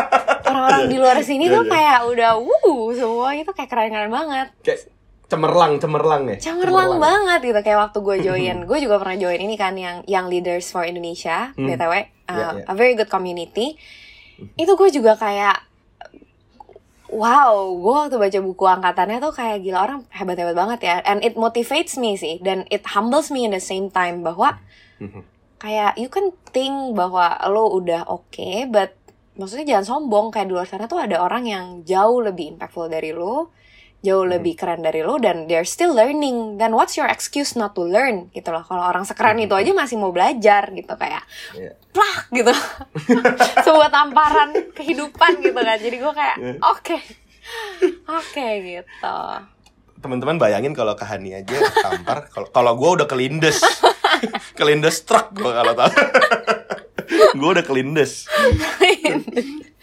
orang-orang 0.52 0.84
di 0.88 0.96
luar 1.00 1.16
sini 1.24 1.48
Iya, 1.48 1.54
tuh 1.60 1.64
iya. 1.64 1.72
kayak 1.72 1.98
udah 2.12 2.32
wuh 2.40 2.92
semua 2.92 3.28
itu 3.36 3.50
kayak 3.52 3.70
keren-keren 3.72 4.12
banget. 4.12 4.48
Kayak 4.60 4.91
cemerlang 5.32 5.80
cemerlang 5.80 6.22
ya? 6.28 6.52
Cemerlang 6.52 7.00
banget 7.00 7.40
gitu 7.48 7.60
kayak 7.64 7.80
waktu 7.88 7.98
gue 7.98 8.16
join. 8.28 8.56
Gue 8.68 8.78
juga 8.78 9.00
pernah 9.00 9.16
join 9.16 9.40
ini 9.40 9.56
kan 9.56 9.72
yang 9.72 10.04
yang 10.04 10.28
leaders 10.28 10.68
for 10.68 10.84
Indonesia 10.84 11.56
Hmm. 11.56 11.64
btw 11.64 11.92
uh, 11.92 12.04
Iya, 12.28 12.46
iya. 12.60 12.64
a 12.68 12.74
very 12.76 12.92
good 12.92 13.08
community. 13.08 13.80
Itu 14.54 14.76
gue 14.76 14.92
juga 14.92 15.16
kayak 15.16 15.64
wow 17.12 17.68
gue 17.76 17.92
waktu 17.92 18.16
baca 18.16 18.38
buku 18.40 18.64
angkatannya 18.64 19.20
tuh 19.20 19.32
kayak 19.32 19.60
gila 19.60 19.78
orang 19.84 20.00
hebat 20.12 20.36
hebat 20.36 20.56
banget 20.56 20.80
ya. 20.84 20.96
And 21.04 21.20
it 21.20 21.36
motivates 21.36 21.96
me 21.96 22.16
sih 22.16 22.40
dan 22.40 22.64
it 22.68 22.84
humbles 22.88 23.28
me 23.28 23.44
in 23.44 23.52
the 23.52 23.60
same 23.60 23.88
time 23.88 24.20
bahwa 24.20 24.60
kayak 25.62 25.94
you 25.96 26.08
can 26.08 26.32
think 26.50 26.92
bahwa 26.92 27.36
lo 27.48 27.72
udah 27.72 28.08
oke 28.08 28.68
but 28.68 28.96
maksudnya 29.32 29.76
jangan 29.76 30.00
sombong. 30.00 30.28
Kayak 30.28 30.48
di 30.48 30.54
luar 30.56 30.66
sana 30.68 30.84
tuh 30.84 31.00
ada 31.00 31.20
orang 31.20 31.44
yang 31.44 31.64
jauh 31.84 32.20
lebih 32.20 32.56
impactful 32.56 32.88
dari 32.88 33.12
lo 33.12 33.52
jauh 34.02 34.26
lebih 34.26 34.54
keren 34.54 34.82
dari 34.82 35.00
lo 35.00 35.14
dan 35.16 35.46
they're 35.46 35.62
still 35.62 35.90
learning. 35.90 36.58
Dan 36.58 36.74
what's 36.74 36.94
your 36.94 37.06
excuse 37.06 37.54
not 37.54 37.72
to 37.72 37.82
learn? 37.82 38.28
Gitu 38.30 38.46
loh. 38.46 38.60
Kalau 38.60 38.82
orang 38.82 39.02
sekeren 39.02 39.38
itu 39.38 39.54
aja 39.54 39.70
masih 39.70 39.94
mau 39.94 40.10
belajar 40.10 40.68
gitu 40.68 40.90
kayak 40.92 41.22
Iya. 41.54 41.72
plak 41.88 42.18
gitu. 42.30 42.50
Sebuah 43.64 43.88
tamparan 43.88 44.74
kehidupan 44.74 45.38
gitu 45.40 45.54
kan. 45.54 45.78
Jadi 45.78 45.96
gue 45.96 46.12
kayak 46.12 46.36
Iya. 46.36 46.54
oke. 46.60 46.96
Oke 48.08 48.46
gitu. 48.60 49.18
Teman-teman 49.98 50.34
bayangin 50.34 50.74
kalau 50.74 50.98
Kahani 50.98 51.30
aja 51.32 51.62
tampar 51.78 52.26
kalau 52.26 52.48
kalau 52.50 52.72
gue 52.74 52.90
udah 52.98 53.06
kelindes. 53.06 53.62
Kelindes 54.52 55.06
truk 55.06 55.30
gue 55.32 55.46
kalau 55.48 55.72
tahu. 55.72 55.90
gue 57.32 57.48
udah 57.50 57.64
kelindes. 57.64 58.26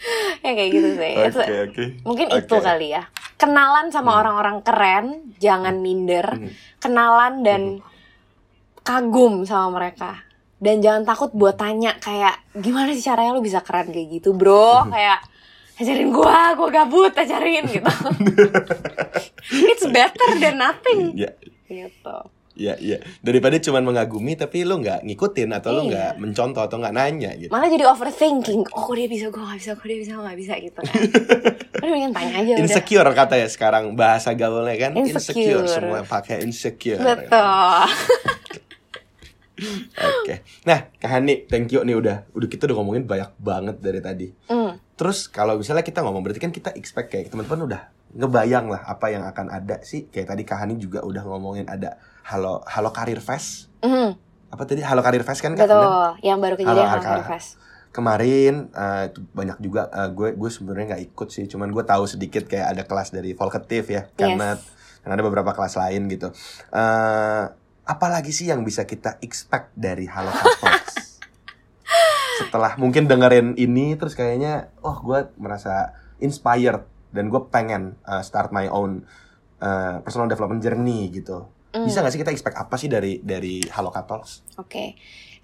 ya 0.44 0.50
kayak 0.52 0.70
gitu 0.72 0.88
sih. 0.96 1.12
Itu- 1.16 1.40
oke. 1.44 1.84
Mungkin 2.04 2.26
Oke. 2.32 2.40
itu 2.44 2.54
kali 2.56 2.88
ya. 2.92 3.02
Kenalan 3.36 3.88
sama 3.88 4.20
orang-orang 4.20 4.60
keren, 4.60 5.06
jangan 5.40 5.80
minder. 5.80 6.26
Hmm. 6.28 6.52
Kenalan 6.76 7.34
dan 7.40 7.62
kagum 8.80 9.44
sama 9.44 9.80
mereka. 9.80 10.24
Dan 10.60 10.84
jangan 10.84 11.08
takut 11.08 11.32
buat 11.32 11.56
tanya 11.56 11.96
kayak 11.96 12.36
gimana 12.52 12.92
sih 12.92 13.00
caranya 13.00 13.32
lu 13.32 13.40
bisa 13.40 13.64
keren 13.64 13.88
kayak 13.88 14.20
gitu, 14.20 14.36
Bro? 14.36 14.88
Hmm. 14.88 14.92
Kayak 14.92 15.20
ajarin 15.80 16.12
gua, 16.12 16.52
gua 16.52 16.68
gabut 16.68 17.16
ajarin 17.16 17.64
gitu. 17.64 17.88
It's 19.72 19.86
better 19.88 20.30
than 20.36 20.60
nothing. 20.60 21.16
Ya, 21.16 21.32
Gitu. 21.64 22.16
Ya, 22.60 22.76
ya. 22.76 23.00
Daripada 23.24 23.56
cuman 23.56 23.80
mengagumi 23.80 24.36
tapi 24.36 24.68
lu 24.68 24.76
nggak 24.78 25.08
ngikutin 25.08 25.48
atau 25.56 25.70
lu 25.72 25.82
Iya. 25.82 25.88
nggak 25.88 26.12
mencontoh 26.20 26.60
atau 26.60 26.76
nggak 26.76 26.92
nanya 26.92 27.32
gitu. 27.40 27.48
Malah 27.48 27.72
jadi 27.72 27.88
overthinking. 27.88 28.68
Oh, 28.76 28.84
kok 28.84 28.94
dia 28.94 29.08
bisa, 29.08 29.32
gua 29.32 29.48
gak 29.48 29.58
bisa, 29.58 29.70
kok 29.72 29.86
dia 29.88 29.98
bisa, 29.98 30.10
gua 30.12 30.24
gak 30.28 30.38
bisa 30.38 30.54
gitu 30.60 30.78
kan. 30.78 31.00
Udah 31.80 31.88
mendingan 31.88 32.12
tanya 32.12 32.32
aja 32.36 32.50
udah. 32.52 32.60
Insecure 32.60 33.10
kata 33.10 33.34
ya 33.40 33.48
sekarang 33.48 33.96
bahasa 33.96 34.36
gaulnya 34.36 34.76
kan 34.76 34.92
Insecure. 34.92 35.64
semua 35.64 36.04
pakai 36.04 36.44
insecure. 36.44 37.00
Betul. 37.00 37.88
Oke. 40.20 40.40
Nah, 40.64 40.88
Kak 40.96 41.10
Hani, 41.10 41.44
thank 41.44 41.68
you 41.68 41.84
nih 41.84 41.96
udah 41.96 42.24
udah 42.32 42.48
kita 42.48 42.64
udah 42.64 42.76
ngomongin 42.80 43.04
banyak 43.04 43.28
banget 43.36 43.76
dari 43.78 44.00
tadi. 44.00 44.26
Hmm. 44.48 44.80
Terus 44.96 45.28
kalau 45.28 45.56
misalnya 45.56 45.84
kita 45.84 46.00
ngomong 46.00 46.20
berarti 46.20 46.40
kan 46.40 46.52
kita 46.52 46.72
expect 46.76 47.12
kayak 47.12 47.28
teman-teman 47.28 47.68
udah 47.68 47.82
ngebayang 48.10 48.68
lah 48.68 48.84
apa 48.84 49.12
yang 49.12 49.24
akan 49.24 49.52
ada 49.52 49.80
sih. 49.80 50.08
Kayak 50.08 50.32
tadi 50.32 50.42
Kak 50.44 50.58
Hani 50.60 50.80
juga 50.80 51.04
udah 51.04 51.24
ngomongin 51.24 51.68
ada 51.68 52.00
Halo 52.30 52.62
Halo 52.62 52.94
Karir 52.94 53.18
Fest. 53.18 53.66
Hmm. 53.82 54.14
Apa 54.54 54.62
tadi 54.62 54.86
Halo 54.86 55.02
Karir 55.02 55.26
Fest 55.26 55.42
kan? 55.42 55.58
Betul, 55.58 56.22
yang 56.22 56.38
baru 56.38 56.54
kejadian 56.54 56.86
Halo, 56.86 57.02
Halo 57.02 57.22
Kak. 57.26 57.30
Fest. 57.34 57.58
Kemarin 57.90 58.70
itu 59.10 59.20
banyak 59.34 59.58
juga 59.58 59.90
eh, 59.90 60.10
gue 60.14 60.38
gue 60.38 60.50
sebenarnya 60.50 60.94
nggak 60.94 61.04
ikut 61.10 61.28
sih, 61.34 61.50
cuman 61.50 61.74
gue 61.74 61.82
tahu 61.82 62.06
sedikit 62.06 62.46
kayak 62.46 62.78
ada 62.78 62.82
kelas 62.86 63.10
dari 63.10 63.34
Volkatif 63.34 63.90
ya, 63.90 64.06
karena 64.14 64.54
karena 65.02 65.12
ada 65.18 65.24
beberapa 65.26 65.50
kelas 65.50 65.74
lain 65.74 66.06
gitu. 66.06 66.30
Eh 66.70 67.44
apalagi 67.90 68.30
sih 68.30 68.46
yang 68.46 68.62
bisa 68.62 68.86
kita 68.86 69.18
expect 69.18 69.74
dari 69.74 70.06
Halo 70.06 70.30
Talks? 70.30 71.18
Setelah 72.38 72.78
mungkin 72.78 73.10
dengerin 73.10 73.58
ini 73.58 73.98
terus 73.98 74.14
kayaknya 74.14 74.70
oh 74.86 75.02
gue 75.02 75.34
merasa 75.34 75.98
inspired 76.22 76.86
dan 77.10 77.26
gue 77.26 77.42
pengen 77.50 77.98
eh, 78.06 78.22
start 78.22 78.54
my 78.54 78.70
own 78.70 79.02
eh, 79.58 79.98
personal 80.06 80.30
development 80.30 80.62
journey 80.62 81.10
gitu. 81.10 81.50
Hmm. 81.70 81.86
Bisa 81.86 82.02
gak 82.02 82.10
sih 82.10 82.20
kita 82.20 82.34
expect 82.34 82.56
apa 82.58 82.74
sih 82.74 82.90
dari 82.90 83.22
dari 83.22 83.62
Halo? 83.70 83.94
Oke. 84.58 84.98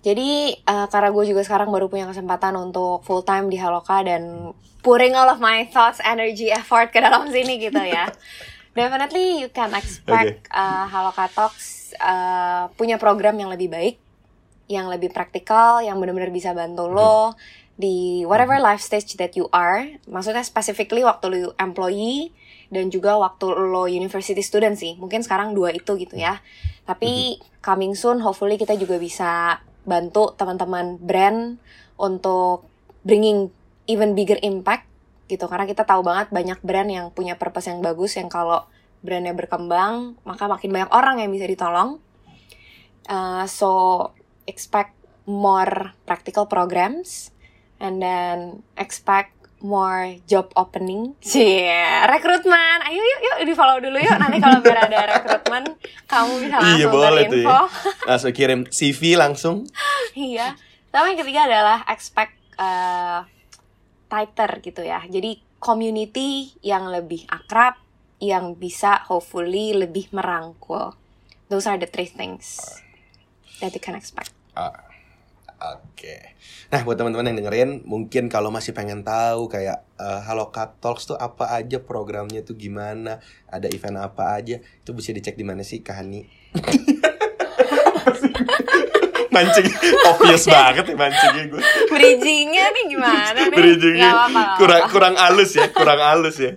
Jadi 0.06 0.54
eh, 0.54 0.86
karena 0.90 1.10
gue 1.10 1.24
juga 1.26 1.42
sekarang 1.42 1.70
baru 1.70 1.90
punya 1.90 2.06
kesempatan 2.06 2.54
untuk 2.58 3.02
full 3.02 3.26
time 3.26 3.50
di 3.50 3.58
Haloka 3.58 4.06
dan 4.06 4.54
pouring 4.82 5.18
all 5.18 5.26
of 5.26 5.42
my 5.42 5.66
thoughts, 5.66 5.98
energy, 6.02 6.46
effort 6.50 6.94
ke 6.94 7.02
dalam 7.02 7.26
sini 7.30 7.58
gitu 7.58 7.82
ya. 7.82 8.10
Definitely 8.78 9.42
you 9.42 9.50
can 9.50 9.74
expect 9.74 10.46
eh, 10.46 10.86
Haloka 10.90 11.26
Talks 11.30 11.90
eh, 11.98 12.64
punya 12.78 12.98
program 13.02 13.34
yang 13.34 13.50
lebih 13.50 13.70
baik, 13.70 13.96
yang 14.70 14.86
lebih 14.86 15.10
praktikal, 15.10 15.82
yang 15.82 15.98
benar-benar 15.98 16.30
bisa 16.30 16.54
bantu 16.54 16.86
lo 16.86 17.34
di 17.76 18.24
whatever 18.24 18.62
life 18.62 18.82
stage 18.82 19.18
that 19.18 19.34
you 19.34 19.50
are. 19.50 19.90
Maksudnya 20.06 20.46
specifically 20.46 21.02
waktu 21.02 21.26
lo 21.30 21.38
employee 21.58 22.30
dan 22.72 22.90
juga 22.90 23.16
waktu 23.18 23.46
lo 23.52 23.86
university 23.86 24.42
student 24.42 24.74
sih. 24.74 24.98
Mungkin 24.98 25.22
sekarang 25.22 25.52
dua 25.52 25.72
itu 25.72 25.94
gitu 25.98 26.16
ya. 26.18 26.42
Tapi 26.86 27.40
coming 27.62 27.98
soon 27.98 28.22
hopefully 28.22 28.58
kita 28.58 28.74
juga 28.78 28.96
bisa 28.96 29.60
bantu 29.86 30.34
teman-teman 30.34 30.98
brand 30.98 31.58
untuk 31.98 32.66
bringing 33.06 33.50
even 33.86 34.18
bigger 34.18 34.38
impact 34.42 34.86
gitu 35.26 35.46
karena 35.50 35.66
kita 35.66 35.86
tahu 35.86 36.06
banget 36.06 36.30
banyak 36.30 36.58
brand 36.62 36.90
yang 36.90 37.06
punya 37.10 37.38
purpose 37.38 37.70
yang 37.70 37.82
bagus 37.82 38.14
yang 38.18 38.30
kalau 38.30 38.66
brandnya 39.02 39.34
berkembang 39.34 40.18
maka 40.26 40.46
makin 40.50 40.70
banyak 40.74 40.90
orang 40.90 41.22
yang 41.22 41.30
bisa 41.30 41.46
ditolong 41.46 42.02
Uh, 43.06 43.46
so 43.46 44.10
expect 44.50 44.90
more 45.30 45.94
practical 46.10 46.46
programs 46.50 47.30
and 47.78 48.02
then 48.02 48.66
expect 48.74 49.30
more 49.60 50.20
job 50.24 50.52
opening. 50.54 51.16
Cie, 51.20 51.72
rekrutmen. 52.06 52.78
Ayo 52.84 53.00
yuk 53.00 53.20
yuk 53.22 53.36
di 53.44 53.52
follow 53.52 53.80
dulu 53.80 53.96
yuk. 53.96 54.16
Nanti 54.16 54.38
kalau 54.38 54.60
biar 54.60 54.84
ada 54.84 54.98
rekrutmen, 55.16 55.64
kamu 56.04 56.32
bisa 56.44 56.56
langsung 56.60 56.76
Iya, 56.76 56.86
boleh 56.86 57.22
tuh 57.24 57.40
berinfo. 57.40 57.50
ya. 57.50 57.62
Langsung 58.08 58.32
kirim 58.32 58.60
CV 58.68 59.02
langsung. 59.16 59.56
iya. 60.14 60.54
Sama 60.88 61.10
yang 61.10 61.20
ketiga 61.20 61.44
adalah 61.44 61.84
expect 61.88 62.32
uh, 62.56 63.24
tighter 64.06 64.50
gitu 64.60 64.80
ya. 64.80 65.02
Jadi 65.04 65.40
community 65.58 66.52
yang 66.60 66.88
lebih 66.88 67.26
akrab, 67.26 67.76
yang 68.16 68.56
bisa 68.56 69.04
hopefully 69.04 69.76
lebih 69.76 70.08
merangkul. 70.12 70.94
Those 71.48 71.66
are 71.66 71.76
the 71.76 71.86
three 71.86 72.08
things 72.08 72.58
that 73.60 73.70
you 73.70 73.80
can 73.80 73.94
expect. 73.94 74.32
Ah, 74.52 74.72
Oke. 75.56 76.36
Nah, 76.68 76.84
buat 76.84 77.00
teman-teman 77.00 77.32
yang 77.32 77.38
dengerin, 77.40 77.70
mungkin 77.88 78.28
kalau 78.28 78.52
masih 78.52 78.76
pengen 78.76 79.00
tahu 79.00 79.48
kayak 79.48 79.88
eh, 79.96 80.20
Halo 80.28 80.52
Cat 80.52 80.76
Talks 80.84 81.08
tuh 81.08 81.16
apa 81.16 81.48
aja 81.56 81.80
programnya 81.80 82.44
tuh 82.44 82.60
gimana, 82.60 83.24
ada 83.48 83.64
event 83.72 84.04
apa 84.04 84.36
aja, 84.36 84.60
itu 84.60 84.90
bisa 84.92 85.16
dicek 85.16 85.32
di 85.34 85.44
mana 85.48 85.64
sih 85.64 85.80
Kak 85.80 85.96
Hani? 85.96 86.20
mancing 89.36 89.68
obvious 90.08 90.48
banget 90.48 90.84
ya 90.88 90.96
mancingnya 90.96 91.44
gue 91.52 91.60
Bridgingnya 91.92 92.72
nih 92.72 92.84
gimana 92.88 93.36
nih? 93.36 93.52
bridgingnya 93.52 94.08
apa-apa, 94.08 94.32
nggak 94.32 94.48
kurang 94.56 94.82
kurang 94.88 95.14
halus 95.20 95.52
ya 95.52 95.68
kurang 95.76 96.00
halus 96.00 96.40
ya 96.40 96.56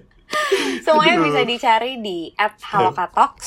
Semuanya 0.85 1.15
Aduh. 1.19 1.25
bisa 1.29 1.41
dicari 1.41 1.91
di 2.01 2.29
@halokatox. 2.37 3.37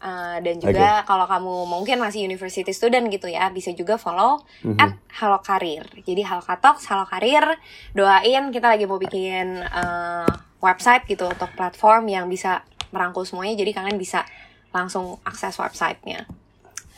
Uh, 0.00 0.40
dan 0.40 0.56
juga 0.56 1.04
kalau 1.04 1.28
kamu 1.28 1.68
mungkin 1.68 2.00
masih 2.00 2.24
university 2.24 2.72
student 2.72 3.12
gitu 3.12 3.28
ya, 3.28 3.52
bisa 3.52 3.68
juga 3.76 4.00
follow 4.00 4.40
Mhm. 4.64 4.80
at 4.80 4.96
halokarir. 5.20 5.84
Jadi 6.00 6.24
halokatox, 6.24 6.88
halokarir. 6.88 7.44
Doain 7.92 8.48
kita 8.48 8.72
lagi 8.72 8.88
mau 8.88 8.96
bikin 8.96 9.60
uh, 9.60 10.24
website 10.64 11.04
gitu 11.04 11.28
untuk 11.28 11.52
platform 11.52 12.08
yang 12.08 12.32
bisa 12.32 12.64
merangkul 12.96 13.28
semuanya. 13.28 13.60
Jadi 13.60 13.76
kalian 13.76 14.00
bisa 14.00 14.24
langsung 14.72 15.20
akses 15.20 15.60
websitenya. 15.60 16.24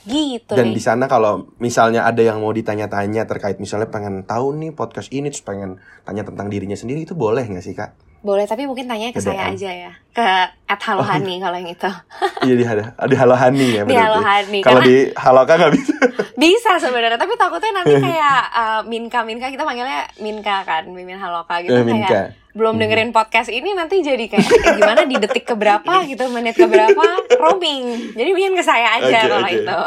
Gitu 0.03 0.59
dan 0.59 0.74
di 0.74 0.82
sana 0.82 1.07
kalau 1.07 1.46
misalnya 1.62 2.03
ada 2.03 2.18
yang 2.26 2.42
mau 2.42 2.50
ditanya-tanya 2.50 3.22
terkait 3.22 3.62
misalnya 3.62 3.86
pengen 3.86 4.26
tahu 4.26 4.50
nih 4.59 4.74
podcast 4.74 5.14
ini 5.14 5.30
terus 5.30 5.46
pengen 5.46 5.78
tanya 6.03 6.26
tentang 6.26 6.50
dirinya 6.50 6.74
sendiri 6.74 7.07
itu 7.07 7.14
boleh 7.14 7.46
nggak 7.46 7.62
sih 7.62 7.70
kak? 7.70 7.94
Boleh, 8.23 8.47
tapi 8.47 8.64
mungkin 8.64 8.87
tanya 8.87 9.11
ke 9.11 9.18
saya 9.18 9.51
aja 9.51 9.66
ya. 9.68 9.93
Ke 10.14 10.23
at 10.47 10.81
halohani 10.81 11.43
kalau 11.43 11.59
yang 11.59 11.68
itu. 11.68 11.91
Iya 12.47 12.55
di 12.55 12.64
di 12.83 13.14
Halo 13.14 13.35
Hani 13.35 13.66
ya 13.73 13.83
Di 13.83 13.91
berarti. 13.91 14.03
Halo 14.03 14.18
Hani, 14.20 14.59
Kalau 14.62 14.81
di 14.81 14.97
Halo 15.14 15.43
Kak 15.43 15.55
nggak 15.59 15.73
bisa. 15.75 15.95
Bisa 16.43 16.73
sebenarnya, 16.79 17.14
tapi 17.14 17.35
takutnya 17.35 17.83
nanti 17.83 17.95
kayak 18.07 18.41
uh, 18.51 18.81
Minka 18.83 19.23
Minka 19.23 19.47
kita 19.47 19.62
panggilnya 19.62 20.07
Minka 20.18 20.62
kan, 20.62 20.87
Mimin 20.87 21.18
Haloka 21.18 21.59
gitu 21.61 21.70
Eh, 21.70 21.83
kayak 21.83 21.87
Minka. 21.87 22.20
belum 22.53 22.77
dengerin 22.77 23.11
podcast 23.11 23.49
ini 23.49 23.73
nanti 23.73 24.03
jadi 24.03 24.27
kayak 24.27 24.45
eh, 24.45 24.75
gimana 24.77 25.03
di 25.03 25.16
detik 25.16 25.47
keberapa 25.47 26.03
gitu, 26.05 26.27
menit 26.29 26.55
keberapa 26.55 27.03
roaming. 27.37 28.12
Jadi 28.12 28.31
bikin 28.33 28.53
ke 28.53 28.62
saya 28.62 28.99
aja 28.99 29.07
Oke, 29.09 29.18
kalau 29.25 29.39
oke. 29.41 29.55
itu. 29.55 29.79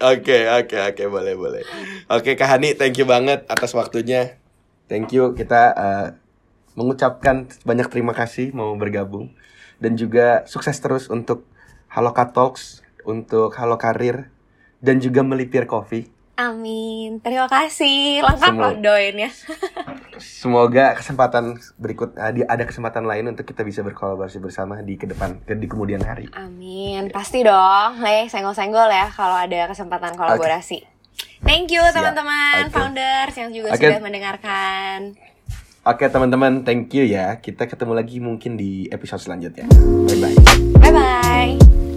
Oke 0.00 0.38
oke 0.48 0.76
oke 0.84 1.02
boleh 1.08 1.34
boleh. 1.34 1.62
Oke 2.06 2.30
Kak 2.34 2.48
Hani 2.50 2.74
thank 2.74 2.94
you 2.94 3.06
banget 3.06 3.46
atas 3.46 3.70
waktunya. 3.72 4.34
Thank 4.86 5.10
you 5.10 5.30
kita 5.32 5.62
eh, 5.72 6.06
mengucapkan 6.74 7.50
banyak 7.66 7.86
terima 7.90 8.14
kasih 8.14 8.54
mau 8.54 8.74
bergabung 8.78 9.32
dan 9.80 9.96
juga 9.96 10.44
sukses 10.46 10.76
terus 10.78 11.08
untuk 11.08 11.48
Halo 11.90 12.14
Talks, 12.14 12.86
untuk 13.02 13.50
Halo 13.58 13.74
Karir 13.74 14.30
dan 14.78 15.02
juga 15.02 15.26
melipir 15.26 15.66
kopi. 15.66 16.06
Amin. 16.40 17.20
Terima 17.20 17.44
kasih. 17.52 18.24
Lengkap 18.24 18.54
loh 18.56 18.72
doainnya. 18.80 19.28
Semoga 20.16 20.96
kesempatan 20.96 21.60
berikut 21.76 22.16
di- 22.32 22.48
ada 22.48 22.64
kesempatan 22.64 23.04
lain 23.04 23.28
untuk 23.28 23.44
kita 23.44 23.60
bisa 23.60 23.84
berkolaborasi 23.84 24.40
bersama 24.40 24.80
di 24.80 24.96
ke 24.96 25.04
depan 25.04 25.36
di 25.44 25.68
kemudian 25.68 26.00
hari. 26.00 26.32
Amin. 26.32 27.12
Pasti 27.12 27.44
dong. 27.44 28.00
Le, 28.00 28.24
senggol-senggol 28.32 28.88
ya 28.88 29.12
kalau 29.12 29.36
ada 29.36 29.68
kesempatan 29.68 30.16
kolaborasi. 30.16 30.80
Thank 31.44 31.76
you 31.76 31.84
teman-teman, 31.92 32.68
Oke. 32.68 32.72
founders 32.72 33.34
yang 33.36 33.50
juga 33.52 33.76
Oke. 33.76 33.84
sudah 33.84 34.00
mendengarkan. 34.00 35.29
Oke 35.90 36.06
teman-teman, 36.06 36.62
thank 36.62 36.94
you 36.94 37.02
ya. 37.02 37.42
Kita 37.42 37.66
ketemu 37.66 37.98
lagi 37.98 38.22
mungkin 38.22 38.54
di 38.54 38.86
episode 38.94 39.26
selanjutnya. 39.26 39.66
Bye 40.06 40.22
bye. 40.22 40.36
Bye 40.78 40.92
bye. 40.94 41.89